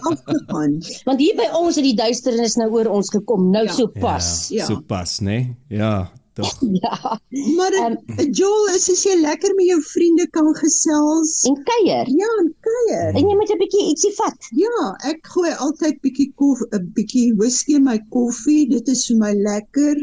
Afgegaan. 0.00 0.80
Want 1.06 1.20
hier 1.20 1.36
by 1.36 1.48
ons 1.52 1.76
het 1.76 1.84
die 1.84 1.94
duisternis 1.94 2.56
nou 2.56 2.70
oor 2.72 2.88
ons 2.88 3.10
gekom, 3.10 3.50
nou 3.50 3.66
ja. 3.66 3.72
so 3.72 3.86
pas. 3.86 4.48
Ja, 4.48 4.62
ja. 4.62 4.64
so 4.64 4.80
pas, 4.80 5.20
né? 5.20 5.26
Nee? 5.26 5.56
Ja, 5.68 6.10
tog. 6.38 6.52
Ja. 6.82 7.18
Maar 7.56 7.74
um, 7.84 7.96
Joel, 8.38 8.68
is 8.76 8.86
as 8.92 9.02
jy 9.06 9.16
lekker 9.20 9.54
met 9.58 9.66
jou 9.70 9.78
vriende 9.92 10.26
kan 10.36 10.48
gesels 10.58 11.32
en 11.50 11.56
kuier. 11.70 12.10
Ja, 12.20 12.28
en 12.42 12.52
kuier. 12.66 13.10
En 13.14 13.30
jy 13.30 13.38
moet 13.38 13.50
'n 13.54 13.58
bietjie 13.62 13.88
ietsie 13.92 14.12
vat. 14.18 14.50
Ja, 14.58 14.84
ek 15.10 15.26
gooi 15.34 15.50
altyd 15.66 15.98
bietjie 16.04 16.30
koffie, 16.40 16.68
'n 16.78 16.92
bietjie 16.94 17.32
whisky 17.40 17.78
in 17.80 17.84
my 17.88 17.98
koffie. 18.14 18.68
Dit 18.70 18.88
is 18.88 19.06
vir 19.10 19.18
my 19.24 19.32
lekker. 19.34 19.96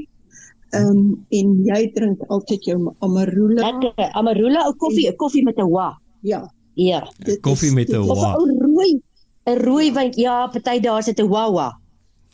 Ehm 0.76 0.92
um, 0.92 1.26
en 1.30 1.56
jy 1.70 1.82
drink 1.96 2.22
altyd 2.28 2.68
jou 2.68 2.80
amarula. 3.00 3.70
Lekker, 3.70 4.12
amarula 4.20 4.68
ou 4.68 4.76
koffie, 4.76 5.08
'n 5.10 5.16
koffie 5.16 5.44
met 5.44 5.58
'n 5.58 5.70
wa. 5.72 5.94
Ja. 6.22 6.44
Ja. 6.76 7.08
Koffie 7.42 7.72
met 7.72 7.90
'n 7.90 8.04
wa. 8.06 8.36
Ou 8.36 8.48
rooi 8.60 9.00
'n 9.46 9.58
rooi 9.62 9.92
wyn. 9.94 10.12
Ja, 10.16 10.48
party 10.48 10.80
daar 10.80 11.04
sit 11.04 11.20
'n 11.20 11.30
wawa. 11.30 11.72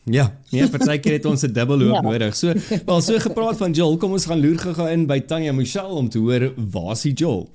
Ja, 0.03 0.31
nee, 0.49 0.65
partykeer 0.69 1.13
het 1.19 1.25
ons 1.25 1.43
'n 1.45 1.51
dubbel 1.53 1.79
hoop 1.81 1.93
Ja. 1.93 2.01
nodig. 2.01 2.35
So, 2.35 2.53
wel 2.85 3.01
so 3.01 3.19
gepraat 3.19 3.57
van 3.57 3.71
Joel, 3.71 3.97
kom 3.97 4.11
ons 4.11 4.25
gaan 4.25 4.41
loer 4.41 4.57
gou 4.59 4.89
in 4.89 5.05
by 5.05 5.19
Tanya 5.19 5.51
Michelle 5.53 5.93
om 5.93 6.09
te 6.09 6.17
hoor 6.19 6.53
waar's 6.71 7.01
die 7.01 7.13
Joel. 7.13 7.49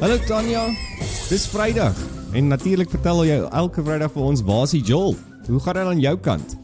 Hallo 0.00 0.16
Tanya. 0.26 0.68
Dis 1.28 1.46
Vrydag 1.46 1.94
en 2.32 2.48
natuurlik 2.48 2.90
vertel 2.90 3.24
jy 3.26 3.36
elke 3.52 3.82
Vrydag 3.84 4.12
vir 4.12 4.22
ons 4.22 4.42
waar's 4.42 4.70
die 4.70 4.82
Joel. 4.82 5.16
Hoe 5.46 5.60
gaan 5.60 5.74
dit 5.74 5.84
aan 5.84 6.00
jou 6.00 6.16
kant? 6.18 6.56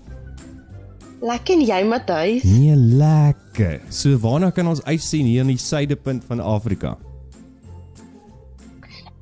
Lekker 1.20 1.54
en 1.54 1.64
jy 1.66 1.82
Matthys? 1.84 2.42
Nee, 2.44 2.76
lekker. 2.76 3.80
So 3.90 4.16
waarna 4.18 4.50
kan 4.50 4.66
ons 4.68 4.82
uitsien 4.84 5.26
hier 5.26 5.40
in 5.40 5.46
die 5.52 5.58
suidepunt 5.58 6.24
van 6.28 6.40
Afrika? 6.40 6.96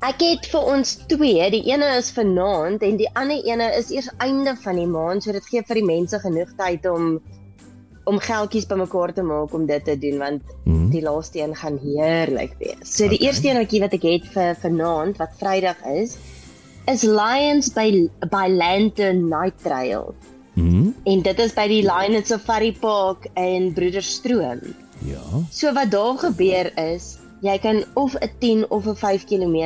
Ek 0.05 0.19
het 0.21 0.45
vir 0.51 0.67
ons 0.69 0.91
twee, 1.09 1.45
die 1.49 1.63
ene 1.71 1.87
is 1.97 2.11
vanaand 2.13 2.83
en 2.85 2.97
die 2.99 3.07
ander 3.17 3.39
ene 3.47 3.71
is 3.79 3.87
eers 3.93 4.09
einde 4.21 4.53
van 4.61 4.77
die 4.77 4.89
maand, 4.89 5.23
so 5.25 5.33
dit 5.33 5.47
gee 5.49 5.63
vir 5.65 5.79
die 5.79 5.87
mense 5.87 6.19
genoeg 6.21 6.51
tyd 6.59 6.85
om 6.91 7.15
om 8.05 8.19
geldjies 8.21 8.67
bymekaar 8.69 9.15
te 9.17 9.23
maak 9.25 9.53
om 9.57 9.63
dit 9.65 9.81
te 9.87 9.95
doen 9.97 10.19
want 10.21 10.41
Mhm. 10.65 10.89
die 10.91 11.01
laaste 11.01 11.39
een 11.41 11.55
gaan 11.55 11.79
heerlik 11.81 12.53
wees. 12.59 12.85
So 12.97 13.07
die 13.07 13.17
Okay. 13.17 13.27
eerste 13.27 13.47
enetjie 13.49 13.79
wat 13.81 13.93
ek 13.93 14.03
het 14.03 14.25
vir 14.33 14.55
vanaand 14.61 15.17
wat 15.17 15.31
Vrydag 15.39 15.81
is, 15.95 16.17
is 16.87 17.01
Lions 17.01 17.69
by 17.73 18.07
by 18.29 18.45
Lantern 18.47 19.27
Night 19.29 19.57
Trail. 19.63 20.13
Mhm. 20.53 20.91
En 21.05 21.21
dit 21.21 21.39
is 21.39 21.53
by 21.53 21.67
die 21.67 21.81
Lion 21.81 22.25
Safari 22.25 22.73
Park 22.73 23.25
in 23.35 23.73
Broederstroom. 23.73 24.61
Ja. 25.01 25.25
So 25.51 25.73
wat 25.73 25.91
daar 25.91 26.17
gebeur 26.17 26.71
is, 26.77 27.17
jy 27.45 27.57
kan 27.63 27.83
of 27.93 28.15
'n 28.15 28.31
10 28.39 28.65
of 28.69 28.87
'n 28.87 28.95
5 28.95 29.25
km 29.25 29.57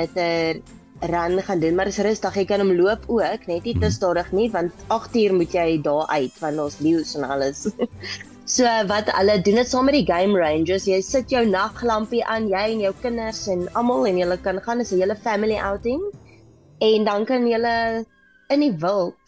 run 0.99 1.41
gaan 1.41 1.59
doen, 1.59 1.75
maar 1.75 1.85
dis 1.85 1.97
rustig. 1.97 2.35
Jy 2.35 2.45
kan 2.45 2.59
hom 2.59 2.73
loop 2.75 3.05
ook, 3.07 3.45
net 3.47 3.63
nie 3.63 3.75
te 3.79 3.89
stadig 3.91 4.31
nie, 4.31 4.49
want 4.51 4.71
8 4.87 5.15
uur 5.15 5.33
moet 5.33 5.53
jy 5.53 5.81
daar 5.81 6.07
uit 6.07 6.39
want 6.39 6.59
ons 6.59 6.79
leeu's 6.79 7.15
en 7.15 7.23
alles. 7.23 7.67
so 8.55 8.65
wat 8.89 9.11
hulle 9.15 9.41
doen 9.45 9.61
dit 9.61 9.69
saam 9.69 9.85
met 9.85 9.95
die 9.99 10.07
game 10.07 10.39
rangers. 10.39 10.87
Jy 10.89 11.01
sit 11.05 11.29
jou 11.29 11.45
naglampie 11.45 12.23
aan, 12.25 12.49
jy 12.49 12.65
en 12.73 12.83
jou 12.87 12.93
kinders 13.01 13.47
en 13.47 13.67
almal 13.73 14.07
en 14.09 14.17
julle 14.17 14.37
kan 14.43 14.61
gaan, 14.65 14.83
dis 14.83 14.91
'n 14.91 15.03
hele 15.03 15.15
family 15.15 15.59
outing. 15.71 16.03
En 16.79 17.03
dan 17.03 17.25
kan 17.25 17.47
julle 17.47 18.05
in 18.49 18.59
die 18.59 18.75
wild 18.81 19.18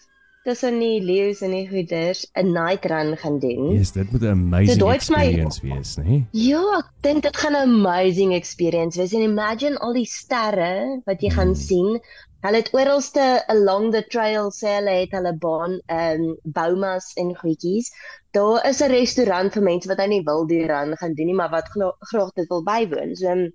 tussen 0.44 0.80
die 0.82 1.02
leeu's 1.06 1.42
en 1.46 1.52
die 1.54 1.68
goeders 1.70 2.24
'n 2.34 2.52
night 2.54 2.86
run 2.86 3.18
gaan 3.18 3.39
doen. 3.39 3.72
Yes, 3.78 3.92
dit 3.92 4.12
moet 4.12 4.22
'n 4.22 4.28
amazing 4.32 4.80
So 4.80 4.89
is 4.89 5.10
my- 5.10 5.16
experience 5.18 5.62
wees, 5.62 5.98
né? 5.98 6.24
Ja, 6.32 6.64
ek 6.80 6.89
dink 7.02 7.24
dit 7.24 7.38
gaan 7.38 7.54
'n 7.54 7.70
amazing 7.70 8.34
experience 8.34 8.98
wees. 9.00 9.14
En 9.14 9.22
imagine 9.22 9.78
al 9.80 9.94
die 9.94 10.06
sterre 10.06 11.02
wat 11.06 11.22
jy 11.22 11.30
gaan 11.30 11.56
sien. 11.56 12.00
Hulle 12.42 12.58
het 12.58 12.74
oralste 12.74 13.44
along 13.48 13.92
the 13.94 14.04
trail 14.08 14.50
sê 14.52 14.68
hulle 14.80 14.89
het 15.02 15.12
hulle 15.12 15.34
baan 15.38 15.80
ehm 15.88 16.22
um, 16.22 16.38
boumas 16.44 17.12
en 17.16 17.36
goedjies. 17.36 17.92
Daar 18.32 18.66
is 18.70 18.82
'n 18.82 18.89
restaurant 18.89 19.54
vir 19.54 19.64
mense 19.64 19.88
wat 19.88 19.98
nou 19.98 20.08
nie 20.08 20.24
wil 20.24 20.48
die 20.48 20.66
run 20.66 20.98
gaan 20.98 21.14
doen 21.14 21.26
nie, 21.26 21.36
maar 21.36 21.50
wat 21.52 21.70
graag 22.00 22.32
dit 22.34 22.48
wil 22.50 22.64
bywoon. 22.64 23.16
So 23.16 23.28
um, 23.30 23.52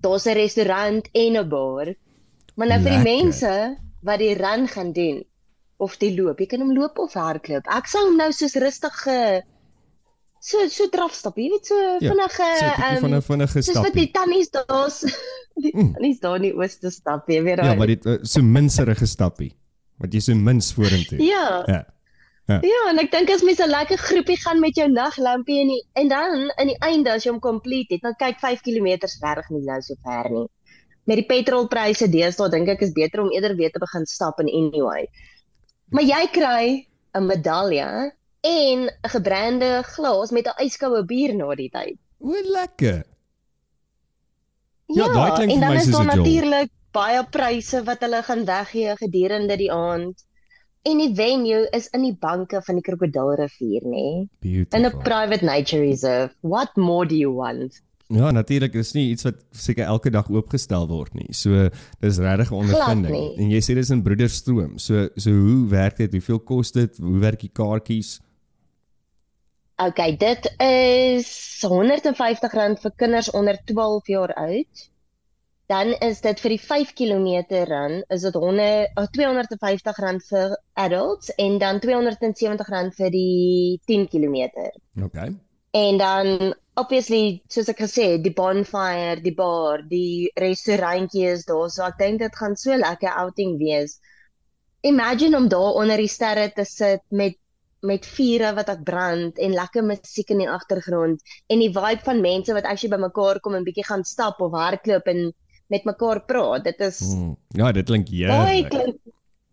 daar's 0.00 0.26
'n 0.26 0.34
restaurant 0.34 1.08
en 1.12 1.36
'n 1.36 1.48
bar. 1.48 1.94
Maar 2.56 2.66
nou 2.66 2.80
vir 2.80 2.90
die 2.90 2.98
Lekker. 3.02 3.16
mense 3.22 3.76
wat 4.02 4.18
die 4.18 4.34
run 4.34 4.68
gaan 4.68 4.92
doen 4.92 5.24
of 5.78 5.96
die 5.98 6.10
loop, 6.20 6.40
jy 6.42 6.46
kan 6.50 6.60
hom 6.64 6.72
loop 6.74 6.98
of 6.98 7.12
hardloop. 7.14 7.66
Ek 7.70 7.86
sal 7.86 8.06
hom 8.08 8.16
nou 8.18 8.30
soos 8.34 8.54
rustige 8.58 9.42
so 10.40 10.68
so 10.70 10.86
drafstap, 10.90 11.36
jy 11.38 11.48
weet 11.50 11.66
so 11.66 11.76
Ja, 12.00 12.12
vinnige 12.12 12.46
So 12.58 12.66
'n 12.66 12.70
bietjie 12.70 12.84
ehm 12.88 13.00
van 13.04 13.14
'n 13.14 13.22
vinnige 13.22 13.62
soos 13.62 13.76
wat 13.82 13.94
die 13.94 14.10
tannies 14.12 14.50
daar's 14.54 14.98
die 15.64 15.72
Mm. 15.74 15.92
tannies 15.94 16.20
daar 16.20 16.36
in 16.36 16.42
die 16.42 16.54
ooste 16.54 16.90
stap, 16.90 17.28
jy 17.28 17.42
weet 17.42 17.58
Ja, 17.58 17.64
daai. 17.64 17.76
maar 17.76 17.86
dit 17.86 18.06
uh, 18.06 18.18
so 18.22 18.42
minserige 18.42 19.06
stappie 19.06 19.52
wat 19.98 20.12
jy 20.14 20.20
so 20.20 20.34
mins 20.34 20.72
vorentoe. 20.72 21.18
Ja. 21.24 21.64
Ja. 21.66 21.84
Ja, 22.48 22.78
en 22.88 22.98
ek 22.98 23.10
dink 23.12 23.28
as 23.30 23.42
mens 23.42 23.58
'n 23.60 23.68
lekker 23.68 23.98
groepie 23.98 24.36
gaan 24.40 24.60
met 24.60 24.74
jou 24.76 24.88
naglampie 24.88 25.60
en 25.60 25.68
die, 25.68 25.82
en 25.94 26.08
dan 26.08 26.50
in 26.58 26.66
die 26.68 26.78
einde 26.80 27.10
as 27.12 27.24
jy 27.24 27.30
hom 27.30 27.40
complete 27.40 27.94
het, 27.94 28.02
dan 28.02 28.14
kyk 28.18 28.38
5 28.40 28.62
km 28.62 28.86
reg 29.34 29.50
nie 29.50 29.64
nou 29.66 29.80
so 29.82 29.94
ver 30.04 30.30
nie. 30.30 30.46
Met 31.04 31.16
die 31.16 31.26
petrolpryse 31.26 32.08
deesdae 32.08 32.48
dink 32.50 32.68
ek 32.68 32.80
is 32.82 32.92
beter 32.92 33.20
om 33.20 33.30
eerder 33.32 33.54
weer 33.56 33.70
te 33.70 33.78
begin 33.78 34.06
stap 34.06 34.40
in 34.40 34.48
anyway. 34.48 35.06
Maar 35.90 36.04
jy 36.04 36.22
kry 36.32 36.64
'n 37.16 37.26
medalje 37.26 38.12
en 38.40 38.78
'n 38.88 39.08
gebrande 39.14 39.82
glas 39.82 40.30
met 40.30 40.46
'n 40.46 40.64
yskoue 40.64 41.04
bier 41.04 41.34
na 41.34 41.54
die 41.54 41.70
tyd. 41.70 41.98
O, 42.20 42.32
lekker. 42.32 43.04
Ja, 44.86 45.06
daai 45.12 45.30
klink 45.36 45.52
en 45.52 45.58
vir 45.58 45.66
dan 45.66 45.74
my 45.74 45.76
is 45.76 45.84
soos 45.84 45.96
daar 45.96 46.04
'n 46.04 46.16
job. 46.16 46.16
natuurlik 46.16 46.70
baie 46.92 47.24
pryse 47.24 47.82
wat 47.84 48.00
hulle 48.00 48.22
gaan 48.22 48.44
weggee 48.44 48.96
gedurende 48.96 49.56
die 49.56 49.72
aand. 49.72 50.24
En 50.82 50.98
die 50.98 51.14
venue 51.14 51.68
is 51.70 51.88
in 51.88 52.02
die 52.02 52.16
banke 52.20 52.62
van 52.62 52.74
die 52.74 52.82
Krokodilrivier, 52.82 53.82
nê? 53.82 54.28
In 54.70 54.86
'n 54.86 54.98
private 55.02 55.44
nature 55.44 55.82
reserve. 55.82 56.34
What 56.40 56.76
more 56.76 57.06
do 57.06 57.14
you 57.14 57.32
want? 57.32 57.82
Ja, 58.08 58.30
natuurlik 58.32 58.74
is 58.74 58.94
nie 58.96 59.10
iets 59.12 59.26
wat 59.26 59.42
seker 59.52 59.84
elke 59.84 60.10
dag 60.10 60.30
oopgestel 60.32 60.86
word 60.88 61.12
nie. 61.14 61.28
So 61.36 61.68
dis 62.00 62.18
regtig 62.18 62.50
'n 62.50 62.60
ondervinding. 62.62 63.36
En 63.36 63.50
jy 63.50 63.60
sê 63.60 63.74
dis 63.74 63.90
in 63.90 64.02
Broederstroom. 64.02 64.78
So 64.78 65.08
so 65.16 65.30
hoe 65.30 65.68
werk 65.68 65.96
dit? 65.96 66.12
Hoeveel 66.12 66.40
kos 66.40 66.72
dit? 66.72 66.96
Hoe 66.96 67.18
werk 67.18 67.40
die 67.40 67.52
kaartjies? 67.52 68.20
Okay, 69.76 70.16
dit 70.16 70.54
is 70.58 71.28
R150 71.66 72.80
vir 72.82 72.92
kinders 72.96 73.30
onder 73.30 73.58
12 73.64 74.06
jaar 74.06 74.32
oud. 74.34 74.88
Dan 75.66 75.92
is 76.00 76.20
dit 76.20 76.40
vir 76.40 76.48
die 76.48 76.60
5 76.60 76.94
km 76.94 77.44
run 77.68 78.02
is 78.08 78.22
dit 78.22 78.34
100 78.34 78.96
oh, 78.96 79.04
R250 79.04 80.24
vir 80.30 80.56
adults 80.72 81.34
en 81.36 81.58
dan 81.58 81.76
R270 81.76 82.96
vir 82.96 83.10
die 83.10 83.80
10 83.84 84.08
km. 84.08 84.48
Okay. 85.04 85.36
En 85.76 85.98
dan 85.98 86.54
obviously 86.78 87.42
soos 87.50 87.68
ek 87.68 87.82
gesê 87.84 88.12
het, 88.14 88.22
die 88.24 88.34
bonfire, 88.34 89.18
die 89.22 89.34
bar, 89.34 89.82
die 89.90 90.30
restaurantjie 90.38 91.26
is 91.32 91.44
daar. 91.48 91.68
So 91.70 91.84
ek 91.86 91.98
dink 91.98 92.22
dit 92.22 92.38
gaan 92.38 92.56
so 92.56 92.76
lekker 92.76 93.10
outing 93.24 93.58
wees. 93.60 93.98
Imagine 94.86 95.36
om 95.36 95.48
daar 95.50 95.80
onder 95.82 95.98
die 95.98 96.10
sterre 96.10 96.48
te 96.54 96.64
sit 96.64 97.02
met 97.10 97.36
met 97.86 98.06
vure 98.10 98.48
wat 98.56 98.70
ek 98.72 98.80
brand 98.82 99.36
en 99.38 99.52
lekker 99.54 99.84
musiek 99.86 100.32
in 100.34 100.40
die 100.42 100.48
agtergrond 100.50 101.20
en 101.46 101.60
die 101.62 101.70
vibe 101.70 102.02
van 102.02 102.22
mense 102.24 102.54
wat 102.56 102.66
actually 102.66 102.90
bymekaar 102.90 103.38
kom 103.38 103.54
en 103.54 103.66
bietjie 103.66 103.84
gaan 103.86 104.02
stap 104.02 104.40
of 104.42 104.56
hardloop 104.58 105.06
en 105.06 105.28
met 105.70 105.84
mekaar 105.86 106.24
praat. 106.26 106.64
Dit 106.64 106.80
is 106.80 106.98
Hmm. 106.98 107.36
Ja, 107.54 107.72
dit 107.72 107.86
klink 107.86 108.08
heerlik. 108.08 108.72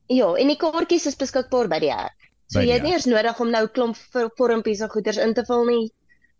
Ja, 0.07 0.33
en 0.33 0.47
die 0.47 0.57
kaartjies 0.57 1.05
is 1.05 1.17
beskikbaar 1.17 1.67
by 1.69 1.79
die 1.81 1.91
hek. 1.91 2.29
So 2.49 2.59
By 2.59 2.65
jy 2.65 2.73
het 2.77 2.83
nie 2.85 2.93
eers 2.93 3.05
nodig 3.09 3.39
om 3.41 3.51
nou 3.53 3.67
klomp 3.67 3.97
vormpies 4.37 4.81
en 4.85 4.89
goeders 4.89 5.17
in 5.21 5.33
te 5.33 5.45
vul 5.45 5.65
nie. 5.65 5.85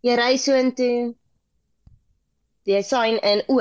Jy 0.06 0.16
ry 0.20 0.36
so 0.38 0.54
intoe. 0.54 1.14
Jy 2.70 2.82
sign 2.86 3.18
in 3.32 3.42
o, 3.50 3.60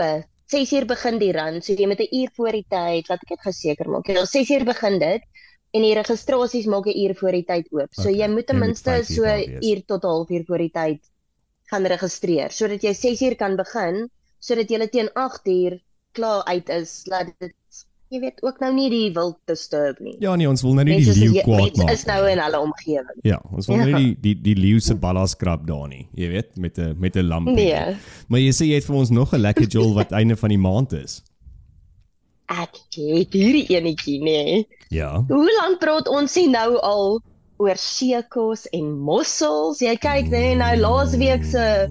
6 0.52 0.72
uur 0.76 0.86
begin 0.88 1.18
die 1.20 1.32
run, 1.32 1.60
so 1.64 1.72
jy 1.72 1.86
met 1.88 2.00
'n 2.00 2.08
uur 2.20 2.30
voor 2.36 2.52
die 2.52 2.66
tyd, 2.68 3.08
wat 3.08 3.22
ek 3.24 3.28
dit 3.34 3.42
geseker 3.46 3.88
maak. 3.88 4.08
Jy 4.08 4.24
6 4.26 4.50
uur 4.56 4.64
begin 4.64 4.98
dit 4.98 5.22
en 5.74 5.82
die 5.82 5.94
registrasies 5.94 6.66
maak 6.66 6.86
'n 6.86 6.98
uur 7.04 7.14
voor 7.20 7.32
die 7.32 7.44
tyd 7.52 7.66
oop. 7.72 7.90
So 7.94 8.08
Okay, 8.08 8.18
jy 8.20 8.28
moet 8.28 8.46
ten 8.46 8.58
moet 8.58 8.66
minste 8.66 9.02
so 9.04 9.22
wees. 9.22 9.64
uur 9.70 9.80
tot 9.86 10.04
'n 10.04 10.08
halfuur 10.08 10.44
voor 10.46 10.58
die 10.58 10.70
tyd 10.80 11.00
gaan 11.70 11.86
registreer 11.94 12.52
sodat 12.52 12.82
jy 12.84 12.92
6 12.94 13.22
uur 13.26 13.36
kan 13.40 13.56
begin 13.56 14.08
sodat 14.40 14.70
jy 14.70 14.86
teen 14.88 15.08
8 15.14 15.48
uur 15.48 15.80
klaar 16.12 16.44
uit 16.44 16.68
is 16.68 17.02
laat 17.10 17.32
dit 17.40 17.54
jy 18.10 18.20
weet 18.20 18.42
ook 18.42 18.60
nou 18.60 18.72
nie 18.74 18.90
die 18.90 19.10
wild 19.12 19.36
disturb 19.46 19.98
nie. 20.00 20.16
Ja 20.20 20.36
nee, 20.36 20.48
ons 20.48 20.62
wil 20.62 20.74
nou 20.74 20.84
nie 20.84 20.96
Mense 21.00 21.14
die 21.18 21.28
leeu 21.30 21.42
kwaad 21.42 21.60
mense 21.76 21.82
maak. 21.82 21.92
is 21.92 22.04
nou 22.06 22.28
in 22.30 22.38
hulle 22.38 22.60
omgewing. 22.60 23.18
Ja, 23.22 23.40
ons 23.52 23.66
wil 23.66 23.76
Ja. 23.76 23.84
nou 23.84 23.98
nie 24.00 24.14
die 24.22 24.34
die 24.34 24.54
die 24.54 24.54
leeu 24.60 24.80
se 24.80 24.94
ballas 24.94 25.34
krap 25.36 25.66
daar 25.66 25.88
nie. 25.88 26.06
Jy 26.14 26.28
weet, 26.28 26.56
met 26.56 26.78
'n 26.78 26.94
met 27.00 27.16
'n 27.16 27.26
lampie. 27.28 27.54
Nee. 27.54 27.96
Maar 28.28 28.40
jy 28.40 28.50
sê 28.52 28.66
jy 28.66 28.74
het 28.74 28.84
vir 28.84 28.96
ons 28.96 29.10
nog 29.10 29.32
'n 29.34 29.40
lekker 29.40 29.66
jol 29.66 29.94
wat 29.94 30.12
einde 30.18 30.36
van 30.36 30.48
die 30.50 30.58
maand 30.58 30.92
is. 30.92 31.22
Ek 32.46 32.76
het 32.94 33.32
hierdie 33.32 33.66
enetjie 33.72 34.20
nê. 34.22 34.64
Ja. 34.90 35.24
Hoe 35.28 35.48
lank 35.62 35.80
praat 35.80 36.08
ons 36.08 36.34
nie 36.36 36.48
nou 36.48 36.76
al 36.82 37.20
oor 37.56 37.76
seekos 37.76 38.66
en 38.72 38.98
mossels? 39.00 39.80
Jy 39.80 39.96
kyk 39.96 40.26
nê 40.28 40.54
nou 40.56 40.76
laasweek 40.76 41.44
se 41.44 41.88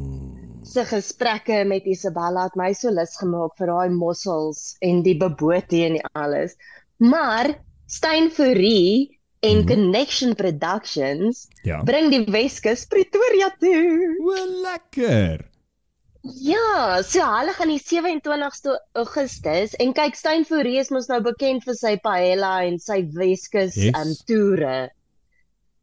se 0.64 0.84
gesprekke 0.86 1.64
met 1.68 1.86
Isabella 1.86 2.44
het 2.48 2.56
my 2.60 2.72
so 2.74 2.90
lus 2.92 3.16
gemaak 3.20 3.58
vir 3.60 3.68
daai 3.68 3.90
mossels 3.94 4.76
en 4.82 5.02
die 5.06 5.18
bebote 5.20 5.82
en 5.88 5.98
die 6.00 6.06
alles. 6.16 6.56
Maar 7.00 7.56
Stein 7.88 8.30
Fourie 8.32 9.20
en 9.44 9.58
Mhm. 9.64 9.68
Connection 9.68 10.36
Productions 10.36 11.48
Ja. 11.64 11.82
bring 11.84 12.10
die 12.12 12.24
Weskus 12.32 12.86
Pretoria 12.86 13.50
toe. 13.60 14.16
O, 14.22 14.62
lekker. 14.64 15.46
Ja, 16.24 17.02
so 17.04 17.20
hulle 17.20 17.52
gaan 17.52 17.68
die 17.68 17.82
27ste 17.84 18.78
Augustus 18.94 19.74
en 19.76 19.92
kyk 19.94 20.16
Stein 20.16 20.46
Fourie 20.46 20.80
is 20.80 20.90
mos 20.90 21.10
nou 21.12 21.20
bekend 21.22 21.66
vir 21.66 21.76
sy 21.76 21.98
paella 22.00 22.64
en 22.64 22.80
sy 22.80 23.02
Weskus 23.12 23.76
Yes. 23.76 23.92
um 24.00 24.14
toere. 24.26 24.90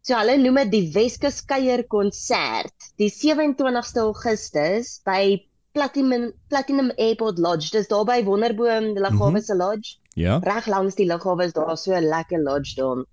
So 0.07 0.17
hulle 0.17 0.37
noem 0.41 0.57
dit 0.65 0.71
die 0.73 0.87
Weskus 0.95 1.43
kuier 1.45 1.83
konsert 1.93 2.87
die 3.01 3.11
27ste 3.13 4.01
Augustus 4.01 5.01
by 5.05 5.37
Platinum 5.77 6.31
Platinum 6.49 6.89
Airport 6.97 7.39
Lodge. 7.39 7.71
Dis 7.75 7.89
daar 7.91 8.07
by 8.09 8.23
Wonderboom, 8.27 8.95
die 8.97 9.03
Lughawe 9.05 9.37
Mhm. 9.39 9.45
se 9.45 9.55
lodge. 9.55 9.97
Ja. 10.17 10.39
Reg 10.43 10.67
langs 10.67 10.95
die 10.97 11.07
lughawe 11.07 11.45
is 11.45 11.53
daar 11.53 11.77
so 11.77 11.93
'n 11.95 12.09
lekker 12.09 12.41
lodge 12.43 12.75
daar. 12.77 13.05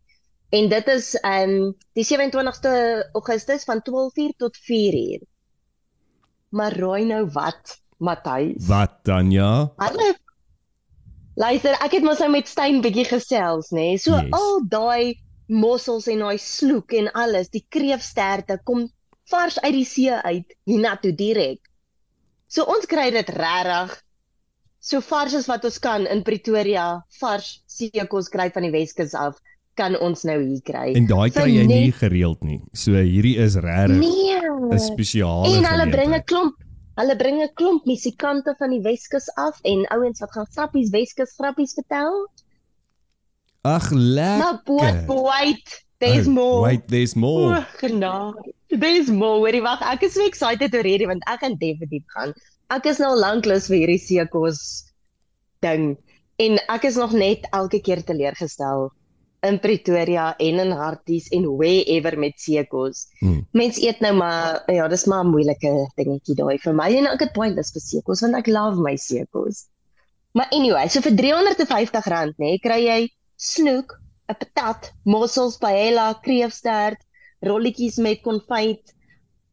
En 0.50 0.70
dit 0.70 0.88
is 0.88 1.16
ehm 1.16 1.50
um, 1.50 1.76
die 1.94 2.04
27ste 2.06 3.04
Augustus 3.14 3.64
van 3.64 3.82
12:00 3.82 4.34
tot 4.38 4.56
4:00. 4.58 5.22
Maar 6.50 6.74
raai 6.80 7.06
nou 7.06 7.28
wat, 7.34 7.82
Matthys? 8.00 8.66
Wat 8.68 9.04
dan 9.04 9.32
ja? 9.32 9.74
Hallo. 9.78 10.14
Luister, 11.36 11.74
ek 11.84 11.92
het 11.92 12.04
mos 12.04 12.20
nou 12.20 12.32
met 12.32 12.48
Stein 12.48 12.82
bietjie 12.82 13.06
gesels, 13.06 13.70
nê. 13.72 13.76
Nee? 13.76 13.98
So 13.98 14.16
yes. 14.16 14.32
al 14.32 14.62
daai 14.70 15.20
mossels 15.48 16.08
en 16.08 16.20
daai 16.20 16.38
sloek 16.38 16.94
en 16.94 17.10
alles, 17.14 17.50
die 17.50 17.66
kreefsterte 17.70 18.60
kom 18.64 18.90
vars 19.32 19.60
uit 19.60 19.74
die 19.74 19.86
see 19.86 20.12
uit 20.12 20.54
hiernatoe 20.66 21.12
direk. 21.16 21.60
So 22.48 22.64
ons 22.64 22.86
kry 22.88 23.10
dit 23.12 23.30
regtig 23.30 23.98
so 24.80 25.02
vars 25.02 25.34
as 25.36 25.48
wat 25.48 25.66
ons 25.68 25.80
kan 25.84 26.06
in 26.08 26.22
Pretoria, 26.24 27.02
vars 27.20 27.62
seekos 27.68 28.30
kry 28.32 28.50
van 28.54 28.64
die 28.64 28.72
Weskus 28.72 29.14
af, 29.18 29.36
kan 29.76 29.98
ons 30.00 30.24
nou 30.24 30.38
hier 30.40 30.62
kry. 30.64 30.94
En 30.96 31.08
daai 31.10 31.30
kry 31.30 31.50
jy 31.50 31.66
nie 31.68 31.86
net- 31.88 31.96
gereeld 32.00 32.44
nie. 32.44 32.62
So 32.74 32.92
hierdie 32.92 33.38
is 33.38 33.56
regtig 33.56 33.98
Nee. 34.00 34.40
'n 34.72 34.80
spesiale 34.80 35.48
En 35.58 35.66
hulle 35.66 35.90
bring 35.92 36.14
'n 36.16 36.24
klomp 36.24 36.56
hulle 36.98 37.16
bring 37.16 37.42
'n 37.42 37.50
klomp 37.54 37.86
musikante 37.86 38.56
van 38.58 38.70
die 38.72 38.82
Weskus 38.82 39.28
af 39.36 39.60
en 39.64 39.86
ouens 39.92 40.20
wat 40.20 40.32
gaan 40.32 40.48
grappies 40.56 40.90
Weskus 40.90 41.36
grappies 41.38 41.74
vertel. 41.74 42.28
Ag 43.62 43.90
lekker. 43.92 44.38
Maar 44.38 44.62
boy, 44.66 45.22
wait, 45.24 45.86
there's 46.00 46.28
Oh, 46.28 46.32
more. 46.32 46.62
Wait, 46.62 46.88
there's 46.88 47.16
more. 47.16 47.58
O, 47.58 47.64
genade. 47.80 48.54
There's 48.70 49.10
more. 49.10 49.40
Hoorie, 49.40 49.62
wag, 49.62 49.82
ek 49.82 50.04
is 50.04 50.14
so 50.14 50.26
excited 50.26 50.76
oor 50.76 50.84
hierdie 50.84 51.08
want 51.08 51.24
ek 51.28 51.42
gaan 51.44 51.58
definitief 51.60 52.04
gaan. 52.16 52.36
Ek 52.70 52.86
is 52.86 53.00
nou 53.00 53.14
lank 53.16 53.48
lus 53.48 53.70
vir 53.72 53.82
hierdie 53.84 54.02
seekos 54.02 54.60
ding 55.64 55.96
en 56.44 56.60
ek 56.70 56.86
is 56.86 57.00
nog 57.00 57.16
net 57.18 57.48
elke 57.56 57.80
keer 57.82 58.04
teleurgestel 58.06 58.90
in 59.48 59.60
Pretoria 59.62 60.32
en 60.44 60.60
in 60.60 60.74
Harties 60.76 61.30
en 61.34 61.46
wherever 61.58 62.18
met 62.20 62.36
seekos. 62.42 63.06
Hmm. 63.22 63.46
Mense 63.58 63.82
eet 63.86 64.02
nou 64.04 64.14
maar 64.18 64.64
ja, 64.74 64.88
dis 64.88 65.06
maar 65.06 65.24
'n 65.24 65.32
moeilike 65.32 65.72
dingetjie 65.96 66.36
daai 66.36 66.58
vir 66.58 66.74
my 66.74 66.90
en 66.98 67.08
ek 67.08 67.22
het 67.28 67.34
baie 67.34 67.54
lus 67.54 67.72
vir 67.72 67.82
seekos 67.82 68.22
want 68.22 68.36
ek 68.36 68.48
love 68.48 68.82
my 68.82 68.96
seekos. 68.96 69.66
Maar 70.34 70.48
anyway, 70.52 70.88
so 70.90 71.02
vir 71.02 71.12
R350 71.12 72.36
nê, 72.38 72.52
nee, 72.52 72.60
kry 72.60 72.82
jy 72.84 73.10
snoek, 73.38 73.94
'n 74.30 74.36
patat, 74.36 74.92
mossels, 75.06 75.58
paella, 75.58 76.14
kreefstert, 76.24 77.00
rolletjies 77.42 77.98
met 77.98 78.22
konfyt. 78.26 78.94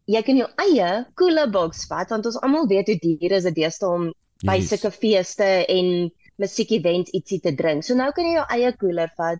Jy 0.07 0.22
kan 0.22 0.37
jou 0.37 0.49
eie 0.61 1.07
koele 1.16 1.47
boks 1.51 1.87
vat 1.89 2.11
want 2.11 2.26
ons 2.26 2.41
almal 2.43 2.66
weet 2.68 2.89
hoe 2.89 2.99
duur 3.01 3.32
is 3.32 3.45
dit 3.49 3.55
deesdae 3.55 3.89
om 3.89 4.12
by 4.45 4.59
Yes. 4.59 4.68
sulke 4.68 4.91
feeste 4.91 5.66
en 5.68 6.11
musiek-events 6.37 7.11
ietsie 7.14 7.41
te 7.41 7.55
drink. 7.55 7.85
So 7.85 7.95
nou 7.95 8.11
kan 8.12 8.24
jy 8.24 8.35
jou 8.35 8.47
eie 8.51 8.72
koeler 8.76 9.11
vat, 9.16 9.39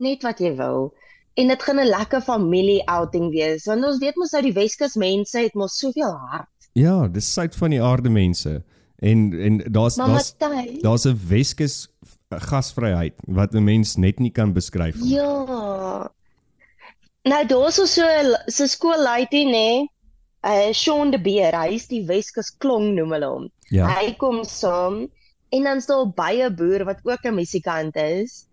net 0.00 0.22
wat 0.22 0.38
jy 0.40 0.54
wil. 0.56 0.94
En 1.36 1.48
dit 1.48 1.62
gaan 1.62 1.78
'n 1.80 1.86
lekker 1.86 2.20
familie 2.22 2.82
outing 2.88 3.30
wees 3.30 3.66
want 3.66 3.84
ons 3.84 3.98
weet 3.98 4.16
mos 4.16 4.32
nou 4.32 4.42
die 4.42 4.52
Weskus 4.52 4.94
mense 4.96 5.38
het 5.38 5.54
mos 5.54 5.78
soveel 5.78 6.12
hart. 6.30 6.48
Ja, 6.74 7.06
dis 7.08 7.32
suid 7.32 7.54
van 7.54 7.70
die 7.70 7.82
aarde 7.82 8.08
mense. 8.10 8.62
En 8.98 9.32
en 9.40 9.58
daar's 9.72 9.94
daar's 9.94 10.34
daar's 10.80 11.04
'n 11.06 11.18
Weskus 11.28 11.88
gasvryheid 12.30 13.14
wat 13.26 13.54
'n 13.54 13.64
mens 13.64 13.96
net 13.96 14.18
nie 14.18 14.30
kan 14.30 14.52
beskryf 14.52 14.96
nie. 15.00 15.14
Ja. 15.14 16.10
Nou 17.24 17.46
daar's 17.46 17.74
so 17.74 17.84
so 18.46 18.66
skoolleitie 18.66 19.46
nê. 19.46 19.86
Uh 20.44 20.72
Sean 20.72 21.10
de 21.10 21.18
Beer, 21.20 21.54
hy 21.56 21.74
is 21.74 21.86
die 21.88 22.04
Weskus 22.06 22.50
klong 22.58 22.94
noem 22.94 23.12
hulle 23.12 23.26
hom. 23.26 23.50
Ja. 23.70 23.86
Hy 23.88 24.14
kom 24.20 24.42
saam 24.44 25.08
en 25.48 25.62
dan 25.62 25.80
staan 25.80 26.12
baie 26.14 26.50
boer 26.50 26.84
wat 26.84 27.00
ook 27.02 27.24
'n 27.24 27.34
musikant 27.34 27.96
is 27.96 28.46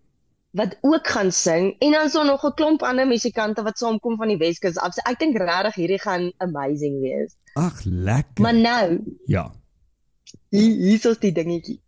wat 0.52 0.76
ook 0.82 1.06
gaan 1.08 1.32
sing 1.32 1.76
en 1.80 1.92
dan 1.92 2.06
is 2.06 2.12
daar 2.12 2.24
nog 2.24 2.44
'n 2.44 2.54
klomp 2.54 2.82
ander 2.82 3.06
musikante 3.06 3.62
wat 3.62 3.78
saamkom 3.78 4.16
van 4.16 4.28
die 4.28 4.36
Weskus 4.36 4.78
af. 4.78 4.96
Ek 5.04 5.18
dink 5.18 5.36
regtig 5.36 5.74
hierdie 5.74 6.00
gaan 6.00 6.32
amazing 6.38 7.00
wees. 7.00 7.36
Ag 7.54 7.84
lekker. 7.84 8.42
Maar 8.42 8.54
nou, 8.54 8.98
Ja. 9.26 9.52
hier 10.50 10.76
hier 10.76 11.06
is 11.10 11.18
die 11.18 11.32
dingetjie. 11.32 11.80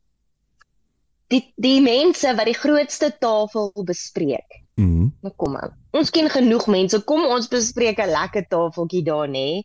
Die 1.34 1.42
die 1.58 1.80
mense 1.82 2.34
wat 2.38 2.46
die 2.50 2.58
grootste 2.58 3.10
tafel 3.18 3.72
bespreek. 3.88 4.60
Mhm. 4.78 5.10
Maar 5.22 5.34
kom 5.36 5.56
aan. 5.58 5.74
Ons 5.94 6.10
ken 6.14 6.30
genoeg 6.30 6.66
mense. 6.70 7.00
Kom 7.06 7.26
ons 7.26 7.48
bespreek 7.50 7.98
'n 8.02 8.14
lekker 8.14 8.46
tafeltjie 8.48 9.02
daar 9.06 9.28
nê. 9.28 9.62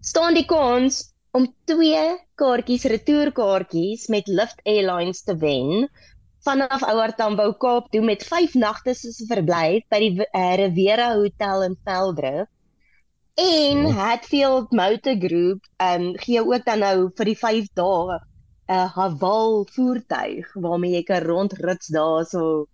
Staan 0.00 0.34
die 0.34 0.46
kans 0.46 1.10
om 1.30 1.46
twee 1.70 2.04
kaartjies 2.40 2.84
retourkaartjies 2.90 4.08
met 4.08 4.26
Lift 4.28 4.62
Airlines 4.64 5.22
te 5.22 5.36
wen 5.36 5.90
vanaf 6.46 6.82
Ouer 6.88 7.12
Tambo 7.14 7.52
Kaap 7.52 7.90
toe 7.92 8.00
met 8.02 8.24
5 8.24 8.54
nagte 8.54 8.94
se 8.94 9.12
verblyf 9.28 9.84
by 9.92 10.00
die 10.00 10.12
uh, 10.24 10.54
Riviera 10.56 11.12
Hotel 11.14 11.68
in 11.68 11.76
Veldrif. 11.84 12.48
En 13.40 13.86
So. 13.86 13.92
Hatfield 13.96 14.72
Motor 14.72 15.16
Group 15.20 15.68
ehm 15.76 16.02
um, 16.02 16.16
gee 16.18 16.42
ook 16.44 16.64
dan 16.64 16.82
nou 16.84 17.10
vir 17.16 17.30
die 17.30 17.38
5 17.38 17.70
dae 17.78 18.18
'n 18.70 18.88
Haval 18.94 19.64
voertuig 19.74 20.46
waarmee 20.54 20.92
jy 20.94 21.02
kan 21.02 21.22
rondrits 21.26 21.88
daarso 21.90 22.66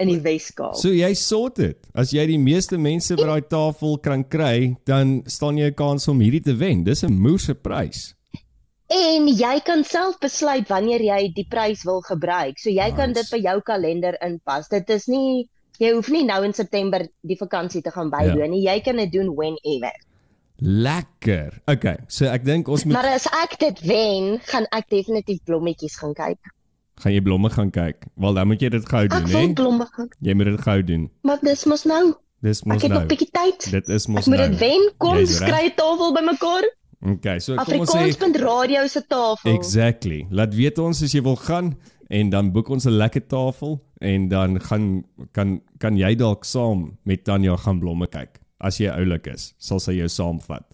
in 0.00 0.08
die 0.08 0.20
Weskaap. 0.20 0.74
So 0.80 0.88
jy 0.88 1.14
sort 1.14 1.56
dit. 1.56 1.76
As 1.94 2.10
jy 2.10 2.26
die 2.26 2.38
meeste 2.38 2.78
mense 2.78 3.14
by 3.16 3.26
daai 3.28 3.42
tafel 3.48 3.98
kan 4.02 4.24
kry, 4.28 4.76
dan 4.84 5.22
staan 5.26 5.56
jy 5.58 5.68
'n 5.70 5.74
kans 5.74 6.08
om 6.08 6.20
hierdie 6.20 6.42
te 6.42 6.54
wen. 6.56 6.84
Dis 6.84 7.04
'n 7.04 7.12
moerse 7.12 7.54
prys. 7.54 8.14
En 8.88 9.28
jy 9.28 9.60
kan 9.64 9.84
self 9.84 10.18
besluit 10.18 10.66
wanneer 10.68 11.00
jy 11.00 11.32
die 11.32 11.46
prys 11.48 11.84
wil 11.84 12.00
gebruik. 12.00 12.58
So 12.58 12.70
jy 12.70 12.88
nice. 12.90 12.96
kan 12.96 13.12
dit 13.12 13.30
by 13.30 13.38
jou 13.38 13.60
kalender 13.60 14.16
inpas. 14.22 14.68
Dit 14.68 14.90
is 14.90 15.06
nie 15.06 15.48
jy 15.78 15.92
hoef 15.94 16.08
nie 16.10 16.24
nou 16.24 16.42
in 16.44 16.52
September 16.52 17.06
die 17.22 17.36
vakansie 17.36 17.82
te 17.82 17.90
gaan 17.90 18.10
bywoon 18.10 18.38
Ja. 18.38 18.46
nie. 18.46 18.62
Jy 18.66 18.80
kan 18.80 18.96
dit 18.96 19.12
doen 19.12 19.34
whenever. 19.36 19.92
Lekker. 20.60 21.60
Okay, 21.66 21.96
so 22.08 22.26
ek 22.28 22.44
dink 22.44 22.68
ons 22.68 22.84
moet 22.84 22.92
Maar 22.98 23.14
as 23.16 23.26
ek 23.42 23.56
dit 23.62 23.80
wen, 23.88 24.38
gaan 24.52 24.66
ek 24.76 24.88
definitief 24.92 25.40
blommetjies 25.48 25.96
gaan 26.00 26.12
kyk. 26.14 26.38
gaan 27.00 27.12
jy 27.16 27.20
blomme 27.24 27.48
gaan 27.50 27.70
kyk. 27.72 28.04
Wel 28.20 28.34
dan 28.36 28.46
moet 28.50 28.60
jy 28.60 28.68
dit 28.68 28.84
gou 28.88 29.06
doen, 29.08 29.22
Ek 29.24 29.26
wil 29.32 29.46
hè? 29.48 29.52
blomme 29.56 29.86
gaan. 29.96 30.08
Jy 30.20 30.34
moet 30.36 30.44
dit 30.50 30.60
gou 30.60 30.82
doen. 30.84 31.06
Maar 31.24 31.38
dis 31.40 31.64
mos 31.64 31.84
nou. 31.88 32.02
Dis 32.44 32.60
mos 32.64 32.76
Ek 32.76 32.82
het 32.82 32.90
nou. 32.92 33.00
nog 33.00 33.08
bietjie 33.08 33.30
tyd. 33.32 33.70
Dit 33.72 33.88
is 33.88 34.06
mos 34.06 34.20
Ek 34.20 34.26
moet 34.28 34.38
nou. 34.42 34.48
dit 34.50 34.58
wen. 34.60 34.84
Kom, 34.98 35.16
skry 35.26 35.62
'n 35.70 35.74
tafel 35.76 36.12
bymekaar. 36.12 36.64
Okay, 37.14 37.38
so 37.40 37.54
kom 37.56 37.80
ons 37.80 37.88
sê 37.94 37.98
Afrikaans.radio 38.04 38.86
se 38.86 39.00
tafel. 39.08 39.54
Exactly. 39.54 40.26
Laat 40.30 40.52
weet 40.54 40.78
ons 40.78 41.02
as 41.02 41.12
jy 41.12 41.22
wil 41.22 41.36
gaan 41.36 41.72
en 42.10 42.28
dan 42.30 42.52
boek 42.52 42.68
ons 42.68 42.84
'n 42.84 42.90
lekker 42.92 43.26
tafel 43.26 43.80
en 44.00 44.28
dan 44.28 44.60
gaan 44.60 45.04
kan 45.32 45.60
kan 45.78 45.96
jy 45.96 46.14
dalk 46.14 46.44
saam 46.44 46.98
met 47.04 47.24
Tanya 47.24 47.56
gaan 47.56 47.80
blomme 47.80 48.06
kyk. 48.06 48.36
As 48.60 48.78
jy 48.80 48.92
oulik 48.92 49.26
is, 49.32 49.54
sal 49.58 49.80
sy 49.80 49.96
jou 49.96 50.08
saamvat. 50.08 50.66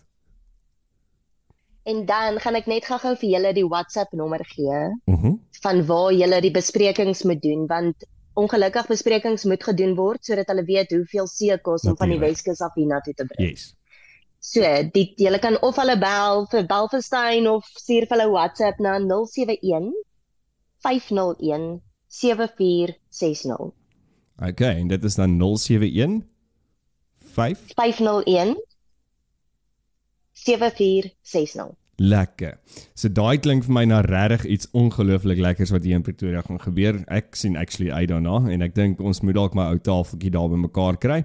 En 1.86 2.02
dan 2.06 2.40
gaan 2.42 2.58
ek 2.58 2.66
net 2.66 2.86
gou-gou 2.88 3.14
vir 3.20 3.30
julle 3.36 3.52
die 3.54 3.66
WhatsApp 3.66 4.14
nommer 4.18 4.42
gee. 4.54 4.80
Mhm. 5.06 5.26
Uh 5.26 5.34
van 5.66 5.80
waar 5.86 6.12
julle 6.12 6.40
die 6.44 6.52
besprekings 6.54 7.22
moet 7.26 7.40
doen 7.42 7.66
want 7.66 8.04
ongelukkig 8.36 8.86
besprekings 8.86 9.44
moet 9.44 9.64
gedoen 9.64 9.94
word 9.96 10.24
sodat 10.24 10.50
hulle 10.52 10.64
weet 10.68 10.92
hoeveel 10.92 11.26
seekos 11.26 11.86
om 11.88 11.96
van 11.96 12.12
die. 12.12 12.18
Weskus 12.20 12.60
af 12.60 12.76
hiernatoe 12.76 13.14
te 13.16 13.24
bring. 13.26 13.50
Yes. 13.50 13.72
So, 14.38 14.62
die 14.92 15.06
julle 15.18 15.40
kan 15.42 15.56
of 15.64 15.78
hulle 15.80 15.96
bel 15.98 16.44
vir 16.52 16.68
Belfestein 16.70 17.48
of 17.50 17.64
stuur 17.80 18.06
vir 18.06 18.14
hulle 18.18 18.28
WhatsApp 18.34 18.78
na 18.84 18.98
071 19.00 19.90
501 20.84 21.80
7460. 22.20 23.72
Okay, 24.36 24.74
en 24.76 24.92
dit 24.92 25.04
is 25.04 25.16
dan 25.16 25.38
071 25.40 26.20
5 27.36 27.74
501 27.76 28.56
7460. 30.32 31.74
Lekker. 31.96 32.58
So 32.92 33.08
daai 33.08 33.38
klink 33.40 33.64
vir 33.64 33.72
my 33.72 33.84
na 33.88 34.02
regtig 34.04 34.44
iets 34.52 34.68
ongelooflik 34.76 35.40
lekkers 35.40 35.72
wat 35.72 35.84
hier 35.84 35.96
in 35.96 36.04
Pretoria 36.04 36.42
gaan 36.44 36.60
gebeur. 36.60 36.98
Ek 37.08 37.36
sien 37.36 37.56
actually 37.56 37.88
uit 37.92 38.10
daarna 38.12 38.42
en 38.52 38.64
ek 38.64 38.74
dink 38.76 39.00
ons 39.00 39.22
moet 39.24 39.36
dalk 39.36 39.56
maar 39.56 39.72
ou 39.72 39.80
tafeltjie 39.80 40.32
daar 40.34 40.50
bymekaar 40.52 41.00
kry 41.00 41.22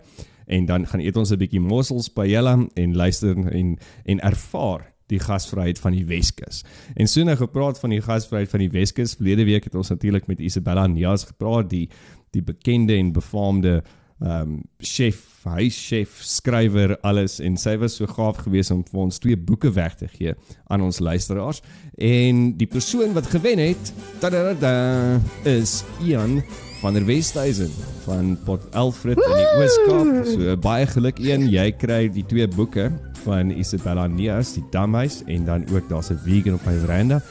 en 0.52 0.68
dan 0.68 0.88
gaan 0.88 1.04
eet 1.04 1.18
ons 1.20 1.32
'n 1.32 1.40
bietjie 1.40 1.60
mossels 1.64 2.10
by 2.10 2.28
julle 2.28 2.56
en 2.76 2.96
luister 2.96 3.36
en 3.36 3.78
en 4.06 4.20
ervaar 4.20 4.88
die 5.12 5.20
gasvryheid 5.20 5.80
van 5.80 5.92
die 5.92 6.06
Weskus. 6.06 6.64
En 6.96 7.08
so 7.08 7.24
nou 7.24 7.36
gepraat 7.36 7.80
van 7.80 7.90
die 7.90 8.02
gasvryheid 8.02 8.50
van 8.50 8.60
die 8.60 8.72
Weskus. 8.72 9.16
Verlede 9.16 9.44
week 9.44 9.64
het 9.64 9.76
ons 9.76 9.90
natuurlik 9.90 10.28
met 10.28 10.40
Isabella 10.40 10.88
Nias 10.88 11.26
gepraat, 11.26 11.70
die 11.70 11.90
die 12.32 12.42
bekende 12.42 12.96
en 12.96 13.12
befaamde 13.12 13.82
ehm 14.22 14.42
um, 14.42 14.58
chef, 14.78 15.22
huischef, 15.44 16.20
skrywer 16.22 16.94
alles 17.02 17.40
en 17.42 17.56
sy 17.58 17.74
was 17.82 17.96
so 17.98 18.06
gaaf 18.06 18.44
geweest 18.46 18.70
om 18.74 18.84
vir 18.86 19.00
ons 19.02 19.18
twee 19.18 19.38
boeke 19.38 19.72
weg 19.74 19.96
te 19.98 20.10
gee 20.14 20.36
aan 20.70 20.84
ons 20.86 21.00
luisteraars. 21.02 21.64
En 21.98 22.52
die 22.58 22.70
persoon 22.70 23.16
wat 23.18 23.32
gewen 23.34 23.58
het, 23.64 23.94
tadada, 24.22 25.20
is 25.50 25.82
Ian 26.06 26.44
van 26.82 26.94
der 26.94 27.06
Westhuizen 27.06 27.74
van 28.06 28.38
Port 28.46 28.66
Alfred 28.78 29.18
in 29.18 29.38
die 29.38 29.50
Oos-Kaap. 29.58 30.14
So 30.30 30.58
baie 30.62 30.86
geluk 30.90 31.22
Ian, 31.22 31.48
jy 31.50 31.72
kry 31.78 32.04
die 32.14 32.26
twee 32.26 32.46
boeke 32.50 32.92
van 33.26 33.50
Isabella 33.54 34.08
Neas, 34.10 34.56
die 34.58 34.66
damhuis 34.74 35.24
en 35.30 35.46
dan 35.50 35.66
ook 35.74 35.90
daar's 35.90 36.12
'n 36.14 36.22
vegan 36.26 36.58
op 36.58 36.66
my 36.66 36.78
veranda 36.86 37.22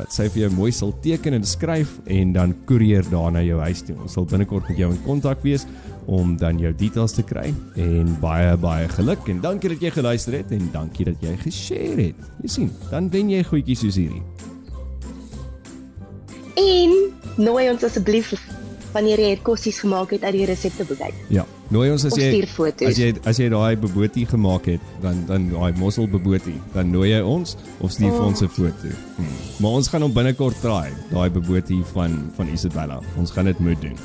wat 0.00 0.14
sy 0.14 0.28
vir 0.32 0.46
jou 0.46 0.50
mooi 0.56 0.70
sal 0.72 0.92
teken 1.04 1.36
en 1.36 1.44
skryf 1.44 1.98
en 2.06 2.32
dan 2.32 2.54
koerier 2.68 3.04
daar 3.10 3.32
na 3.32 3.42
jou 3.44 3.60
huis 3.60 3.82
toe. 3.82 3.96
Ons 4.00 4.16
sal 4.16 4.24
binnekort 4.24 4.68
met 4.68 4.78
jou 4.80 4.90
in 4.90 5.02
kontak 5.04 5.42
wees 5.42 5.66
om 6.06 6.36
dan 6.36 6.58
jou 6.58 6.72
details 6.74 7.12
te 7.12 7.22
kry 7.22 7.54
en 7.76 8.14
baie 8.20 8.56
baie 8.56 8.88
geluk 8.88 9.28
en 9.28 9.40
dankie 9.40 9.68
dat 9.74 9.80
jy 9.80 9.90
geluister 9.90 10.32
het 10.32 10.50
en 10.50 10.70
dankie 10.72 11.04
dat 11.04 11.20
jy 11.20 11.36
geshare 11.36 12.10
het. 12.10 12.30
Jy 12.42 12.48
sien, 12.48 12.70
dan 12.90 13.10
wen 13.10 13.30
jy 13.30 13.42
goedjies 13.44 13.84
soos 13.84 13.98
hierdie. 14.00 14.22
En 16.60 16.96
nooi 17.36 17.70
ons 17.70 17.84
asseblief 17.84 18.34
wanneer 18.94 19.22
jy 19.22 19.34
kossies 19.46 19.78
gemaak 19.84 20.10
het 20.14 20.24
uit 20.26 20.34
die 20.40 20.46
resepteboek 20.50 21.00
uit. 21.06 21.18
Ja, 21.30 21.44
nooi 21.70 21.90
ons 21.92 22.04
as 22.08 22.16
jy 22.18 22.30
as 22.88 22.98
jy 22.98 23.10
as 23.28 23.38
jy 23.38 23.48
daai 23.52 23.76
bobotie 23.78 24.26
gemaak 24.26 24.66
het, 24.70 24.86
dan 25.04 25.22
dan 25.28 25.48
daai 25.52 25.70
mossel 25.78 26.08
bobotie, 26.10 26.58
dan 26.74 26.90
nooi 26.90 27.12
jy 27.12 27.20
ons 27.22 27.56
of 27.80 27.94
stuur 27.94 28.10
vir 28.16 28.26
ons 28.26 28.42
'n 28.42 28.48
foto. 28.48 28.90
Hmm. 29.16 29.34
Maar 29.60 29.70
ons 29.70 29.88
gaan 29.88 30.02
hom 30.02 30.12
binnekort 30.12 30.60
traai, 30.60 30.90
daai 31.10 31.30
bobotie 31.30 31.82
van 31.92 32.30
van 32.36 32.48
Isabella. 32.48 33.00
Ons 33.16 33.30
gaan 33.30 33.44
dit 33.44 33.58
moet 33.58 33.80
doen. 33.80 33.96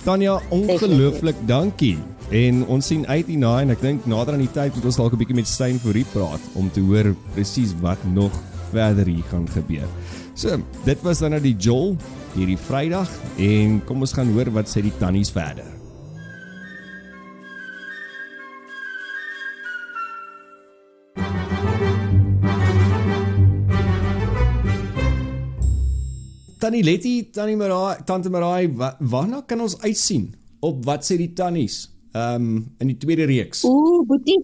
Tanya, 0.00 0.38
ongelooflik 0.48 1.36
dankie. 1.44 1.98
En 2.32 2.62
ons 2.72 2.86
sien 2.86 3.02
uit 3.06 3.26
hierna 3.26 3.50
en 3.60 3.72
ek 3.74 3.82
dink 3.84 4.06
nader 4.08 4.36
aan 4.36 4.44
die 4.44 4.54
tyd 4.54 4.72
moet 4.72 4.86
ons 4.88 4.96
dalk 4.96 5.12
'n 5.12 5.20
bietjie 5.20 5.36
met 5.36 5.48
Stein 5.50 5.80
Fourie 5.82 6.06
praat 6.12 6.40
om 6.54 6.70
te 6.70 6.80
hoor 6.80 7.12
presies 7.34 7.74
wat 7.82 7.98
nog 8.04 8.32
verder 8.70 9.06
hier 9.06 9.26
gaan 9.28 9.48
gebeur. 9.48 9.88
So, 10.34 10.56
dit 10.84 11.02
was 11.02 11.18
dan 11.18 11.30
nou 11.30 11.42
die 11.42 11.56
Joel 11.56 11.96
hierdie 12.34 12.56
Vrydag 12.56 13.10
en 13.36 13.84
kom 13.84 14.00
ons 14.00 14.12
gaan 14.12 14.32
hoor 14.32 14.50
wat 14.50 14.68
sê 14.68 14.80
die 14.80 14.96
tannies 14.98 15.30
verder. 15.30 15.79
Tannie 26.70 26.84
Letty, 26.86 27.30
Tannie 27.34 27.56
Marai, 27.56 27.96
Tante 28.06 28.30
Marai, 28.30 28.68
wa, 28.78 28.92
waarna 29.00 29.40
kan 29.42 29.58
ons 29.60 29.74
uitsien 29.82 30.28
op 30.62 30.84
wat 30.86 31.02
sê 31.02 31.16
die 31.18 31.32
tannies? 31.34 31.88
Ehm 32.14 32.44
um, 32.46 32.60
in 32.78 32.92
die 32.92 32.96
tweede 32.98 33.26
reeks. 33.26 33.64
Ooh, 33.66 34.04
Boetie. 34.06 34.36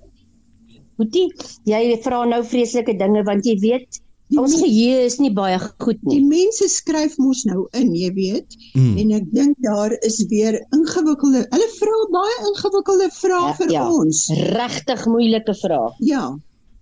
Boetie, 0.99 1.29
jy 1.71 1.79
vra 2.03 2.25
nou 2.27 2.41
vreeslike 2.43 2.97
dinge 2.99 3.23
want 3.29 3.47
jy 3.47 3.55
weet 3.63 4.01
Die 4.27 4.41
ons 4.43 4.57
geheue 4.59 5.05
is 5.07 5.21
nie 5.23 5.31
baie 5.31 5.55
goed 5.63 6.01
Die 6.03 6.17
nie. 6.19 6.25
mense 6.27 6.67
skryf 6.73 7.15
mos 7.23 7.45
nou 7.47 7.69
in, 7.79 7.93
jy 7.95 8.09
weet. 8.17 8.57
Mm. 8.75 8.97
En 9.05 9.13
ek 9.21 9.29
dink 9.31 9.61
daar 9.63 9.95
is 10.03 10.17
weer 10.33 10.59
ingewikkelde. 10.75 11.45
Hulle 11.53 11.69
vra 11.77 12.01
baie 12.17 12.35
ingewikkelde 12.51 13.07
vrae 13.21 13.45
Ja, 13.45 13.53
vir 13.61 13.71
ja. 13.77 13.85
ons. 14.01 14.25
Regtig 14.59 15.07
moeilike 15.07 15.55
vrae. 15.63 15.93
Ja. 16.03 16.25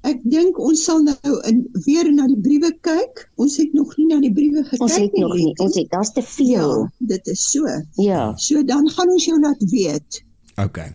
Ek 0.04 0.18
dink 0.28 0.58
ons 0.60 0.82
sal 0.84 1.00
nou 1.02 1.30
in 1.48 1.62
weer 1.86 2.10
na 2.12 2.26
die 2.28 2.36
briewe 2.44 2.70
kyk. 2.84 3.22
Ons 3.40 3.56
het 3.56 3.72
nog 3.72 3.94
nie 3.96 4.06
na 4.10 4.18
die 4.20 4.32
briewe 4.36 4.60
gekyk 4.66 4.82
Ons 4.84 4.96
het 5.00 5.14
nog 5.16 5.32
nie, 5.38 5.52
ons 5.64 5.78
het 5.80 5.88
daar's 5.94 6.12
te 6.12 6.22
veel. 6.22 6.74
Ja, 6.84 6.90
dit 7.14 7.26
is 7.32 7.44
so. 7.50 7.64
Ja, 8.02 8.34
So 8.36 8.62
dan 8.68 8.88
gaan 8.92 9.08
ons 9.14 9.24
jou 9.24 9.38
laat 9.40 9.64
weet. 9.70 10.20
Okay. 10.60 10.92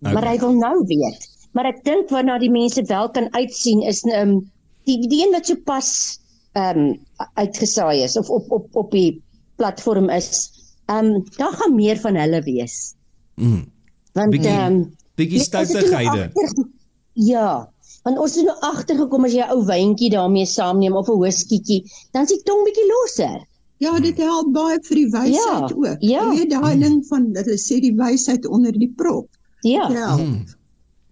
maar 0.00 0.26
hy 0.28 0.38
wil 0.38 0.52
nou 0.58 0.82
weet. 0.86 1.28
Maar 1.56 1.64
ek 1.70 1.78
dink 1.86 2.10
waarna 2.12 2.38
die 2.38 2.50
mense 2.52 2.82
wel 2.90 3.08
kan 3.10 3.30
uitsien 3.32 3.80
is 3.82 4.02
ehm 4.04 4.28
um, 4.28 4.50
die 4.86 4.98
die 5.08 5.22
een 5.24 5.32
wat 5.32 5.46
sopas 5.46 6.18
ehm 6.52 6.78
um, 6.82 6.98
uitgesaai 7.34 8.02
is 8.04 8.16
of 8.18 8.28
op 8.30 8.50
op 8.52 8.66
op 8.76 8.90
die 8.90 9.22
platform 9.56 10.10
is. 10.10 10.50
Ehm 10.86 11.14
um, 11.14 11.24
daar 11.38 11.52
gaan 11.52 11.74
meer 11.74 11.96
van 12.02 12.14
hulle 12.18 12.42
wees. 12.42 12.94
Mm. 13.36 13.64
Want 14.12 14.34
ehm 14.34 14.72
um, 14.72 14.94
Bietjie 15.14 15.40
stoutigheide. 15.40 16.30
agter- 16.34 16.68
Ja, 17.12 17.72
want 18.06 18.18
ons 18.22 18.36
het 18.38 18.46
nou 18.46 18.56
agtergekom 18.70 19.24
as 19.26 19.32
jy 19.34 19.42
'n 19.42 19.50
ou 19.56 19.64
wyntjie 19.66 20.10
daarmee 20.14 20.46
saamneem 20.46 20.94
of 20.96 21.08
'n 21.10 21.18
whiskietjie, 21.18 21.82
dan 22.12 22.22
is 22.22 22.28
die 22.30 22.42
tong 22.46 22.62
bietjie 22.64 22.86
losser. 22.92 23.40
Ja, 23.78 23.98
dit 24.00 24.16
help 24.16 24.52
baie 24.54 24.78
vir 24.80 24.96
die 24.96 25.10
wysheid 25.10 25.68
Ja, 25.68 25.68
ook. 25.76 25.96
ja. 26.00 26.22
Jy 26.32 26.38
weet 26.38 26.50
daai 26.50 26.78
ding 26.80 27.02
van 27.10 27.26
hulle 27.34 27.58
sê 27.60 27.80
die 27.80 27.92
wysheid 27.92 28.46
onder 28.46 28.72
die 28.72 28.92
prop. 28.96 29.26
Ja. 29.60 29.90
Ja. 29.90 30.16
Mm. 30.16 30.46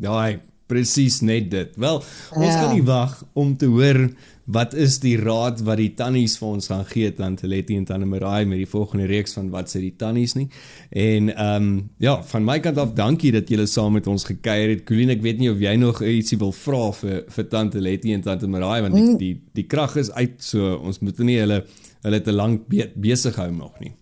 Daai 0.01 0.40
presies 0.66 1.20
net 1.20 1.51
dit. 1.51 1.76
Wel, 1.76 1.97
ons 2.36 2.47
Ja. 2.55 2.61
kan 2.64 2.72
nie 2.74 2.82
wag 2.84 3.24
om 3.34 3.57
te 3.57 3.66
hoor 3.66 4.09
wat 4.45 4.74
is 4.76 4.99
die 5.01 5.14
raad 5.16 5.62
wat 5.64 5.78
die 5.80 5.95
tannies 5.97 6.34
vir 6.40 6.49
ons 6.59 6.66
gaan 6.68 6.84
gee 6.88 7.09
Tante 7.16 7.47
Letty 7.49 7.76
en 7.78 7.84
Tante 7.88 8.05
Marai 8.09 8.45
met 8.45 8.59
die 8.61 8.68
volgende 8.68 9.07
reeks 9.09 9.32
van 9.38 9.49
wat 9.55 9.70
sê 9.72 9.80
die 9.80 9.95
tannies 9.97 10.34
nie. 10.36 10.49
En 10.90 11.30
ehm 11.32 11.62
um, 11.64 11.90
ja, 12.03 12.18
van 12.28 12.45
my 12.45 12.59
kant 12.61 12.78
af 12.78 12.92
dankie 12.99 13.32
dat 13.32 13.49
julle 13.49 13.66
saam 13.70 13.92
met 13.97 14.07
ons 14.11 14.24
gekuier 14.28 14.68
het. 14.74 14.84
Colleen, 14.88 15.11
ek 15.14 15.22
weet 15.24 15.38
nie 15.40 15.49
of 15.53 15.59
jy 15.62 15.76
nog 15.80 16.03
ietsie 16.05 16.38
wil 16.38 16.53
vra 16.53 16.90
vir 17.01 17.22
vir 17.36 17.45
Tante 17.49 17.80
Letty 17.80 18.12
en 18.12 18.22
Tante 18.26 18.47
Marai 18.51 18.80
want 18.84 18.95
die 18.99 19.16
die, 19.20 19.34
die 19.62 19.66
krag 19.70 19.97
is 19.97 20.11
uit 20.12 20.36
so 20.45 20.74
ons 20.76 21.01
moet 21.01 21.18
nie 21.24 21.38
hulle 21.40 21.62
hulle 22.05 22.20
te 22.20 22.32
lank 22.32 22.68
be 22.68 22.90
besig 23.01 23.36
hou 23.40 23.51
nog 23.51 23.80
nie. 23.80 23.92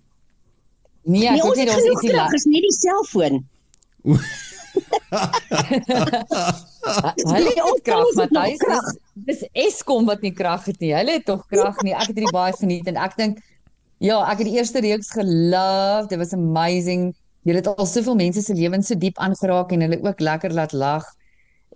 Nee, 1.04 1.26
ek 1.28 1.34
Nee, 1.38 1.42
ons 1.46 1.56
nie 1.56 1.66
het 1.66 1.74
ons 1.76 1.84
ietsie 1.92 2.12
laat. 2.16 2.34
is 2.34 2.44
nie 2.50 2.60
die 2.66 2.74
selfoon. 2.80 3.44
Hulle 6.82 7.48
het 7.48 7.62
ook 7.62 7.80
krag, 7.86 8.12
Matthys. 8.18 8.62
Dis, 9.26 9.42
Eskom 9.52 10.06
wat 10.10 10.22
nie 10.24 10.32
krag 10.34 10.64
het 10.66 10.80
nie. 10.82 10.92
Hulle 10.96 11.18
het 11.18 11.26
tog 11.28 11.44
krag 11.50 11.78
nie. 11.86 11.94
Ek 11.94 12.10
het 12.10 12.18
dit 12.18 12.34
baie 12.34 12.54
geniet 12.58 12.88
en 12.90 12.98
ek 12.98 13.16
dink 13.18 13.42
ja, 14.02 14.18
ek 14.26 14.42
het 14.42 14.48
die 14.50 14.56
eerste 14.58 14.82
reeks 14.82 15.12
gelove. 15.14 16.08
Dit 16.10 16.18
was 16.18 16.34
amazing. 16.34 17.12
Jy 17.46 17.58
het 17.58 17.70
al 17.70 17.86
soveel 17.86 18.18
mense 18.18 18.42
se 18.42 18.54
lewens 18.58 18.90
so 18.90 18.98
diep 18.98 19.18
aangeraak 19.22 19.72
en 19.74 19.86
hulle 19.86 20.00
ook 20.02 20.20
lekker 20.22 20.54
laat 20.54 20.74
lag. 20.74 21.06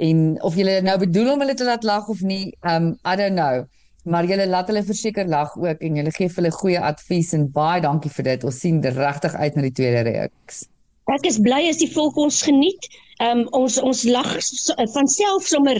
En 0.03 0.37
of 0.45 0.59
jy 0.59 0.81
nou 0.85 0.99
bedoel 1.01 1.33
om 1.35 1.43
hulle 1.45 1.55
te 1.57 1.67
laat 1.67 1.87
lag 1.87 2.09
of 2.13 2.21
nie, 2.27 2.51
um 2.69 2.95
I 3.07 3.17
don't 3.19 3.39
know. 3.39 3.65
Maar 4.07 4.27
jy 4.29 4.45
laat 4.47 4.69
hulle 4.71 4.85
verseker 4.87 5.27
lag 5.27 5.55
ook 5.59 5.83
en 5.83 5.97
jy 5.99 6.05
gee 6.19 6.29
vir 6.31 6.43
hulle 6.43 6.55
goeie 6.55 6.83
advies 6.83 7.33
en 7.35 7.49
baie 7.55 7.81
dankie 7.83 8.13
vir 8.19 8.33
dit. 8.33 8.47
Ons 8.47 8.61
sien 8.63 8.83
regtig 8.83 9.35
uit 9.35 9.57
na 9.57 9.67
die 9.67 9.75
tweede 9.75 10.05
reeks. 10.11 10.67
Ek 11.15 11.27
is 11.31 11.39
bly 11.43 11.65
as 11.71 11.79
die 11.79 11.91
volk 11.91 12.19
ons 12.19 12.43
geniet. 12.43 12.91
Ehm 13.21 13.39
um, 13.41 13.49
ons 13.53 13.79
ons 13.81 14.03
lag 14.05 14.29
so, 14.43 14.75
van 14.93 15.09
self 15.09 15.47
sommer 15.47 15.79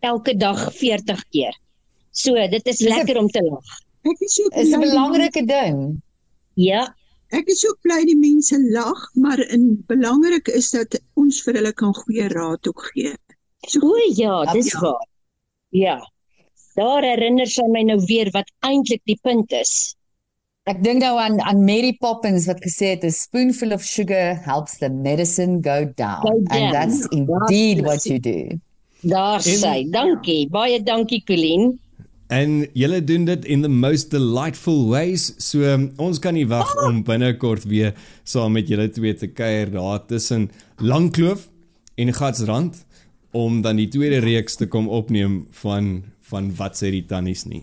elke 0.00 0.34
dag 0.36 0.72
40 0.74 1.24
keer. 1.30 1.54
So, 2.10 2.34
dit 2.34 2.66
is 2.66 2.78
Dis 2.78 2.86
'n- 2.86 2.94
lekker 2.96 3.18
om 3.18 3.28
te 3.28 3.42
lag. 3.42 3.64
Ek 4.04 4.20
is 4.20 4.40
ook 4.44 4.54
Is 4.54 4.72
'n 4.72 4.80
belangrike 4.80 5.44
ding. 5.46 6.02
Ja, 6.54 6.94
Ek 7.30 7.46
is 7.48 7.60
ook 7.68 7.76
bly 7.82 8.04
die 8.06 8.16
mense 8.16 8.56
lag, 8.72 9.10
maar 9.14 9.38
in 9.52 9.84
belangrik 9.86 10.48
is 10.48 10.70
dat 10.70 10.98
ons 11.14 11.42
vir 11.42 11.54
hulle 11.54 11.72
kan 11.72 11.92
goeie 11.94 12.28
raad 12.28 12.66
ook 12.68 12.82
gee. 12.94 13.12
So 13.68 13.80
o 13.84 13.96
ja, 14.16 14.44
dis 14.52 14.72
Ja. 14.72 14.80
waar. 14.80 15.06
Ja. 15.70 16.00
Daar 16.74 17.02
herinner 17.02 17.46
sy 17.46 17.62
my 17.68 17.82
nou 17.82 18.00
weer 18.06 18.30
wat 18.32 18.48
eintlik 18.64 19.02
die 19.04 19.18
punt 19.22 19.52
is. 19.52 19.94
Ek 20.68 20.82
dink 20.84 21.00
nou 21.00 21.14
aan 21.16 21.38
aan 21.48 21.62
Mary 21.64 21.94
Poppins 21.96 22.44
wat 22.48 22.58
gesê 22.60 22.92
het 22.92 23.04
a 23.06 23.10
spoonful 23.14 23.72
of 23.72 23.84
sugar 23.84 24.36
helps 24.44 24.76
the 24.82 24.90
medicine 24.92 25.62
go 25.64 25.86
down. 25.96 26.20
Go 26.26 26.34
down. 26.44 26.52
And 26.52 26.74
that's 26.76 27.06
indeed 27.08 27.80
what 27.86 28.04
you 28.04 28.18
do. 28.20 28.58
Daar 29.00 29.40
sy. 29.40 29.86
Dankie. 29.88 30.44
Baie 30.52 30.82
dankie 30.84 31.22
Colleen. 31.24 31.78
En 32.28 32.66
julle 32.76 33.00
doen 33.00 33.24
dit 33.24 33.48
in 33.48 33.64
the 33.64 33.72
most 33.72 34.12
delightful 34.12 34.84
ways. 34.92 35.32
So 35.40 35.64
um, 35.64 35.88
ons 35.96 36.20
kan 36.20 36.36
nie 36.36 36.44
wag 36.50 36.68
om 36.84 37.00
binnekort 37.06 37.64
weer 37.64 37.96
saam 38.28 38.58
met 38.58 38.68
julle 38.68 38.90
twee 38.92 39.16
te 39.16 39.32
kuier 39.32 39.72
daar 39.72 40.04
tussen 40.04 40.50
Langkloof 40.84 41.48
en 41.96 42.12
Gatsrand 42.12 42.84
om 43.32 43.62
dan 43.64 43.80
die 43.80 43.88
tweede 43.88 44.20
reeks 44.20 44.60
te 44.60 44.68
kom 44.68 44.92
opneem 44.92 45.46
van 45.64 46.02
van 46.28 46.52
wat 46.60 46.76
sê 46.76 46.92
die 46.92 47.06
tannies 47.08 47.48
nie. 47.48 47.62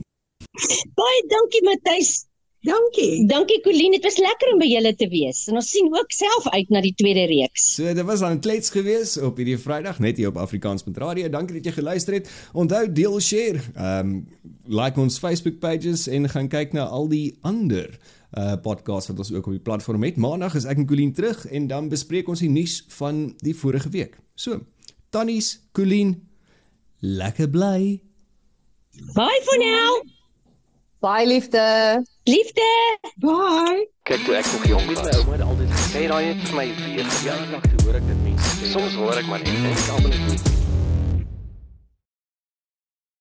Baie 0.98 1.28
dankie 1.30 1.62
Matthys. 1.70 2.24
Dankie. 2.66 3.28
Dankie 3.30 3.62
Colleen. 3.62 3.94
Dit 3.96 4.04
was 4.04 4.18
lekker 4.18 4.54
om 4.54 4.60
by 4.62 4.68
julle 4.70 4.94
te 4.98 5.08
wees. 5.12 5.46
En 5.50 5.60
ons 5.60 5.70
sien 5.70 5.88
ook 5.94 6.12
self 6.16 6.50
uit 6.50 6.74
na 6.74 6.82
die 6.84 6.94
tweede 6.98 7.28
reeks. 7.32 7.68
So 7.78 7.94
dit 7.94 8.08
was 8.08 8.24
aan 8.26 8.42
klets 8.44 8.74
gewees 8.74 9.16
op 9.18 9.38
hierdie 9.42 9.58
Vrydag 9.62 10.02
net 10.04 10.20
hier 10.22 10.34
op 10.34 10.42
Afrikaans 10.42 10.86
met 10.88 10.98
Radio. 11.02 11.30
Dankie 11.30 11.60
dat 11.60 11.70
jy 11.70 11.76
geluister 11.78 12.20
het. 12.20 12.30
Onthou 12.54 12.84
deel 12.92 13.20
share. 13.20 13.62
Ehm 13.76 14.12
um, 14.16 14.20
like 14.66 15.00
ons 15.00 15.20
Facebook 15.22 15.60
pages 15.62 16.08
en 16.08 16.30
gaan 16.30 16.48
kyk 16.50 16.74
na 16.74 16.88
al 16.90 17.08
die 17.10 17.38
ander 17.46 17.92
uh 18.36 18.56
podcasts 18.62 19.08
wat 19.12 19.20
ons 19.22 19.32
ook 19.32 19.46
op 19.46 19.56
die 19.56 19.64
platform 19.64 20.04
het. 20.04 20.18
Maandag 20.18 20.56
is 20.60 20.66
ek 20.66 20.82
en 20.82 20.88
Colleen 20.90 21.14
terug 21.14 21.46
en 21.46 21.68
dan 21.68 21.90
bespreek 21.90 22.28
ons 22.28 22.42
die 22.44 22.50
nuus 22.50 22.82
van 22.98 23.30
die 23.44 23.56
vorige 23.56 23.90
week. 23.90 24.18
So, 24.36 24.60
Tannies, 25.10 25.60
Colleen, 25.72 26.18
lekker 27.00 27.50
bly. 27.50 28.02
Bye 29.14 29.42
for 29.46 29.58
now. 29.62 30.04
Baie 31.00 31.28
liefde. 31.28 32.15
Liefde. 32.28 32.62
Bye. 33.18 33.88
Kyk 34.04 34.24
toe 34.26 34.36
ek 34.36 34.46
nog 34.52 34.66
jonk 34.66 34.86
was. 34.90 35.02
My 35.02 35.12
ouma 35.18 35.32
het 35.32 35.42
altyd 35.46 35.70
gesê 35.76 36.02
daai 36.10 36.26
het 36.26 36.42
vir 36.48 36.56
my 36.58 36.66
weer 36.80 37.12
verjaardag 37.18 37.68
toe 37.70 37.84
hoor 37.86 38.00
ek 38.00 38.08
dit 38.10 38.24
mense 38.24 38.50
sê. 38.56 38.72
Soms 38.74 38.98
hoor 38.98 39.22
ek 39.22 39.30
maar 39.30 39.46
net 39.46 39.54
en 39.54 39.70
ek 39.70 39.86
almal 39.94 40.18
net 40.26 40.45